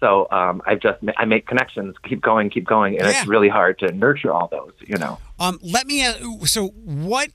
So 0.00 0.26
um, 0.32 0.62
I've 0.66 0.80
just 0.80 0.98
I 1.16 1.24
make 1.26 1.46
connections, 1.46 1.94
keep 2.02 2.20
going, 2.20 2.50
keep 2.50 2.64
going, 2.66 2.98
and 2.98 3.06
Yeah. 3.08 3.20
it's 3.20 3.26
really 3.28 3.48
hard 3.48 3.78
to 3.80 3.92
nurture 3.92 4.32
all 4.32 4.48
those. 4.48 4.72
You 4.80 4.96
know. 4.98 5.18
um. 5.38 5.58
Let 5.62 5.86
me. 5.86 6.02
ask- 6.04 6.20
So 6.46 6.68
what? 6.68 7.30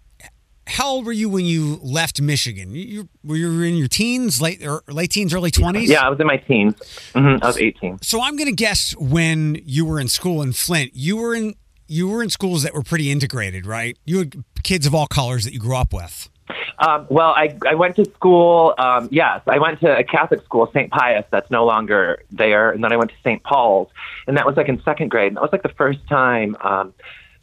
How 0.70 0.88
old 0.90 1.06
were 1.06 1.14
you 1.14 1.30
when 1.30 1.46
you 1.46 1.80
left 1.82 2.20
Michigan? 2.22 2.72
You, 2.76 3.08
were 3.24 3.38
you 3.38 3.62
in 3.62 3.78
your 3.78 3.88
teens, 3.88 4.42
late 4.42 4.62
or 4.68 4.84
late 4.90 5.12
teens, 5.12 5.34
early 5.34 5.50
twenties? 5.50 5.90
Yeah, 5.90 6.06
I 6.06 6.10
was 6.10 6.20
in 6.20 6.28
my 6.28 6.36
teens. 6.36 6.76
hmm 7.16 7.38
I 7.42 7.48
was 7.48 7.58
18. 7.58 8.00
So 8.02 8.22
I'm 8.22 8.36
going 8.36 8.50
to 8.50 8.56
guess 8.56 8.94
when 8.98 9.62
you 9.64 9.86
were 9.86 9.98
in 9.98 10.10
school 10.10 10.42
in 10.42 10.52
Flint, 10.52 10.92
you 10.94 11.16
were 11.16 11.34
in 11.34 11.56
you 11.88 12.08
were 12.10 12.22
in 12.24 12.30
schools 12.30 12.64
that 12.64 12.74
were 12.74 12.84
pretty 12.84 13.12
integrated, 13.12 13.66
right? 13.66 13.98
You 14.06 14.20
had 14.20 14.44
kids 14.64 14.86
of 14.86 14.94
all 14.96 15.08
colors 15.08 15.44
that 15.46 15.54
you 15.54 15.60
grew 15.60 15.76
up 15.76 15.94
with. 15.94 16.30
Um, 16.80 17.08
well, 17.10 17.32
I, 17.32 17.58
I 17.68 17.74
went 17.76 17.96
to 17.96 18.06
school. 18.06 18.74
Um, 18.78 19.10
yes, 19.12 19.42
I 19.48 19.58
went 19.58 19.80
to 19.80 19.98
a 19.98 20.04
Catholic 20.04 20.44
school, 20.46 20.70
St. 20.74 20.92
Pius, 20.92 21.26
that's 21.32 21.50
no 21.50 21.66
longer 21.66 22.22
there. 22.32 22.70
And 22.72 22.84
then 22.84 22.94
I 22.94 22.98
went 22.98 23.10
to 23.12 23.18
St. 23.24 23.42
Paul's, 23.44 23.90
and 24.28 24.38
that 24.38 24.46
was 24.46 24.56
like 24.56 24.70
in 24.70 24.82
second 24.84 25.10
grade. 25.10 25.28
And 25.30 25.38
that 25.38 25.42
was 25.42 25.52
like 25.52 25.64
the 25.64 25.70
first 25.70 26.00
time 26.08 26.56
um, 26.62 26.94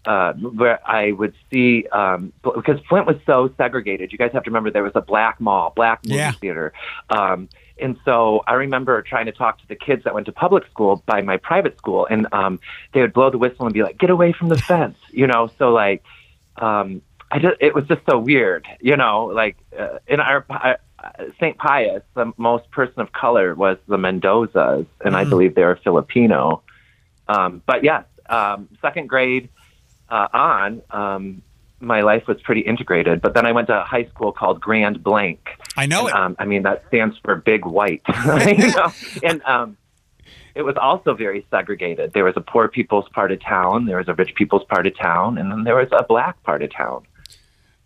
uh, 0.07 0.35
where 0.35 0.79
I 0.89 1.13
would 1.13 1.35
see, 1.51 1.87
um, 1.89 2.33
because 2.43 2.79
Flint 2.89 3.07
was 3.07 3.17
so 3.27 3.51
segregated. 3.57 4.13
You 4.13 4.19
guys 4.19 4.31
have 4.33 4.45
to 4.45 4.51
remember 4.51 4.71
there 4.71 4.83
was 4.85 4.93
a 4.95 5.01
black 5.03 5.41
mall, 5.41 5.73
black 5.75 6.05
movie 6.05 6.17
Yeah. 6.19 6.33
theater. 6.33 6.73
Um, 7.11 7.49
and 7.81 7.99
so 8.05 8.43
I 8.47 8.55
remember 8.55 9.03
trying 9.03 9.27
to 9.27 9.33
talk 9.33 9.59
to 9.59 9.69
the 9.69 9.75
kids 9.75 10.05
that 10.05 10.15
went 10.15 10.27
to 10.27 10.33
public 10.33 10.67
school 10.71 11.03
by 11.07 11.23
my 11.23 11.37
private 11.39 11.77
school, 11.79 12.07
and 12.09 12.27
um, 12.33 12.61
they 12.93 13.01
would 13.01 13.13
blow 13.13 13.31
the 13.31 13.39
whistle 13.39 13.67
and 13.67 13.75
be 13.75 13.83
like, 13.83 13.99
"Get 13.99 14.11
away 14.11 14.33
from 14.33 14.49
the 14.49 14.59
fence," 14.59 14.97
you 15.11 15.27
know. 15.27 15.51
So 15.59 15.71
like, 15.71 16.05
um, 16.57 17.03
I 17.31 17.39
just 17.39 17.57
it 17.61 17.75
was 17.75 17.85
just 17.87 18.03
so 18.09 18.19
weird, 18.19 18.67
you 18.81 18.97
know. 18.97 19.27
Like 19.27 19.57
uh, 19.79 19.99
in 20.07 20.21
our 20.21 20.45
uh, 20.49 20.75
St. 21.41 21.59
Pius, 21.59 22.03
the 22.15 22.33
most 22.37 22.71
person 22.71 23.01
of 23.01 23.13
color 23.13 23.55
was 23.55 23.79
the 23.89 23.97
Mendozas, 23.97 24.87
and 25.05 25.17
I 25.17 25.25
believe 25.25 25.55
they 25.55 25.65
were 25.65 25.77
Filipino. 25.83 26.63
Um, 27.27 27.63
but 27.67 27.83
yes, 27.83 28.05
um, 28.29 28.69
second 28.81 29.09
grade 29.09 29.49
uh, 30.09 30.29
on. 30.33 30.83
Um, 30.91 31.43
my 31.85 32.03
life 32.03 32.27
was 32.27 32.41
pretty 32.43 32.63
integrated, 32.63 33.21
but 33.21 33.35
then 33.35 33.47
I 33.47 33.53
went 33.53 33.69
to 33.69 33.81
a 33.81 33.85
high 33.85 34.07
school 34.07 34.33
called 34.33 34.61
Grand 34.61 35.03
Blanc, 35.03 35.41
I 35.77 35.87
know 35.87 36.07
and, 36.07 36.09
it. 36.09 36.15
Um, 36.15 36.37
I 36.39 36.45
mean, 36.45 36.63
that 36.63 36.85
stands 36.89 37.17
for 37.25 37.37
big 37.37 37.65
white. 37.65 38.03
you 38.09 38.73
know? 38.73 38.93
And 39.23 39.43
um, 39.45 39.77
it 40.55 40.63
was 40.63 40.77
also 40.81 41.15
very 41.15 41.47
segregated. 41.51 42.13
There 42.13 42.25
was 42.25 42.35
a 42.37 42.41
poor 42.41 42.69
people's 42.69 43.09
part 43.11 43.33
of 43.33 43.41
town, 43.41 43.87
there 43.87 43.99
was 43.99 44.09
a 44.09 44.15
rich 44.15 44.35
people's 44.35 44.65
part 44.65 44.87
of 44.87 44.97
town, 44.99 45.39
and 45.39 45.51
then 45.51 45.65
there 45.65 45.77
was 45.77 45.89
a 45.93 46.05
black 46.05 46.43
part 46.43 46.63
of 46.63 46.73
town. 46.73 47.07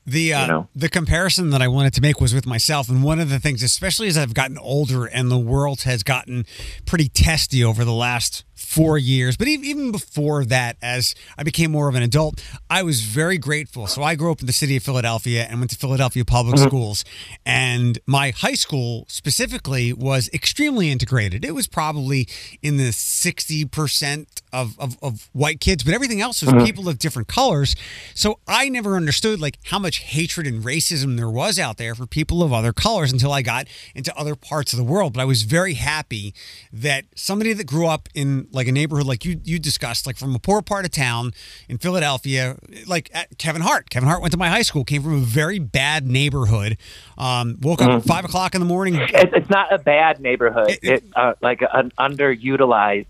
The 0.09 0.33
uh, 0.33 0.41
you 0.43 0.49
know. 0.49 0.69
the 0.75 0.89
comparison 0.89 1.51
that 1.51 1.61
I 1.61 1.69
wanted 1.69 1.93
to 1.95 2.01
make 2.01 2.19
was 2.19 2.33
with 2.33 2.47
myself, 2.47 2.89
and 2.89 3.03
one 3.03 3.21
of 3.21 3.29
the 3.29 3.39
things, 3.39 3.63
especially 3.63 4.09
as 4.09 4.17
I've 4.17 4.33
gotten 4.33 4.57
older 4.57 5.05
and 5.05 5.31
the 5.31 5.39
world 5.39 5.83
has 5.83 6.03
gotten 6.03 6.47
pretty 6.87 7.09
testy 7.09 7.63
over 7.63 7.85
the 7.85 7.93
last 7.93 8.45
four 8.59 8.99
years, 8.99 9.37
but 9.37 9.47
ev- 9.49 9.65
even 9.65 9.93
before 9.93 10.45
that, 10.45 10.77
as 10.83 11.15
I 11.39 11.43
became 11.45 11.71
more 11.71 11.89
of 11.89 11.95
an 11.95 12.03
adult, 12.03 12.43
I 12.69 12.83
was 12.83 13.03
very 13.03 13.39
grateful. 13.39 13.87
So 13.87 14.03
I 14.03 14.15
grew 14.17 14.33
up 14.33 14.41
in 14.41 14.47
the 14.47 14.53
city 14.53 14.77
of 14.77 14.83
Philadelphia 14.83 15.47
and 15.49 15.61
went 15.61 15.71
to 15.71 15.77
Philadelphia 15.77 16.25
public 16.25 16.49
Mm-hmm. 16.49 16.67
schools, 16.67 17.05
and 17.45 17.99
my 18.07 18.31
high 18.31 18.55
school 18.55 19.05
specifically 19.09 19.93
was 19.93 20.29
extremely 20.33 20.91
integrated. 20.91 21.45
It 21.45 21.55
was 21.55 21.67
probably 21.69 22.27
in 22.63 22.79
the 22.79 22.91
sixty 22.93 23.65
percent 23.65 24.43
of, 24.53 24.79
of 24.81 24.97
of 25.03 25.29
white 25.33 25.61
kids, 25.61 25.85
but 25.85 25.95
everything 25.95 26.21
else 26.21 26.43
was 26.43 26.65
people 26.65 26.89
of 26.89 26.99
different 26.99 27.29
colors. 27.29 27.77
So 28.15 28.41
I 28.49 28.69
never 28.71 28.97
understood 28.97 29.41
like 29.41 29.59
how 29.65 29.79
much 29.79 29.99
hatred 29.99 30.47
and 30.47 30.65
racism 30.65 31.17
there 31.17 31.31
was 31.31 31.59
out 31.59 31.77
there 31.77 31.95
for 31.95 32.07
people 32.07 32.43
of 32.43 32.53
other 32.53 32.73
colors 32.73 33.13
until 33.13 33.33
I 33.33 33.43
got 33.43 33.69
into 33.95 34.17
other 34.17 34.35
parts 34.35 34.73
of 34.73 34.79
the 34.79 34.85
world. 34.85 35.13
But 35.13 35.21
I 35.21 35.27
was 35.27 35.43
very 35.43 35.75
happy 35.75 36.35
that 36.73 37.05
somebody 37.15 37.53
that 37.53 37.67
grew 37.67 37.87
up 37.87 38.09
in 38.15 38.48
like 38.51 38.67
a 38.69 38.73
neighborhood 38.73 39.07
like 39.07 39.25
you 39.25 39.41
you 39.45 39.59
discussed, 39.59 40.07
like 40.07 40.17
from 40.17 40.35
a 40.35 40.39
poor 40.39 40.63
part 40.63 40.85
of 40.85 40.91
town 40.91 41.33
in 41.69 41.79
Philadelphia, 41.79 42.57
like 42.87 43.11
at 43.13 43.37
Kevin 43.39 43.63
Hart. 43.63 43.91
Kevin 43.91 44.09
Hart 44.09 44.21
went 44.23 44.33
to 44.33 44.39
my 44.39 44.49
high 44.49 44.63
school, 44.63 44.85
came 44.85 45.03
from 45.03 45.15
a 45.15 45.19
very 45.25 45.59
bad 45.59 46.07
neighborhood. 46.07 46.77
Um, 47.17 47.59
woke 47.61 47.83
up 47.83 47.91
at 47.91 48.05
five 48.05 48.25
o'clock 48.25 48.55
in 48.55 48.61
the 48.61 48.67
morning. 48.67 48.95
It, 48.97 49.11
it's 49.35 49.51
not 49.51 49.73
a 49.73 49.79
bad 49.79 50.21
neighborhood. 50.21 50.71
It- 50.71 50.79
It, 50.83 51.05
uh, 51.15 51.35
like 51.43 51.63
an 51.73 51.93
underutilized. 51.99 53.07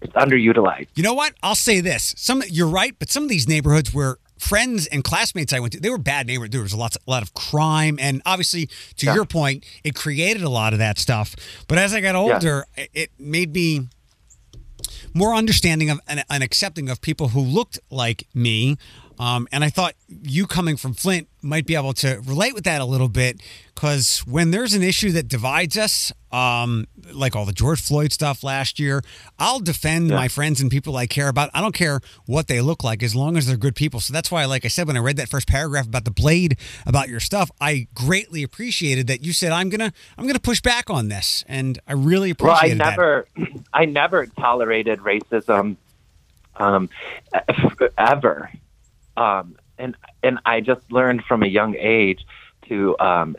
It's 0.00 0.12
underutilized. 0.14 0.88
You 0.94 1.02
know 1.02 1.14
what? 1.14 1.32
I'll 1.42 1.54
say 1.54 1.80
this. 1.80 2.14
Some 2.16 2.42
you're 2.48 2.68
right, 2.68 2.94
but 2.98 3.08
some 3.10 3.22
of 3.22 3.28
these 3.30 3.48
neighborhoods 3.48 3.94
where 3.94 4.18
friends 4.38 4.86
and 4.88 5.02
classmates 5.02 5.52
I 5.54 5.60
went 5.60 5.72
to, 5.72 5.80
they 5.80 5.88
were 5.88 5.96
bad 5.96 6.26
neighborhoods. 6.26 6.52
There 6.52 6.60
was 6.62 6.74
a 6.74 6.76
lot, 6.76 6.94
a 6.96 7.10
lot 7.10 7.22
of 7.22 7.32
crime, 7.32 7.96
and 8.00 8.20
obviously, 8.26 8.68
to 8.98 9.06
your 9.14 9.24
point, 9.24 9.64
it 9.82 9.94
created 9.94 10.42
a 10.42 10.50
lot 10.50 10.74
of 10.74 10.78
that 10.80 10.98
stuff. 10.98 11.34
But 11.68 11.78
as 11.78 11.94
I 11.94 12.00
got 12.02 12.14
older, 12.14 12.66
it- 12.76 12.90
it 12.92 13.10
made 13.18 13.54
me 13.54 13.88
more 15.14 15.34
understanding 15.34 15.90
of 15.90 16.00
and, 16.06 16.24
and 16.28 16.42
accepting 16.42 16.90
of 16.90 17.00
people 17.00 17.28
who 17.28 17.40
looked 17.40 17.78
like 17.90 18.26
me. 18.34 18.76
Um, 19.18 19.46
and 19.52 19.62
I 19.64 19.70
thought 19.70 19.94
you 20.08 20.46
coming 20.46 20.76
from 20.76 20.92
Flint 20.92 21.28
might 21.44 21.66
be 21.66 21.76
able 21.76 21.92
to 21.94 22.20
relate 22.24 22.54
with 22.54 22.64
that 22.64 22.80
a 22.80 22.84
little 22.84 23.08
bit 23.08 23.40
because 23.74 24.20
when 24.20 24.50
there's 24.50 24.74
an 24.74 24.82
issue 24.82 25.12
that 25.12 25.28
divides 25.28 25.76
us, 25.76 26.12
um, 26.32 26.86
like 27.12 27.36
all 27.36 27.44
the 27.44 27.52
George 27.52 27.80
Floyd 27.80 28.12
stuff 28.12 28.42
last 28.42 28.78
year, 28.78 29.02
I'll 29.38 29.60
defend 29.60 30.08
my 30.08 30.28
friends 30.28 30.60
and 30.60 30.70
people 30.70 30.96
I 30.96 31.06
care 31.06 31.28
about. 31.28 31.50
I 31.54 31.60
don't 31.60 31.74
care 31.74 32.00
what 32.26 32.48
they 32.48 32.60
look 32.60 32.82
like 32.82 33.02
as 33.02 33.14
long 33.14 33.36
as 33.36 33.46
they're 33.46 33.56
good 33.56 33.76
people. 33.76 34.00
So 34.00 34.12
that's 34.12 34.30
why, 34.30 34.44
like 34.44 34.64
I 34.64 34.68
said, 34.68 34.86
when 34.86 34.96
I 34.96 35.00
read 35.00 35.16
that 35.16 35.28
first 35.28 35.46
paragraph 35.48 35.86
about 35.86 36.04
the 36.04 36.10
blade, 36.10 36.56
about 36.86 37.08
your 37.08 37.20
stuff, 37.20 37.50
I 37.60 37.88
greatly 37.94 38.42
appreciated 38.42 39.06
that 39.08 39.24
you 39.24 39.32
said 39.32 39.52
I'm 39.52 39.68
gonna 39.68 39.92
I'm 40.16 40.26
gonna 40.26 40.38
push 40.38 40.60
back 40.60 40.88
on 40.88 41.08
this, 41.08 41.44
and 41.48 41.78
I 41.86 41.92
really 41.92 42.30
appreciate 42.30 42.78
Well, 42.78 42.86
I 42.86 42.86
appreciated 42.86 42.86
that. 42.86 42.90
never, 42.90 43.28
I 43.72 43.84
never 43.86 44.26
tolerated 44.26 45.00
racism, 45.00 45.76
um, 46.56 46.88
ever, 47.98 48.50
um, 49.16 49.56
and 49.78 49.96
and 50.22 50.38
I 50.44 50.60
just 50.60 50.90
learned 50.90 51.24
from 51.24 51.42
a 51.42 51.46
young 51.46 51.74
age 51.76 52.24
to 52.68 52.98
um, 52.98 53.36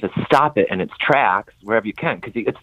to 0.00 0.10
stop 0.24 0.58
it 0.58 0.68
in 0.70 0.80
its 0.80 0.92
tracks 1.00 1.54
wherever 1.62 1.86
you 1.86 1.92
can 1.92 2.20
because 2.20 2.32
it's 2.34 2.58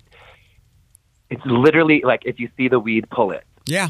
it's 1.29 1.45
literally 1.45 2.01
like 2.03 2.23
if 2.25 2.39
you 2.39 2.49
see 2.57 2.67
the 2.67 2.79
weed, 2.79 3.09
pull 3.09 3.31
it. 3.31 3.43
Yeah. 3.65 3.89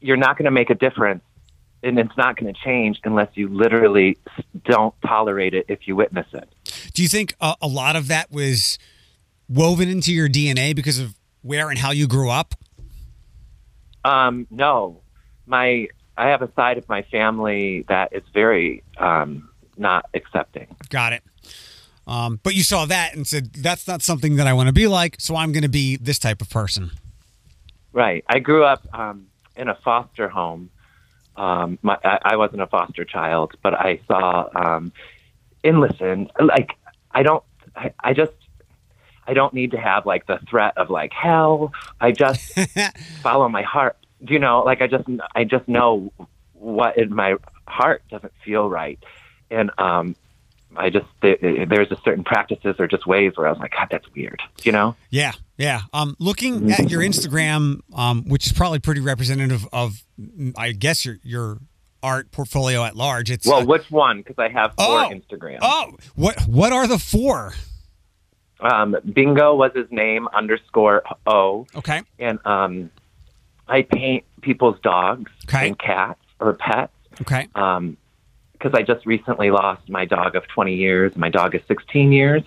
You're 0.00 0.16
not 0.16 0.36
going 0.36 0.44
to 0.44 0.50
make 0.50 0.70
a 0.70 0.74
difference, 0.74 1.22
and 1.82 1.98
it's 1.98 2.16
not 2.16 2.36
going 2.36 2.52
to 2.52 2.60
change 2.60 3.00
unless 3.04 3.30
you 3.34 3.48
literally 3.48 4.18
don't 4.64 4.94
tolerate 5.02 5.54
it 5.54 5.66
if 5.68 5.88
you 5.88 5.96
witness 5.96 6.26
it. 6.32 6.48
Do 6.92 7.02
you 7.02 7.08
think 7.08 7.34
a, 7.40 7.54
a 7.60 7.66
lot 7.66 7.96
of 7.96 8.08
that 8.08 8.30
was 8.30 8.78
woven 9.48 9.88
into 9.88 10.12
your 10.12 10.28
DNA 10.28 10.74
because 10.76 10.98
of 10.98 11.14
where 11.42 11.70
and 11.70 11.78
how 11.78 11.90
you 11.90 12.06
grew 12.06 12.30
up? 12.30 12.54
Um, 14.04 14.46
no, 14.50 15.00
my 15.46 15.88
I 16.16 16.28
have 16.28 16.42
a 16.42 16.50
side 16.54 16.78
of 16.78 16.88
my 16.88 17.02
family 17.02 17.84
that 17.88 18.12
is 18.12 18.22
very 18.32 18.82
um, 18.98 19.50
not 19.76 20.06
accepting. 20.14 20.66
Got 20.88 21.12
it. 21.12 21.22
Um, 22.06 22.38
but 22.42 22.54
you 22.54 22.62
saw 22.62 22.86
that 22.86 23.14
and 23.14 23.26
said, 23.26 23.52
that's 23.52 23.88
not 23.88 24.00
something 24.00 24.36
that 24.36 24.46
I 24.46 24.52
want 24.52 24.68
to 24.68 24.72
be 24.72 24.86
like, 24.86 25.16
so 25.18 25.34
I'm 25.34 25.52
going 25.52 25.64
to 25.64 25.68
be 25.68 25.96
this 25.96 26.18
type 26.18 26.40
of 26.40 26.48
person. 26.48 26.92
Right. 27.92 28.24
I 28.28 28.38
grew 28.38 28.64
up 28.64 28.86
um, 28.92 29.26
in 29.56 29.68
a 29.68 29.74
foster 29.74 30.28
home. 30.28 30.70
Um, 31.36 31.78
my, 31.82 31.98
I, 32.04 32.18
I 32.22 32.36
wasn't 32.36 32.62
a 32.62 32.66
foster 32.66 33.04
child, 33.04 33.54
but 33.62 33.74
I 33.74 34.00
saw 34.06 34.48
um, 34.54 34.92
and 35.62 35.80
listen. 35.80 36.30
Like 36.40 36.72
I 37.10 37.22
don't. 37.22 37.44
I, 37.74 37.92
I 38.02 38.14
just 38.14 38.32
I 39.26 39.34
don't 39.34 39.52
need 39.52 39.72
to 39.72 39.78
have 39.78 40.06
like 40.06 40.26
the 40.26 40.38
threat 40.48 40.76
of 40.76 40.88
like 40.88 41.12
hell. 41.12 41.72
I 42.00 42.12
just 42.12 42.58
follow 43.22 43.48
my 43.48 43.62
heart. 43.62 43.96
Do 44.24 44.32
you 44.32 44.38
know? 44.38 44.62
Like 44.62 44.82
I 44.82 44.86
just 44.86 45.04
I 45.34 45.44
just 45.44 45.66
know 45.68 46.12
what 46.54 46.96
in 46.98 47.14
my 47.14 47.36
heart 47.68 48.02
doesn't 48.10 48.32
feel 48.44 48.68
right, 48.68 48.98
and 49.50 49.70
um, 49.78 50.16
I 50.76 50.90
just 50.90 51.06
there's 51.20 51.90
a 51.90 51.96
certain 52.04 52.24
practices 52.24 52.76
or 52.78 52.86
just 52.88 53.06
ways 53.06 53.32
where 53.36 53.46
I 53.46 53.50
was 53.50 53.58
like, 53.58 53.72
God, 53.72 53.88
that's 53.90 54.06
weird. 54.14 54.40
You 54.62 54.72
know? 54.72 54.96
Yeah, 55.10 55.32
yeah. 55.58 55.82
Um, 55.92 56.16
looking 56.18 56.72
at 56.72 56.90
your 56.90 57.02
Instagram, 57.02 57.80
um, 57.94 58.24
which 58.28 58.46
is 58.46 58.52
probably 58.52 58.78
pretty 58.78 59.00
representative 59.00 59.66
of, 59.72 60.02
I 60.56 60.72
guess 60.72 61.04
your 61.04 61.18
your 61.22 61.58
art 62.02 62.30
portfolio 62.30 62.84
at 62.84 62.96
large. 62.96 63.30
It's 63.30 63.46
well, 63.46 63.60
uh, 63.60 63.64
which 63.64 63.90
one? 63.90 64.18
Because 64.18 64.38
I 64.38 64.48
have 64.48 64.72
four 64.78 64.86
Oh. 65.04 65.10
Instagrams. 65.10 65.58
oh, 65.62 65.96
what 66.14 66.40
what 66.46 66.72
are 66.72 66.86
the 66.86 66.98
four? 66.98 67.52
Um, 68.60 68.96
Bingo 69.12 69.54
was 69.54 69.72
his 69.74 69.90
name 69.90 70.26
underscore 70.28 71.02
O, 71.26 71.66
Okay, 71.76 72.00
and 72.18 72.38
um, 72.46 72.90
I 73.68 73.82
paint 73.82 74.24
people's 74.42 74.78
dogs 74.80 75.30
Okay. 75.48 75.68
and 75.68 75.78
cats 75.78 76.20
or 76.40 76.54
pets. 76.54 76.92
okay, 77.22 77.48
um, 77.54 77.96
because 78.52 78.72
I 78.74 78.82
just 78.82 79.04
recently 79.06 79.50
lost 79.50 79.88
my 79.88 80.04
dog 80.06 80.34
of 80.34 80.46
20 80.48 80.74
years. 80.74 81.14
My 81.16 81.28
dog 81.28 81.54
is 81.54 81.60
16 81.68 82.10
years, 82.12 82.42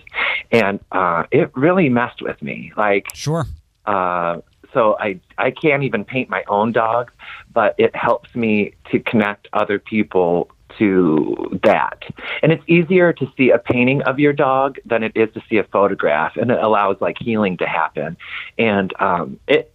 and 0.50 0.80
uh, 0.92 1.24
it 1.30 1.50
really 1.56 1.88
messed 1.88 2.20
with 2.20 2.40
me. 2.42 2.72
Like, 2.76 3.06
sure. 3.14 3.46
uh, 3.86 4.38
so 4.72 4.96
I 4.98 5.20
I 5.38 5.50
can't 5.50 5.82
even 5.82 6.04
paint 6.04 6.28
my 6.28 6.44
own 6.48 6.72
dog, 6.72 7.10
but 7.52 7.74
it 7.78 7.94
helps 7.94 8.34
me 8.34 8.74
to 8.90 8.98
connect 9.00 9.48
other 9.52 9.78
people 9.78 10.50
to 10.78 11.58
that. 11.64 12.04
And 12.42 12.52
it's 12.52 12.62
easier 12.68 13.12
to 13.12 13.26
see 13.36 13.50
a 13.50 13.58
painting 13.58 14.02
of 14.02 14.18
your 14.20 14.32
dog 14.32 14.78
than 14.84 15.02
it 15.02 15.12
is 15.16 15.28
to 15.34 15.42
see 15.48 15.58
a 15.58 15.64
photograph, 15.64 16.36
and 16.36 16.50
it 16.50 16.58
allows 16.62 16.96
like 17.00 17.16
healing 17.20 17.56
to 17.58 17.66
happen. 17.66 18.16
And 18.58 18.92
um, 19.00 19.38
it 19.48 19.69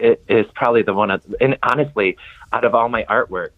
it 0.00 0.24
is 0.28 0.46
probably 0.54 0.82
the 0.82 0.94
one 0.94 1.10
of, 1.10 1.22
and 1.40 1.58
honestly, 1.62 2.16
out 2.52 2.64
of 2.64 2.74
all 2.74 2.88
my 2.88 3.04
artwork, 3.04 3.50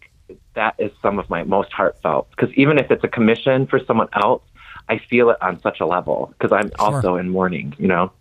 that 0.55 0.75
is 0.77 0.91
some 1.01 1.19
of 1.19 1.29
my 1.29 1.43
most 1.43 1.71
heartfelt. 1.71 2.29
Because 2.31 2.53
even 2.55 2.77
if 2.77 2.91
it's 2.91 3.03
a 3.03 3.07
commission 3.07 3.67
for 3.67 3.79
someone 3.85 4.07
else, 4.13 4.43
I 4.89 4.99
feel 5.09 5.29
it 5.29 5.37
on 5.41 5.59
such 5.61 5.79
a 5.79 5.85
level 5.85 6.33
because 6.37 6.51
I'm 6.51 6.71
also 6.77 7.15
in 7.15 7.29
mourning, 7.29 7.73
you 7.77 7.87
know. 7.87 8.11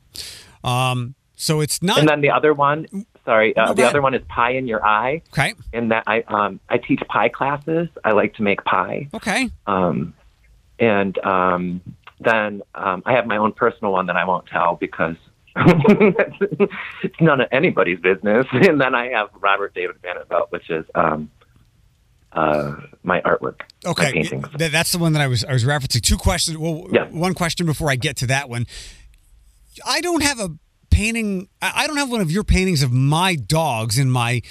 Um, 0.65 1.15
so 1.37 1.61
it's 1.61 1.83
not 1.83 1.99
And 1.99 2.09
then 2.09 2.21
the 2.21 2.31
other 2.31 2.55
one, 2.55 2.87
sorry, 3.25 3.57
uh, 3.57 3.67
No, 3.67 3.75
the 3.75 3.83
other 3.83 4.01
one 4.01 4.15
is 4.15 4.23
pie 4.29 4.51
in 4.53 4.67
your 4.69 4.85
eye. 4.85 5.23
okay. 5.33 5.55
In 5.73 5.89
that 5.89 6.05
I 6.07 6.23
um, 6.29 6.61
I 6.69 6.79
teach 6.79 7.01
pie 7.09 7.29
classes. 7.29 7.89
I 8.05 8.13
like 8.13 8.35
to 8.35 8.43
make 8.43 8.65
pie. 8.65 9.09
Okay, 9.13 9.51
Um, 9.67 10.15
and 10.79 11.19
um, 11.19 11.81
then 12.21 12.63
um, 12.75 13.03
I 13.05 13.13
have 13.15 13.27
my 13.27 13.39
own 13.39 13.53
personal 13.53 13.93
one 13.93 14.07
that 14.07 14.17
I 14.17 14.25
won't 14.25 14.47
tell 14.47 14.77
because 14.77 15.17
it's 15.57 17.21
none 17.21 17.41
of 17.41 17.49
anybody's 17.53 18.01
business. 18.01 18.47
And 18.53 18.81
then 18.81 18.95
I 18.95 19.09
have 19.11 19.29
Robert 19.41 19.75
David 19.75 19.97
Vandervelt, 20.03 20.51
which 20.51 20.71
is 20.71 20.85
um, 20.95 21.31
uh, 22.33 22.77
my 23.03 23.21
artwork, 23.21 23.61
my 23.85 23.91
okay. 23.91 24.13
paintings. 24.13 24.47
Th- 24.57 24.71
that's 24.71 24.93
the 24.93 24.99
one 24.99 25.13
that 25.13 25.21
I 25.23 25.27
was 25.27 25.45
I 25.45 25.53
was 25.53 25.65
referencing. 25.65 26.01
Two 26.03 26.17
questions. 26.17 26.57
Well, 26.57 26.87
Yeah. 26.93 27.05
one 27.11 27.35
question 27.35 27.67
before 27.67 27.91
I 27.91 27.97
get 27.97 28.17
to 28.19 28.27
that 28.29 28.49
one. 28.49 28.67
I 29.87 30.01
don't 30.01 30.23
have 30.23 30.39
a 30.41 30.51
painting. 30.91 31.49
I 31.61 31.87
don't 31.87 31.97
have 31.97 32.11
one 32.11 32.21
of 32.21 32.31
your 32.31 32.45
paintings 32.45 32.83
of 32.83 32.93
my 32.93 33.35
dogs 33.35 33.99
in 33.99 34.11
my 34.11 34.43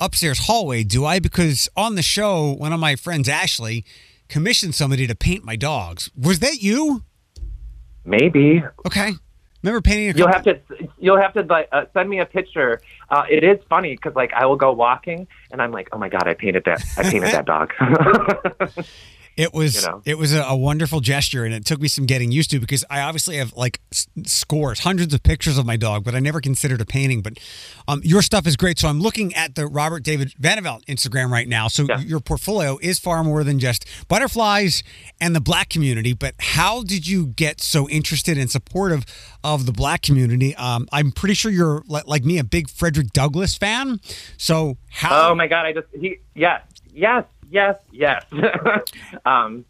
upstairs 0.00 0.46
hallway, 0.46 0.82
do 0.84 1.04
I? 1.04 1.18
Because 1.20 1.68
on 1.76 1.94
the 1.94 2.02
show, 2.02 2.52
one 2.52 2.72
of 2.72 2.80
my 2.80 2.96
friends, 2.96 3.28
Ashley, 3.28 3.84
commissioned 4.28 4.74
somebody 4.74 5.06
to 5.06 5.14
paint 5.14 5.44
my 5.44 5.56
dogs. 5.56 6.10
Was 6.16 6.40
that 6.40 6.56
you? 6.62 7.04
Maybe 8.04 8.62
Okay. 8.86 9.12
Remember 9.62 9.80
painting 9.80 10.10
a 10.10 10.18
You'll 10.18 10.28
have 10.28 10.42
to 10.44 10.58
you'll 10.98 11.20
have 11.20 11.32
to 11.34 11.42
like 11.42 11.68
uh, 11.72 11.84
send 11.94 12.10
me 12.10 12.18
a 12.18 12.26
picture. 12.26 12.80
Uh, 13.10 13.24
it 13.30 13.44
is 13.44 13.58
funny 13.68 13.94
because 13.94 14.14
like 14.14 14.32
I 14.32 14.44
will 14.46 14.56
go 14.56 14.72
walking 14.72 15.28
and 15.52 15.62
I'm 15.62 15.70
like, 15.70 15.88
oh 15.92 15.98
my 15.98 16.08
god, 16.08 16.26
I 16.26 16.34
painted 16.34 16.64
that. 16.64 16.84
I 16.96 17.04
painted 17.04 17.30
that 17.32 17.46
dog. 17.46 17.72
It 19.36 19.54
was 19.54 19.82
you 19.82 19.88
know? 19.88 20.02
it 20.04 20.18
was 20.18 20.34
a, 20.34 20.42
a 20.42 20.56
wonderful 20.56 21.00
gesture, 21.00 21.44
and 21.44 21.54
it 21.54 21.64
took 21.64 21.80
me 21.80 21.88
some 21.88 22.06
getting 22.06 22.30
used 22.32 22.50
to 22.50 22.60
because 22.60 22.84
I 22.90 23.00
obviously 23.00 23.36
have 23.36 23.52
like 23.54 23.80
s- 23.92 24.06
scores, 24.26 24.80
hundreds 24.80 25.14
of 25.14 25.22
pictures 25.22 25.58
of 25.58 25.64
my 25.66 25.76
dog, 25.76 26.04
but 26.04 26.14
I 26.14 26.18
never 26.20 26.40
considered 26.40 26.80
a 26.80 26.84
painting. 26.86 27.22
But 27.22 27.38
um, 27.88 28.00
your 28.04 28.22
stuff 28.22 28.46
is 28.46 28.56
great, 28.56 28.78
so 28.78 28.88
I'm 28.88 29.00
looking 29.00 29.34
at 29.34 29.54
the 29.54 29.66
Robert 29.66 30.02
David 30.02 30.32
Vandervelt 30.40 30.84
Instagram 30.86 31.30
right 31.30 31.48
now. 31.48 31.68
So 31.68 31.86
Yeah. 31.88 32.00
your 32.00 32.20
portfolio 32.20 32.78
is 32.82 32.98
far 32.98 33.24
more 33.24 33.42
than 33.44 33.58
just 33.58 33.86
butterflies 34.08 34.82
and 35.20 35.34
the 35.34 35.40
black 35.40 35.68
community. 35.68 36.12
But 36.12 36.34
how 36.38 36.82
did 36.82 37.06
you 37.08 37.26
get 37.26 37.60
so 37.60 37.88
interested 37.88 38.36
and 38.38 38.50
supportive 38.50 39.04
of 39.42 39.66
the 39.66 39.72
black 39.72 40.02
community? 40.02 40.54
Um, 40.56 40.88
I'm 40.92 41.10
pretty 41.10 41.34
sure 41.34 41.50
you're 41.50 41.82
li- 41.86 42.02
like 42.06 42.24
me, 42.24 42.38
a 42.38 42.44
big 42.44 42.68
Frederick 42.68 43.12
Douglass 43.12 43.56
fan. 43.56 44.00
So 44.36 44.76
how? 44.90 45.30
oh 45.30 45.34
my 45.34 45.46
god, 45.46 45.66
I 45.66 45.72
just 45.72 45.86
he 45.98 46.18
yes 46.34 46.62
yes 46.92 47.24
yes 47.52 47.76
yes. 47.92 48.24
um, 49.26 49.64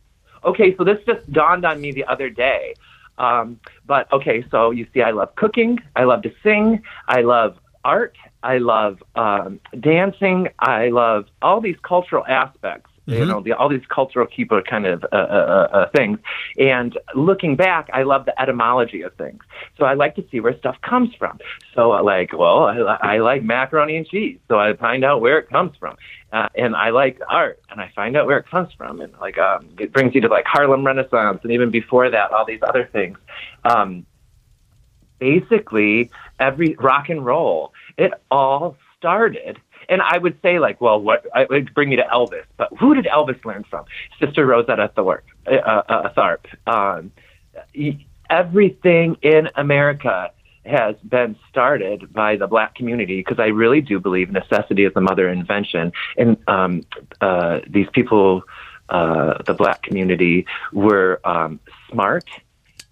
okay, 0.45 0.75
so 0.77 0.85
this 0.85 0.99
just 1.07 1.31
dawned 1.33 1.65
on 1.65 1.81
me 1.81 1.93
the 1.93 2.05
other 2.05 2.31
day. 2.31 2.75
Um, 3.19 3.61
but 3.87 4.11
okay, 4.13 4.45
so 4.51 4.71
you 4.71 4.87
see, 4.95 5.03
I 5.03 5.11
love 5.11 5.35
cooking. 5.37 5.79
I 5.95 6.05
love 6.05 6.23
to 6.23 6.33
sing. 6.43 6.83
I 7.09 7.21
love 7.23 7.59
art. 7.85 8.17
I 8.43 8.59
love 8.59 9.03
um, 9.15 9.61
dancing. 9.79 10.49
I 10.59 10.89
love 10.89 11.27
all 11.43 11.61
these 11.61 11.77
cultural 11.83 12.25
aspects. 12.27 12.91
You 13.07 13.25
know, 13.25 13.41
the, 13.41 13.53
all 13.53 13.69
these 13.69 13.85
cultural 13.89 14.27
keeper 14.27 14.63
kind 14.63 14.87
of 14.87 15.05
uh, 15.05 15.17
uh, 15.17 15.69
uh, 15.73 15.91
things. 15.91 16.19
And 16.57 16.97
looking 17.15 17.57
back, 17.57 17.91
I 17.93 18.05
love 18.05 18.27
the 18.27 18.41
etymology 18.41 19.03
of 19.03 19.15
things. 19.15 19.43
So 19.77 19.85
I 19.85 19.95
like 19.95 20.15
to 20.17 20.25
see 20.31 20.39
where 20.39 20.57
stuff 20.57 20.77
comes 20.83 21.13
from. 21.17 21.41
So 21.75 21.93
uh, 21.93 22.03
like, 22.03 22.33
well, 22.33 22.65
I, 22.65 23.15
I 23.15 23.19
like 23.19 23.43
macaroni 23.43 23.97
and 23.97 24.07
cheese. 24.07 24.39
So 24.47 24.59
I 24.59 24.75
find 24.75 25.05
out 25.05 25.21
where 25.21 25.39
it 25.39 25.49
comes 25.49 25.77
from. 25.79 25.97
Uh, 26.33 26.49
and 26.55 26.77
I 26.77 26.91
like 26.91 27.21
art, 27.29 27.61
and 27.71 27.81
I 27.81 27.91
find 27.95 28.17
out 28.17 28.27
where 28.27 28.39
it 28.39 28.47
comes 28.47 28.73
from. 28.75 29.01
And 29.01 29.13
like, 29.21 29.37
um, 29.37 29.69
it 29.79 29.93
brings 29.93 30.15
you 30.15 30.21
to 30.23 30.29
like 30.29 30.47
Harlem 30.47 30.87
Renaissance, 30.87 31.41
and 31.43 31.53
even 31.53 31.71
before 31.71 32.09
that, 32.09 32.33
all 32.33 32.47
these 32.47 32.63
other 32.63 32.89
things. 32.91 33.19
Um, 33.65 34.07
basically 35.19 36.11
every 36.41 36.75
rock 36.81 37.09
and 37.09 37.25
roll 37.25 37.73
it 37.97 38.13
all 38.29 38.77
started 38.99 39.57
and 39.89 40.03
i 40.03 40.19
would 40.19 40.39
say 40.43 40.59
like 40.59 40.81
well 40.81 41.01
what 41.01 41.27
i 41.35 41.45
would 41.51 41.73
bring 41.75 41.89
me 41.89 41.97
to 41.97 42.05
elvis 42.05 42.45
but 42.57 42.69
who 42.79 42.95
did 42.95 43.05
elvis 43.07 43.43
learn 43.45 43.65
from 43.65 43.85
sister 44.21 44.47
rosetta 44.47 44.91
thorpe 44.95 45.25
uh, 45.47 45.83
uh, 45.89 46.13
tharpe 46.15 46.47
um, 46.67 47.11
e- 47.75 48.07
everything 48.31 49.17
in 49.23 49.49
america 49.57 50.31
has 50.65 50.95
been 51.09 51.37
started 51.49 52.13
by 52.13 52.37
the 52.37 52.47
black 52.47 52.75
community 52.75 53.19
because 53.19 53.39
I 53.41 53.47
really 53.47 53.81
do 53.81 53.99
believe 53.99 54.31
necessity 54.31 54.85
is 54.85 54.95
the 54.95 55.01
mother 55.01 55.29
of 55.29 55.37
invention. 55.37 55.93
And 56.17 56.37
um, 56.47 56.83
uh, 57.21 57.61
these 57.67 57.89
people, 57.93 58.43
uh, 58.89 59.43
the 59.45 59.55
black 59.55 59.83
community, 59.83 60.47
were 60.73 61.21
um, 61.25 61.59
smart 61.91 62.29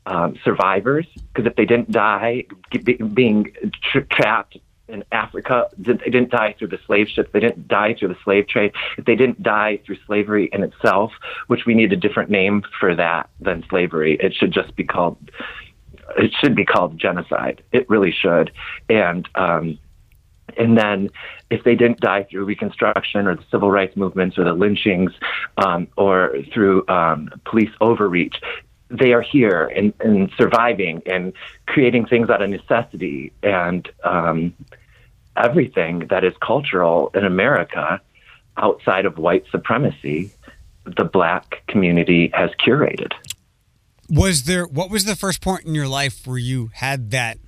um, 0.06 0.36
survivors 0.44 1.06
because 1.14 1.46
if 1.46 1.54
they 1.56 1.64
didn't 1.64 1.90
die 1.92 2.44
be, 2.70 2.94
being 2.94 3.52
tra- 3.90 4.06
trapped 4.06 4.56
in 4.90 5.04
Africa, 5.12 5.68
they 5.78 5.94
didn't 5.94 6.30
die 6.30 6.54
through 6.58 6.68
the 6.68 6.78
slave 6.86 7.08
ships, 7.08 7.30
they 7.32 7.40
didn't 7.40 7.68
die 7.68 7.94
through 7.94 8.08
the 8.08 8.18
slave 8.24 8.48
trade, 8.48 8.72
they 9.06 9.14
didn't 9.14 9.42
die 9.42 9.80
through 9.84 9.96
slavery 10.06 10.48
in 10.52 10.62
itself, 10.62 11.12
which 11.46 11.66
we 11.66 11.74
need 11.74 11.92
a 11.92 11.96
different 11.96 12.30
name 12.30 12.62
for 12.78 12.94
that 12.94 13.28
than 13.40 13.64
slavery, 13.68 14.18
it 14.20 14.34
should 14.34 14.52
just 14.52 14.74
be 14.76 14.84
called. 14.84 15.16
It 16.18 16.32
should 16.40 16.56
be 16.56 16.64
called 16.64 16.98
genocide. 16.98 17.62
It 17.70 17.88
really 17.88 18.10
should, 18.10 18.50
and 18.88 19.28
um, 19.36 19.78
and 20.56 20.76
then 20.76 21.10
if 21.50 21.64
they 21.64 21.74
didn't 21.74 22.00
die 22.00 22.24
through 22.24 22.44
Reconstruction 22.44 23.26
or 23.26 23.36
the 23.36 23.44
civil 23.50 23.70
rights 23.70 23.96
movements 23.96 24.38
or 24.38 24.44
the 24.44 24.52
lynchings 24.52 25.12
um, 25.58 25.88
or 25.96 26.34
through 26.52 26.86
um, 26.88 27.28
police 27.44 27.70
overreach, 27.80 28.34
they 28.90 29.12
are 29.12 29.22
here 29.22 29.66
and, 29.66 29.92
and 30.00 30.30
surviving 30.36 31.02
and 31.06 31.32
creating 31.66 32.06
things 32.06 32.28
out 32.28 32.42
of 32.42 32.50
necessity 32.50 33.32
and 33.42 33.88
um, 34.04 34.54
everything 35.36 36.06
that 36.08 36.24
is 36.24 36.34
cultural 36.42 37.10
in 37.14 37.24
America 37.24 38.00
outside 38.56 39.06
of 39.06 39.16
white 39.16 39.44
supremacy, 39.50 40.30
the 40.84 41.04
black 41.04 41.62
community 41.68 42.30
has 42.34 42.50
curated. 42.64 43.12
was 44.08 44.42
there 44.44 44.64
what 44.66 44.90
was 44.90 45.04
the 45.04 45.14
first 45.16 45.40
point 45.40 45.64
in 45.64 45.74
your 45.74 45.88
life 45.88 46.26
where 46.26 46.38
you 46.38 46.70
had 46.74 47.10
that 47.12 47.38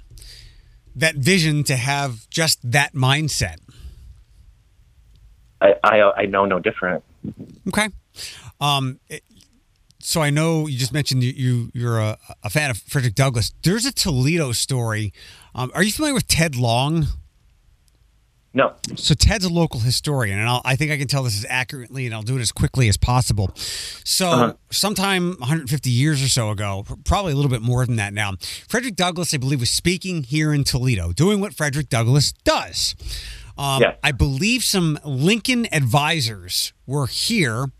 that 0.94 1.16
vision 1.16 1.64
to 1.64 1.74
have 1.76 2.28
just 2.30 2.58
that 2.70 2.92
mindset 2.94 3.56
I, 5.60 5.74
I, 5.82 6.12
I 6.22 6.26
know 6.26 6.44
no 6.44 6.60
different. 6.60 7.02
okay 7.68 7.88
um 8.60 9.00
so 10.04 10.20
i 10.20 10.30
know 10.30 10.66
you 10.66 10.78
just 10.78 10.92
mentioned 10.92 11.22
you, 11.22 11.32
you 11.32 11.70
you're 11.74 11.98
a, 11.98 12.18
a 12.42 12.50
fan 12.50 12.70
of 12.70 12.78
frederick 12.78 13.14
douglass 13.14 13.52
there's 13.62 13.86
a 13.86 13.92
toledo 13.92 14.52
story 14.52 15.12
um, 15.54 15.70
are 15.74 15.82
you 15.82 15.92
familiar 15.92 16.14
with 16.14 16.26
ted 16.28 16.56
long 16.56 17.06
No. 18.54 18.74
So 18.96 19.14
Ted's 19.14 19.46
a 19.46 19.48
local 19.48 19.80
historian, 19.80 20.38
and 20.38 20.46
I'll, 20.46 20.60
I 20.62 20.76
think 20.76 20.90
I 20.92 20.98
can 20.98 21.08
tell 21.08 21.22
this 21.22 21.38
as 21.38 21.46
accurately, 21.48 22.04
and 22.04 22.14
I'll 22.14 22.22
do 22.22 22.36
it 22.36 22.42
as 22.42 22.52
quickly 22.52 22.86
as 22.86 22.98
possible. 22.98 23.50
So, 24.04 24.28
Uh-huh. 24.28 24.52
sometime 24.70 25.36
150 25.38 25.88
years 25.88 26.22
or 26.22 26.28
so 26.28 26.50
ago, 26.50 26.84
probably 27.06 27.32
a 27.32 27.34
little 27.34 27.50
bit 27.50 27.62
more 27.62 27.86
than 27.86 27.96
that 27.96 28.12
now, 28.12 28.32
Frederick 28.68 28.94
Douglass, 28.94 29.32
I 29.32 29.38
believe, 29.38 29.60
was 29.60 29.70
speaking 29.70 30.22
here 30.24 30.52
in 30.52 30.64
Toledo, 30.64 31.12
doing 31.14 31.40
what 31.40 31.54
Frederick 31.54 31.88
Douglass 31.88 32.32
does. 32.44 32.94
Um, 33.56 33.80
Yes. 33.80 33.96
I 34.04 34.12
believe 34.12 34.64
some 34.64 34.98
Lincoln 35.02 35.66
advisors 35.72 36.74
were 36.86 37.06
here, 37.06 37.72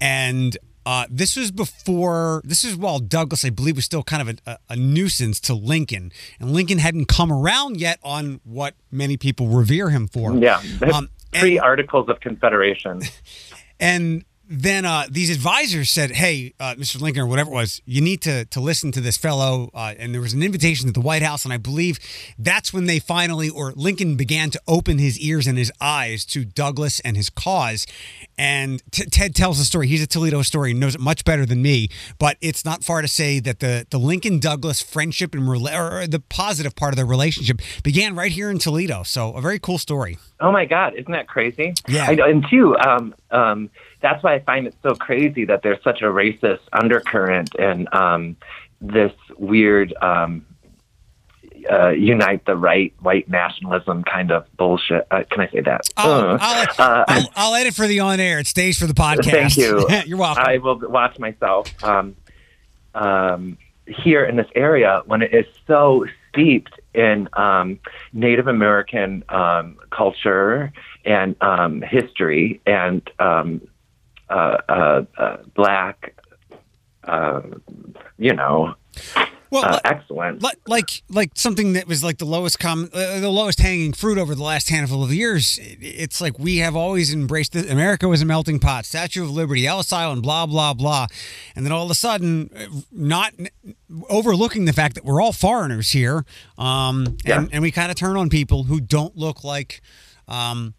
and 0.00 0.56
uh, 0.86 1.06
this 1.10 1.36
was 1.36 1.50
before. 1.50 2.42
This 2.44 2.64
is 2.64 2.76
while 2.76 2.98
Douglass, 2.98 3.44
I 3.44 3.50
believe, 3.50 3.76
was 3.76 3.84
still 3.84 4.02
kind 4.02 4.28
of 4.28 4.38
a, 4.46 4.58
a, 4.68 4.76
nuisance 4.76 5.40
to 5.40 5.54
Lincoln, 5.54 6.12
and 6.38 6.52
Lincoln 6.52 6.78
hadn't 6.78 7.06
come 7.06 7.32
around 7.32 7.78
yet 7.80 7.98
on 8.02 8.40
what 8.44 8.74
many 8.90 9.16
people 9.16 9.48
revere 9.48 9.90
him 9.90 10.08
for. 10.08 10.34
Yeah. 10.34 10.60
Um, 10.92 11.08
Three 11.32 11.56
and- 11.56 11.64
articles 11.64 12.08
of 12.08 12.20
confederation. 12.20 13.02
and 13.80 14.24
then 14.48 14.84
uh, 14.84 15.06
these 15.10 15.30
advisors 15.30 15.90
said, 15.90 16.12
"Hey, 16.12 16.52
uh, 16.60 16.74
Mr. 16.74 17.00
Lincoln, 17.00 17.22
or 17.22 17.26
whatever 17.26 17.50
it 17.50 17.54
was, 17.54 17.80
you 17.86 18.00
need 18.00 18.20
to 18.22 18.44
to 18.46 18.60
listen 18.60 18.92
to 18.92 19.00
this 19.00 19.16
fellow." 19.16 19.70
Uh, 19.72 19.94
and 19.98 20.12
there 20.12 20.20
was 20.20 20.34
an 20.34 20.42
invitation 20.42 20.86
to 20.86 20.92
the 20.92 21.00
White 21.00 21.22
House, 21.22 21.44
and 21.44 21.52
I 21.52 21.56
believe 21.56 21.98
that's 22.38 22.72
when 22.72 22.84
they 22.86 22.98
finally, 22.98 23.48
or 23.48 23.72
Lincoln 23.74 24.16
began 24.16 24.50
to 24.50 24.60
open 24.68 24.98
his 24.98 25.18
ears 25.18 25.46
and 25.46 25.56
his 25.56 25.72
eyes 25.80 26.24
to 26.26 26.44
Douglass 26.44 27.00
and 27.00 27.16
his 27.16 27.30
cause. 27.30 27.86
And 28.36 28.82
T- 28.90 29.06
Ted 29.06 29.34
tells 29.34 29.58
the 29.58 29.64
story. 29.64 29.86
He's 29.86 30.02
a 30.02 30.06
Toledo 30.06 30.38
historian, 30.38 30.78
knows 30.78 30.94
it 30.94 31.00
much 31.00 31.24
better 31.24 31.46
than 31.46 31.62
me. 31.62 31.88
But 32.18 32.36
it's 32.40 32.64
not 32.64 32.84
far 32.84 33.00
to 33.00 33.08
say 33.08 33.40
that 33.40 33.60
the 33.60 33.86
the 33.88 33.98
Lincoln 33.98 34.40
Douglass 34.40 34.82
friendship 34.82 35.34
and 35.34 35.44
rela- 35.44 36.02
or 36.02 36.06
the 36.06 36.20
positive 36.20 36.76
part 36.76 36.92
of 36.92 36.96
their 36.96 37.06
relationship 37.06 37.60
began 37.82 38.14
right 38.14 38.32
here 38.32 38.50
in 38.50 38.58
Toledo. 38.58 39.04
So 39.04 39.32
a 39.32 39.40
very 39.40 39.58
cool 39.58 39.78
story. 39.78 40.18
Oh 40.40 40.52
my 40.52 40.66
God, 40.66 40.94
isn't 40.94 41.12
that 41.12 41.28
crazy? 41.28 41.72
Yeah. 41.88 42.06
I, 42.06 42.12
and 42.28 42.44
two, 42.50 42.76
um, 42.76 43.14
um, 43.30 43.70
that's 44.04 44.22
why 44.22 44.34
I 44.34 44.38
find 44.40 44.66
it 44.66 44.74
so 44.82 44.94
crazy 44.94 45.46
that 45.46 45.62
there's 45.62 45.82
such 45.82 46.02
a 46.02 46.04
racist 46.04 46.60
undercurrent 46.74 47.54
and 47.58 47.88
um, 47.94 48.36
this 48.78 49.12
weird 49.38 49.94
um, 50.02 50.44
uh, 51.72 51.88
unite 51.88 52.44
the 52.44 52.54
right 52.54 52.92
white 53.00 53.30
nationalism 53.30 54.04
kind 54.04 54.30
of 54.30 54.46
bullshit. 54.58 55.06
Uh, 55.10 55.24
can 55.30 55.40
I 55.40 55.48
say 55.48 55.60
that? 55.62 55.88
I'll, 55.96 56.10
Uh, 56.10 56.38
I'll, 56.38 56.66
uh, 56.78 57.04
I'll, 57.08 57.30
I'll 57.34 57.54
edit 57.54 57.72
for 57.72 57.86
the 57.86 58.00
on 58.00 58.20
air. 58.20 58.38
It 58.38 58.46
stays 58.46 58.78
for 58.78 58.86
the 58.86 58.92
podcast. 58.92 59.30
Thank 59.30 59.56
you. 59.56 59.88
You're 60.04 60.18
welcome. 60.18 60.44
I 60.46 60.58
will 60.58 60.78
watch 60.80 61.18
myself. 61.18 61.72
Um, 61.82 62.14
um, 62.94 63.56
here 63.86 64.26
in 64.26 64.36
this 64.36 64.48
area, 64.54 65.00
when 65.06 65.22
it 65.22 65.32
is 65.32 65.46
so 65.66 66.04
steeped 66.30 66.78
in 66.92 67.26
um, 67.32 67.78
Native 68.12 68.48
American 68.48 69.24
um, 69.30 69.78
culture 69.90 70.72
and 71.06 71.36
um, 71.40 71.80
history 71.80 72.60
and 72.66 73.02
um, 73.18 73.62
black, 75.54 76.14
uh, 77.04 77.42
you 78.18 78.32
know, 78.34 78.74
well, 79.50 79.64
uh, 79.66 79.78
excellent. 79.84 80.42
li- 80.42 80.50
like 80.66 81.02
like 81.08 81.30
something 81.34 81.74
that 81.74 81.86
was 81.86 82.02
like 82.02 82.18
the 82.18 82.24
lowest 82.24 82.58
common, 82.58 82.88
uh, 82.92 83.20
the 83.20 83.28
lowest 83.30 83.60
hanging 83.60 83.92
fruit 83.92 84.18
over 84.18 84.34
the 84.34 84.42
last 84.42 84.68
handful 84.68 85.04
of 85.04 85.12
years. 85.14 85.58
It- 85.62 85.78
It's 85.80 86.20
like 86.20 86.38
we 86.38 86.56
have 86.58 86.74
always 86.74 87.12
embraced 87.12 87.52
this. 87.52 87.70
America 87.70 88.08
was 88.08 88.20
a 88.22 88.24
melting 88.24 88.58
pot. 88.58 88.84
Statue 88.84 89.22
of 89.22 89.30
Liberty, 89.30 89.66
Ellis 89.66 89.92
Island, 89.92 90.22
blah 90.22 90.46
blah 90.46 90.74
blah, 90.74 91.06
and 91.54 91.64
then 91.64 91.72
all 91.72 91.84
of 91.84 91.90
a 91.90 91.94
sudden, 91.94 92.50
uh, 92.56 92.66
not 92.90 93.32
overlooking 94.08 94.64
the 94.64 94.72
fact 94.72 94.94
that 94.96 95.04
we're 95.04 95.20
all 95.20 95.32
foreigners 95.32 95.90
here, 95.90 96.24
um, 96.58 97.16
and, 97.38 97.48
and 97.52 97.62
we 97.62 97.70
kind 97.70 97.90
of 97.92 97.96
turn 97.96 98.16
on 98.16 98.28
people 98.30 98.64
who 98.64 98.80
don't 98.80 99.16
look 99.16 99.44
like. 99.44 99.82
Um, 100.26 100.74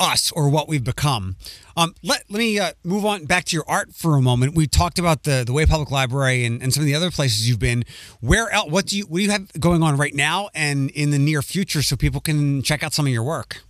us 0.00 0.32
or 0.32 0.48
what 0.48 0.68
we've 0.68 0.84
become. 0.84 1.36
Um, 1.76 1.94
let 2.02 2.24
let 2.28 2.38
me 2.38 2.58
uh, 2.58 2.72
move 2.84 3.04
on 3.04 3.24
back 3.24 3.44
to 3.46 3.56
your 3.56 3.64
art 3.68 3.94
for 3.94 4.16
a 4.16 4.22
moment. 4.22 4.54
We 4.54 4.66
talked 4.66 4.98
about 4.98 5.24
the 5.24 5.44
the 5.46 5.52
Way 5.52 5.66
Public 5.66 5.90
Library 5.90 6.44
and, 6.44 6.62
and 6.62 6.72
some 6.72 6.82
of 6.82 6.86
the 6.86 6.94
other 6.94 7.10
places 7.10 7.48
you've 7.48 7.58
been. 7.58 7.84
Where 8.20 8.50
else? 8.50 8.70
What 8.70 8.86
do 8.86 8.98
you 8.98 9.04
what 9.04 9.18
do 9.18 9.24
you 9.24 9.30
have 9.30 9.52
going 9.60 9.82
on 9.82 9.96
right 9.96 10.14
now 10.14 10.48
and 10.54 10.90
in 10.90 11.10
the 11.10 11.18
near 11.18 11.42
future 11.42 11.82
so 11.82 11.96
people 11.96 12.20
can 12.20 12.62
check 12.62 12.82
out 12.82 12.92
some 12.92 13.06
of 13.06 13.12
your 13.12 13.22
work? 13.22 13.62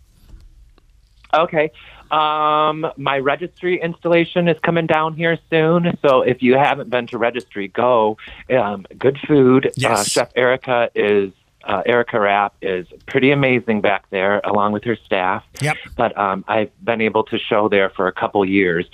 Okay. 1.35 1.71
Um, 2.11 2.87
my 2.97 3.19
registry 3.19 3.81
installation 3.81 4.49
is 4.49 4.57
coming 4.61 4.87
down 4.87 5.15
here 5.15 5.39
soon. 5.51 5.99
So 6.01 6.23
if 6.23 6.43
you 6.43 6.57
haven't 6.57 6.89
been 6.89 7.07
to 7.09 7.19
registry, 7.19 7.69
go. 7.69 8.17
Um, 8.49 8.87
good 8.99 9.19
food. 9.27 9.71
Uh, 9.85 10.03
Chef 10.05 10.31
Erica 10.35 10.91
is 10.95 11.33
uh, 11.69 11.83
Erica 11.85 12.19
Rapp 12.19 12.55
is 12.63 12.87
pretty 13.07 13.31
amazing 13.31 13.83
back 13.83 14.09
there, 14.11 14.41
along 14.41 14.73
with 14.73 14.85
her 14.85 14.97
staff. 14.97 15.45
Yep. 15.61 15.77
But 15.97 16.19
um, 16.19 16.45
I've 16.49 16.71
been 16.83 17.03
able 17.03 17.25
to 17.25 17.39
show 17.39 17.69
there 17.69 17.91
for 17.91 18.09
a 18.09 18.13
couple 18.13 18.45
years, 18.45 18.87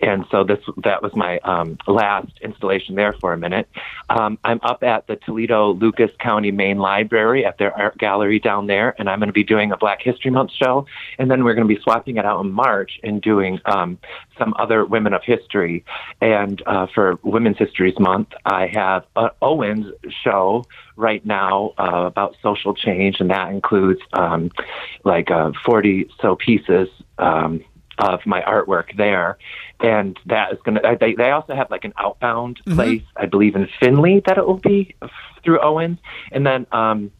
and 0.00 0.24
so 0.30 0.42
this 0.42 0.58
that 0.78 1.02
was 1.02 1.14
my 1.14 1.38
um, 1.40 1.76
last 1.86 2.32
installation 2.40 2.94
there 2.94 3.12
for 3.12 3.34
a 3.34 3.38
minute. 3.38 3.68
Um, 4.08 4.38
I'm 4.44 4.60
up 4.62 4.82
at 4.82 5.06
the 5.06 5.16
Toledo 5.16 5.74
Lucas 5.74 6.10
County 6.18 6.50
Main 6.50 6.78
Library 6.78 7.44
at 7.44 7.58
their 7.58 7.76
art 7.76 7.98
gallery 7.98 8.38
down 8.38 8.66
there, 8.66 8.94
and 8.98 9.10
I'm 9.10 9.18
going 9.18 9.28
to 9.28 9.34
be 9.34 9.44
doing 9.44 9.70
a 9.70 9.76
Black 9.76 10.00
History 10.00 10.30
Month 10.30 10.52
show, 10.52 10.86
and 11.18 11.30
then 11.30 11.44
we're 11.44 11.54
going 11.54 11.68
to 11.68 11.74
be 11.74 11.80
swapping 11.82 12.16
it 12.16 12.24
out 12.24 12.42
in 12.42 12.50
March 12.50 12.98
and 13.02 13.20
doing 13.20 13.60
um, 13.66 13.98
some 14.42 14.54
other 14.58 14.84
Women 14.84 15.12
of 15.14 15.22
History. 15.22 15.84
And 16.20 16.62
uh, 16.66 16.86
for 16.94 17.18
Women's 17.22 17.58
Histories 17.58 17.98
Month, 17.98 18.28
I 18.44 18.66
have 18.72 19.04
an 19.16 19.30
Owens 19.40 19.86
show 20.24 20.64
right 20.96 21.24
now 21.24 21.74
uh, 21.78 22.04
about 22.06 22.36
social 22.42 22.74
change, 22.74 23.20
and 23.20 23.30
that 23.30 23.50
includes 23.50 24.00
um, 24.12 24.50
like 25.04 25.30
uh, 25.30 25.52
40 25.64 26.10
so 26.20 26.36
pieces 26.36 26.88
um, 27.18 27.64
of 27.98 28.20
my 28.26 28.40
artwork 28.42 28.96
there. 28.96 29.38
And 29.80 30.18
that 30.26 30.52
is 30.52 30.58
going 30.64 30.76
to, 30.76 30.96
they, 31.00 31.14
they 31.14 31.30
also 31.30 31.54
have 31.54 31.70
like 31.70 31.84
an 31.84 31.92
outbound 31.98 32.60
place, 32.66 33.02
I 33.16 33.26
believe 33.26 33.56
in 33.56 33.68
Findlay, 33.80 34.22
that 34.26 34.38
it 34.38 34.46
will 34.46 34.58
be 34.58 34.94
through 35.44 35.60
Owens. 35.60 35.98
And 36.30 36.46
then 36.46 36.66
um, 36.72 37.10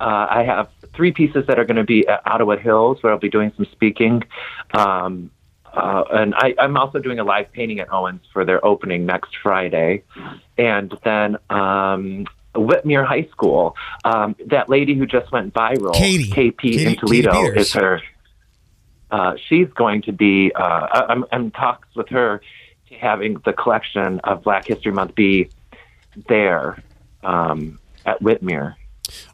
uh, 0.00 0.26
I 0.30 0.44
have 0.44 0.68
three 0.94 1.12
pieces 1.12 1.46
that 1.46 1.58
are 1.58 1.64
going 1.64 1.76
to 1.76 1.84
be 1.84 2.06
at 2.06 2.20
Ottawa 2.26 2.56
Hills, 2.56 3.02
where 3.02 3.12
I'll 3.12 3.18
be 3.18 3.28
doing 3.30 3.52
some 3.56 3.66
speaking. 3.72 4.22
Um, 4.72 5.30
uh, 5.72 6.04
and 6.12 6.34
I, 6.34 6.54
I'm 6.58 6.76
also 6.76 6.98
doing 6.98 7.18
a 7.18 7.24
live 7.24 7.52
painting 7.52 7.80
at 7.80 7.92
Owens 7.92 8.22
for 8.32 8.44
their 8.44 8.64
opening 8.64 9.06
next 9.06 9.36
Friday. 9.42 10.02
And 10.58 10.96
then 11.04 11.36
um, 11.48 12.26
Whitmer 12.54 13.06
High 13.06 13.28
School, 13.30 13.76
um, 14.04 14.36
that 14.46 14.68
lady 14.68 14.94
who 14.94 15.06
just 15.06 15.30
went 15.32 15.54
viral, 15.54 15.94
Katie. 15.94 16.30
KP 16.30 16.58
Katie- 16.58 16.84
in 16.86 16.96
Toledo, 16.96 17.32
Katie 17.32 17.60
is 17.60 17.72
her. 17.72 18.02
Uh, 19.10 19.34
she's 19.48 19.68
going 19.74 20.02
to 20.02 20.12
be. 20.12 20.52
Uh, 20.54 20.62
I- 20.62 21.06
I'm, 21.08 21.24
I'm 21.32 21.44
in 21.44 21.50
talks 21.50 21.88
with 21.94 22.08
her 22.08 22.40
to 22.88 22.94
having 22.94 23.34
the 23.44 23.52
collection 23.52 24.20
of 24.20 24.42
Black 24.42 24.66
History 24.66 24.92
Month 24.92 25.14
be 25.14 25.48
there 26.28 26.82
um, 27.22 27.78
at 28.04 28.20
Whitmer. 28.20 28.74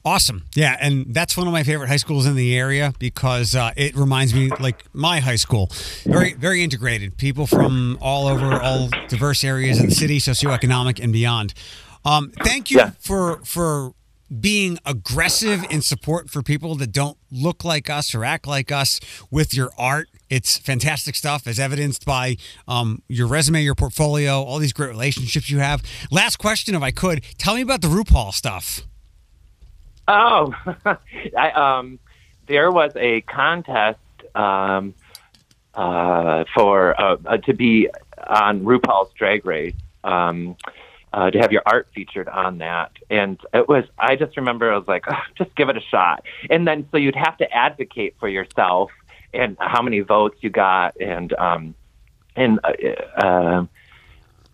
Awesome. 0.04 0.44
Yeah, 0.54 0.76
and 0.80 1.14
that's 1.14 1.36
one 1.36 1.46
of 1.46 1.52
my 1.52 1.62
favorite 1.62 1.88
high 1.88 1.96
schools 1.96 2.26
in 2.26 2.34
the 2.36 2.56
area 2.56 2.92
because 2.98 3.54
uh, 3.54 3.72
it 3.76 3.96
reminds 3.96 4.34
me 4.34 4.50
like 4.60 4.84
my 4.92 5.20
high 5.20 5.36
school. 5.36 5.70
Very 6.04 6.32
very 6.34 6.62
integrated. 6.62 7.16
People 7.16 7.46
from 7.46 7.98
all 8.00 8.26
over 8.28 8.54
all 8.60 8.88
diverse 9.08 9.42
areas 9.44 9.78
of 9.80 9.86
the 9.86 9.94
city, 9.94 10.18
socioeconomic 10.18 11.02
and 11.02 11.12
beyond. 11.12 11.54
Um, 12.04 12.30
thank 12.44 12.70
you 12.70 12.78
Yeah. 12.78 12.90
for 13.00 13.40
for 13.44 13.92
being 14.40 14.76
aggressive 14.84 15.64
in 15.70 15.80
support 15.80 16.28
for 16.30 16.42
people 16.42 16.74
that 16.74 16.90
don't 16.90 17.16
look 17.30 17.64
like 17.64 17.88
us 17.88 18.12
or 18.12 18.24
act 18.24 18.44
like 18.46 18.72
us 18.72 18.98
with 19.30 19.54
your 19.54 19.70
art. 19.78 20.08
It's 20.28 20.58
fantastic 20.58 21.14
stuff, 21.14 21.46
as 21.46 21.60
evidenced 21.60 22.04
by 22.04 22.36
um, 22.66 23.02
your 23.08 23.28
resume, 23.28 23.62
your 23.62 23.76
portfolio, 23.76 24.42
all 24.42 24.58
these 24.58 24.72
great 24.72 24.88
relationships 24.88 25.48
you 25.48 25.60
have. 25.60 25.80
Last 26.10 26.38
question, 26.38 26.74
if 26.74 26.82
I 26.82 26.90
could, 26.90 27.22
tell 27.38 27.54
me 27.54 27.60
about 27.60 27.82
the 27.82 27.86
RuPaul 27.88 28.32
stuff. 28.34 28.80
Oh, 30.08 30.54
I, 31.36 31.50
um, 31.50 31.98
there 32.46 32.70
was 32.70 32.92
a 32.96 33.22
contest 33.22 33.98
um, 34.34 34.94
uh, 35.74 36.44
for 36.54 37.00
uh, 37.00 37.16
uh, 37.24 37.36
to 37.38 37.54
be 37.54 37.88
on 38.26 38.62
RuPaul's 38.62 39.12
Drag 39.14 39.44
Race. 39.44 39.74
Um, 40.04 40.56
uh, 41.12 41.30
to 41.30 41.38
have 41.38 41.50
your 41.50 41.62
art 41.64 41.88
featured 41.94 42.28
on 42.28 42.58
that, 42.58 42.92
and 43.08 43.38
it 43.54 43.66
was. 43.66 43.84
I 43.98 44.16
just 44.16 44.36
remember 44.36 44.70
I 44.70 44.76
was 44.76 44.86
like, 44.86 45.04
"Ugh, 45.08 45.16
just 45.38 45.54
give 45.56 45.70
it 45.70 45.76
a 45.76 45.80
shot, 45.80 46.24
and 46.50 46.68
then 46.68 46.86
so 46.90 46.98
you'd 46.98 47.16
have 47.16 47.38
to 47.38 47.50
advocate 47.50 48.16
for 48.20 48.28
yourself 48.28 48.90
and 49.32 49.56
how 49.58 49.80
many 49.80 50.00
votes 50.00 50.36
you 50.42 50.50
got, 50.50 51.00
and 51.00 51.32
um, 51.34 51.74
and 52.34 52.60
uh, 52.62 53.22
uh, 53.24 53.66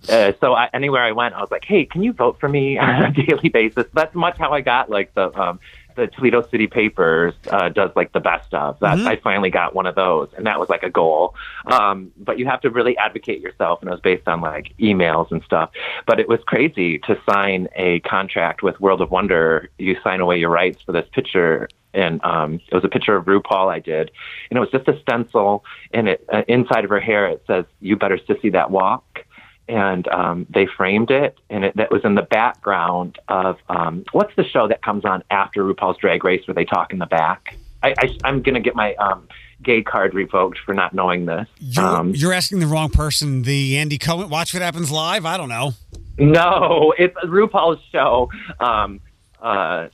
uh, 0.08 0.32
so 0.40 0.54
I, 0.54 0.68
anywhere 0.72 1.02
I 1.02 1.12
went, 1.12 1.34
I 1.34 1.40
was 1.40 1.50
like, 1.50 1.64
"Hey, 1.64 1.84
can 1.84 2.02
you 2.02 2.12
vote 2.12 2.38
for 2.40 2.48
me 2.48 2.78
on 2.78 3.04
a 3.04 3.12
daily 3.12 3.48
basis?" 3.48 3.86
That's 3.92 4.14
much 4.14 4.38
how 4.38 4.52
I 4.52 4.60
got 4.60 4.90
like 4.90 5.14
the 5.14 5.32
um, 5.38 5.60
the 5.94 6.06
Toledo 6.06 6.42
City 6.48 6.66
Papers 6.66 7.34
uh, 7.50 7.68
does 7.68 7.90
like 7.94 8.12
the 8.12 8.20
best 8.20 8.52
of. 8.54 8.80
That 8.80 8.96
Mhm. 8.98 9.06
I 9.06 9.16
finally 9.16 9.50
got 9.50 9.74
one 9.74 9.86
of 9.86 9.94
those, 9.94 10.28
and 10.36 10.46
that 10.46 10.58
was 10.58 10.68
like 10.70 10.82
a 10.82 10.90
goal. 10.90 11.34
Um, 11.66 12.12
but 12.16 12.38
you 12.38 12.46
have 12.46 12.62
to 12.62 12.70
really 12.70 12.96
advocate 12.96 13.40
yourself, 13.40 13.80
and 13.82 13.88
it 13.88 13.92
was 13.92 14.00
based 14.00 14.26
on 14.26 14.40
like 14.40 14.72
emails 14.80 15.30
and 15.30 15.42
stuff. 15.44 15.70
But 16.06 16.18
it 16.18 16.28
was 16.28 16.40
crazy 16.46 16.98
to 17.00 17.18
sign 17.28 17.68
a 17.76 18.00
contract 18.00 18.62
with 18.62 18.80
World 18.80 19.00
of 19.02 19.10
Wonder. 19.10 19.68
You 19.78 19.96
sign 20.02 20.20
away 20.20 20.38
your 20.38 20.50
rights 20.50 20.80
for 20.82 20.92
this 20.92 21.06
picture 21.12 21.68
and 21.94 22.24
um, 22.24 22.54
it 22.54 22.74
was 22.74 22.84
a 22.84 22.88
picture 22.88 23.14
of 23.16 23.26
RuPaul 23.26 23.68
I 23.70 23.78
did, 23.78 24.10
and 24.50 24.56
it 24.56 24.60
was 24.60 24.70
just 24.70 24.88
a 24.88 24.98
stencil, 25.02 25.62
and 25.92 26.08
it 26.08 26.24
uh, 26.32 26.42
inside 26.48 26.84
of 26.84 26.90
her 26.90 27.00
hair 27.00 27.26
it 27.26 27.44
says 27.46 27.66
"You 27.80 27.96
better 27.96 28.16
sissy 28.16 28.50
that 28.52 28.70
walk." 28.70 29.26
And 29.68 30.08
um, 30.08 30.46
they 30.50 30.66
framed 30.66 31.10
it, 31.10 31.38
and 31.48 31.64
it 31.64 31.76
that 31.76 31.90
was 31.92 32.04
in 32.04 32.14
the 32.16 32.22
background 32.22 33.18
of 33.28 33.58
um, 33.68 34.04
what's 34.12 34.34
the 34.36 34.44
show 34.44 34.66
that 34.68 34.82
comes 34.82 35.04
on 35.04 35.22
after 35.30 35.62
RuPaul's 35.62 35.98
Drag 35.98 36.24
Race 36.24 36.46
where 36.46 36.54
they 36.54 36.64
talk 36.64 36.92
in 36.92 36.98
the 36.98 37.06
back. 37.06 37.56
I, 37.82 37.94
I, 37.98 38.16
I'm 38.24 38.42
gonna 38.42 38.60
get 38.60 38.74
my 38.74 38.94
um, 38.96 39.28
gay 39.62 39.82
card 39.82 40.14
revoked 40.14 40.58
for 40.58 40.74
not 40.74 40.92
knowing 40.92 41.26
this. 41.26 41.46
You're, 41.58 41.84
Um, 41.84 42.10
you're 42.14 42.32
asking 42.32 42.58
the 42.58 42.66
wrong 42.66 42.90
person. 42.90 43.42
The 43.42 43.78
Andy 43.78 43.98
Cohen 43.98 44.28
Watch 44.28 44.52
What 44.52 44.62
Happens 44.62 44.90
Live? 44.90 45.24
I 45.24 45.36
don't 45.36 45.48
know. 45.48 45.74
No, 46.18 46.92
it's 46.98 47.16
RuPaul's 47.24 47.80
show. 47.90 48.30
Um, 48.60 49.00
uh, 49.40 49.88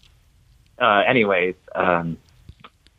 uh, 0.81 1.03
anyways, 1.07 1.55
um, 1.75 2.16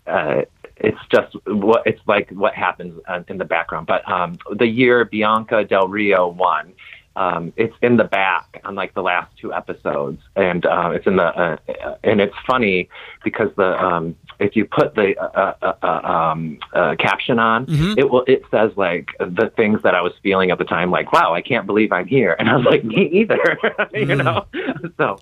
uh, 0.07 0.43
it's 0.79 0.99
just 1.11 1.35
what 1.45 1.85
it's 1.85 2.01
like 2.07 2.29
what 2.31 2.53
happens 2.53 2.99
uh, 3.07 3.21
in 3.27 3.37
the 3.37 3.45
background. 3.45 3.87
But 3.87 4.09
um, 4.09 4.37
the 4.55 4.67
year 4.67 5.05
Bianca 5.05 5.63
Del 5.65 5.87
Rio 5.87 6.27
won, 6.27 6.73
um, 7.15 7.51
it's 7.57 7.75
in 7.81 7.97
the 7.97 8.03
back 8.05 8.61
on 8.63 8.75
like 8.75 8.93
the 8.93 9.01
last 9.01 9.35
two 9.37 9.53
episodes, 9.53 10.21
and 10.35 10.65
uh, 10.65 10.91
it's 10.93 11.05
in 11.05 11.17
the 11.17 11.23
uh, 11.25 11.57
and 12.03 12.21
it's 12.21 12.35
funny 12.47 12.89
because 13.23 13.49
the 13.57 13.81
um, 13.83 14.15
if 14.39 14.55
you 14.55 14.65
put 14.65 14.95
the 14.95 15.17
uh, 15.19 15.53
uh, 15.61 15.73
uh, 15.83 16.07
um, 16.07 16.59
uh, 16.73 16.95
caption 16.97 17.39
on, 17.39 17.65
it 17.97 18.09
will 18.09 18.23
it 18.25 18.43
says 18.51 18.71
like 18.77 19.09
the 19.19 19.51
things 19.57 19.81
that 19.83 19.95
I 19.95 20.01
was 20.01 20.13
feeling 20.23 20.51
at 20.51 20.59
the 20.59 20.65
time, 20.65 20.91
like 20.91 21.11
wow, 21.11 21.33
I 21.33 21.41
can't 21.41 21.65
believe 21.65 21.91
I'm 21.91 22.07
here, 22.07 22.35
and 22.39 22.49
I 22.49 22.55
was 22.55 22.65
like 22.65 22.83
me 22.85 23.07
either, 23.07 23.57
you 23.93 24.15
know. 24.15 24.45
So 24.97 25.19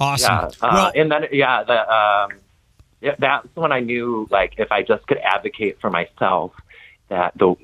Awesome. 0.00 0.32
yeah, 0.32 0.66
uh, 0.68 0.70
well, 0.74 0.92
and 0.94 1.10
then 1.10 1.26
yeah, 1.32 1.62
the 1.64 2.28
yeah, 3.02 3.16
that's 3.18 3.48
when 3.54 3.72
I 3.72 3.80
knew 3.80 4.28
like 4.30 4.54
if 4.58 4.70
I 4.70 4.82
just 4.82 5.06
could 5.08 5.18
advocate 5.18 5.78
for 5.80 5.90
myself, 5.90 6.52
that 7.08 7.36
the, 7.36 7.54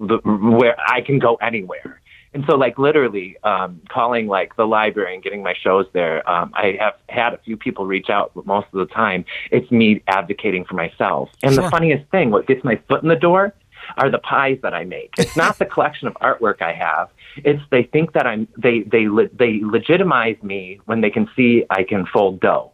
the 0.00 0.18
where 0.24 0.76
I 0.80 1.02
can 1.02 1.18
go 1.18 1.36
anywhere. 1.36 2.00
And 2.32 2.44
so, 2.46 2.56
like 2.56 2.78
literally, 2.78 3.36
um, 3.44 3.80
calling 3.88 4.26
like 4.26 4.56
the 4.56 4.66
library 4.66 5.14
and 5.14 5.22
getting 5.22 5.42
my 5.42 5.54
shows 5.54 5.86
there. 5.92 6.28
Um, 6.28 6.52
I 6.54 6.76
have 6.80 6.94
had 7.08 7.32
a 7.32 7.38
few 7.38 7.56
people 7.56 7.86
reach 7.86 8.10
out, 8.10 8.32
but 8.34 8.44
most 8.44 8.66
of 8.72 8.78
the 8.78 8.92
time, 8.92 9.24
it's 9.50 9.70
me 9.70 10.02
advocating 10.06 10.64
for 10.64 10.74
myself. 10.74 11.30
And 11.42 11.54
Sure. 11.54 11.64
the 11.64 11.70
funniest 11.70 12.10
thing, 12.10 12.30
what 12.30 12.46
gets 12.46 12.62
my 12.64 12.76
foot 12.88 13.02
in 13.02 13.08
the 13.08 13.16
door, 13.16 13.54
are 13.96 14.10
the 14.10 14.18
pies 14.18 14.58
that 14.62 14.74
I 14.74 14.84
make. 14.84 15.14
It's 15.18 15.36
not 15.36 15.58
the 15.58 15.64
collection 15.64 16.08
of 16.08 16.14
artwork 16.14 16.60
I 16.60 16.72
have. 16.72 17.08
It's 17.36 17.62
they 17.70 17.84
think 17.84 18.12
that 18.12 18.26
I'm 18.26 18.48
they 18.56 18.80
they 18.80 19.08
le- 19.08 19.28
they 19.28 19.60
legitimize 19.62 20.36
me 20.42 20.80
when 20.86 21.00
they 21.00 21.10
can 21.10 21.28
see 21.36 21.64
I 21.70 21.84
can 21.84 22.06
fold 22.06 22.40
dough. 22.40 22.72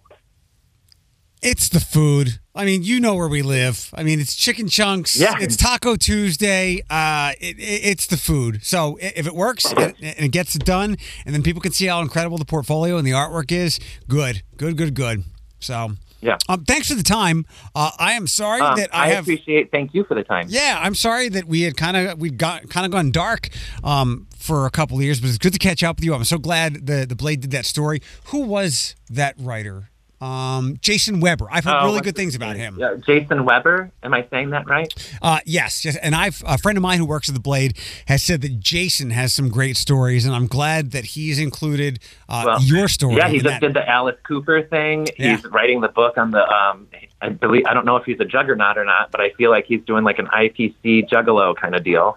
It's 1.42 1.68
the 1.68 1.80
food. 1.80 2.38
I 2.54 2.64
mean, 2.64 2.82
you 2.82 3.00
know 3.00 3.14
where 3.14 3.28
we 3.28 3.42
live. 3.42 3.90
I 3.94 4.02
mean, 4.02 4.20
it's 4.20 4.34
chicken 4.36 4.68
chunks. 4.68 5.16
Yeah. 5.18 5.34
It's 5.40 5.56
Taco 5.56 5.96
Tuesday. 5.96 6.82
Uh, 6.90 7.32
it, 7.40 7.58
it, 7.58 7.62
it's 7.84 8.06
the 8.06 8.16
food. 8.18 8.62
So 8.64 8.98
if 9.00 9.26
it 9.26 9.34
works 9.34 9.64
and, 9.72 9.94
and 10.02 10.18
it 10.26 10.32
gets 10.32 10.54
it 10.54 10.64
done, 10.64 10.96
and 11.24 11.34
then 11.34 11.42
people 11.42 11.62
can 11.62 11.72
see 11.72 11.86
how 11.86 12.00
incredible 12.02 12.36
the 12.38 12.44
portfolio 12.44 12.98
and 12.98 13.06
the 13.06 13.12
artwork 13.12 13.50
is, 13.52 13.80
good, 14.06 14.42
good, 14.58 14.76
good, 14.76 14.94
good. 14.94 15.24
So 15.60 15.92
Yeah. 16.20 16.36
um, 16.48 16.64
thanks 16.64 16.88
for 16.88 16.94
the 16.94 17.02
time. 17.02 17.46
Uh, 17.74 17.90
I 17.98 18.12
am 18.12 18.26
sorry 18.26 18.60
Um, 18.60 18.76
that 18.76 18.94
I, 18.94 19.04
I, 19.06 19.08
have. 19.08 19.24
appreciate. 19.24 19.70
Thank 19.70 19.94
you 19.94 20.04
for 20.04 20.14
the 20.14 20.24
time. 20.24 20.46
Yeah, 20.50 20.78
I'm 20.80 20.94
sorry 20.94 21.30
that 21.30 21.46
we 21.46 21.62
had 21.62 21.76
kind 21.76 21.96
of 21.96 22.18
we 22.20 22.28
got 22.30 22.68
kind 22.68 22.84
of 22.84 22.92
gone 22.92 23.10
dark 23.12 23.48
um, 23.82 24.26
for 24.36 24.66
a 24.66 24.70
couple 24.70 24.98
of 24.98 25.02
years, 25.04 25.20
but 25.20 25.28
it's 25.30 25.38
good 25.38 25.54
to 25.54 25.58
catch 25.58 25.82
up 25.82 25.96
with 25.96 26.04
you. 26.04 26.12
I'm 26.14 26.24
so 26.24 26.36
glad 26.38 26.86
the 26.86 27.06
the 27.08 27.16
Blade 27.16 27.40
did 27.40 27.50
that 27.52 27.64
story. 27.64 28.02
Who 28.26 28.40
was 28.40 28.94
that 29.08 29.34
writer? 29.38 29.88
Um, 30.22 30.76
Jason 30.80 31.18
Weber. 31.18 31.48
I've 31.50 31.64
heard 31.64 31.74
Oh, 31.80 31.86
really 31.86 32.00
good 32.00 32.14
things 32.14 32.36
about 32.36 32.54
him. 32.54 32.76
Yeah, 32.78 32.94
Jason 33.04 33.44
Weber. 33.44 33.90
Am 34.04 34.14
I 34.14 34.24
saying 34.30 34.50
that 34.50 34.68
right? 34.68 34.92
Uh, 35.20 35.40
yes, 35.44 35.84
yes, 35.84 35.96
and 35.96 36.14
I've 36.14 36.42
a 36.46 36.58
friend 36.58 36.78
of 36.78 36.82
mine 36.82 36.98
who 36.98 37.04
works 37.04 37.28
at 37.28 37.34
the 37.34 37.40
Blade 37.40 37.76
has 38.06 38.22
said 38.22 38.40
that 38.42 38.60
Jason 38.60 39.10
has 39.10 39.34
some 39.34 39.48
great 39.48 39.76
stories, 39.76 40.24
and 40.24 40.32
I'm 40.32 40.46
glad 40.46 40.92
that 40.92 41.04
he's 41.04 41.40
included 41.40 41.98
uh, 42.28 42.42
Well, 42.46 42.62
your 42.62 42.86
story. 42.86 43.16
Yeah, 43.16 43.28
he 43.28 43.38
just 43.38 43.46
that. 43.46 43.60
did 43.60 43.74
the 43.74 43.88
Alice 43.88 44.16
Cooper 44.22 44.62
thing. 44.62 45.08
Yeah. 45.18 45.34
He's 45.36 45.44
writing 45.46 45.80
the 45.80 45.88
book 45.88 46.16
on 46.16 46.30
the. 46.30 46.48
Um, 46.48 46.86
I 47.20 47.30
believe 47.30 47.64
I 47.66 47.74
don't 47.74 47.84
know 47.84 47.96
if 47.96 48.04
he's 48.04 48.20
a 48.20 48.24
juggernaut 48.24 48.78
or 48.78 48.84
not, 48.84 49.10
but 49.10 49.20
I 49.20 49.30
feel 49.30 49.50
like 49.50 49.64
he's 49.66 49.82
doing 49.82 50.04
like 50.04 50.20
an 50.20 50.26
IPC 50.28 51.08
juggalo 51.08 51.56
kind 51.56 51.74
of 51.74 51.82
deal. 51.82 52.16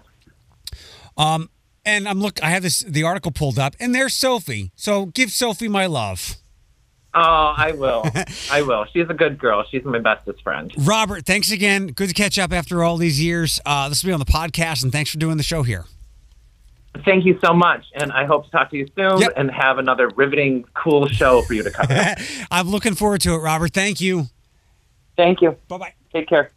Um, 1.16 1.50
and 1.84 2.08
I'm 2.08 2.20
look. 2.20 2.40
I 2.42 2.50
have 2.50 2.62
this 2.62 2.80
the 2.80 3.02
article 3.02 3.32
pulled 3.32 3.58
up, 3.58 3.74
and 3.80 3.92
there's 3.94 4.14
Sophie. 4.14 4.70
So 4.76 5.06
give 5.06 5.30
Sophie 5.30 5.68
my 5.68 5.86
love. 5.86 6.36
Oh, 7.18 7.54
I 7.56 7.72
will. 7.72 8.04
I 8.52 8.60
will. 8.60 8.84
She's 8.92 9.08
a 9.08 9.14
good 9.14 9.38
girl. 9.38 9.64
She's 9.70 9.82
my 9.84 9.98
bestest 9.98 10.42
friend. 10.42 10.70
Robert, 10.86 11.24
thanks 11.24 11.50
again. 11.50 11.86
Good 11.86 12.08
to 12.08 12.14
catch 12.14 12.38
up 12.38 12.52
after 12.52 12.84
all 12.84 12.98
these 12.98 13.20
years. 13.22 13.58
Uh, 13.64 13.88
this 13.88 14.02
will 14.04 14.08
be 14.10 14.12
on 14.12 14.20
the 14.20 14.26
podcast, 14.26 14.82
and 14.82 14.92
thanks 14.92 15.10
for 15.10 15.16
doing 15.18 15.38
the 15.38 15.42
show 15.42 15.62
here. 15.62 15.86
Thank 17.04 17.24
you 17.24 17.38
so 17.44 17.52
much, 17.54 17.84
and 17.94 18.12
I 18.12 18.24
hope 18.26 18.44
to 18.46 18.50
talk 18.50 18.70
to 18.70 18.76
you 18.76 18.86
soon 18.96 19.18
Yep. 19.20 19.32
and 19.36 19.50
have 19.50 19.78
another 19.78 20.08
riveting, 20.10 20.64
cool 20.74 21.06
show 21.08 21.42
for 21.42 21.54
you 21.54 21.62
to 21.62 21.70
cover. 21.70 22.14
I'm 22.50 22.68
looking 22.68 22.94
forward 22.94 23.20
to 23.22 23.34
it, 23.34 23.38
Robert. 23.38 23.72
Thank 23.72 24.00
you. 24.00 24.26
Thank 25.16 25.40
you. 25.42 25.56
Bye 25.68 25.78
bye. 25.78 25.94
Take 26.12 26.28
care. 26.28 26.50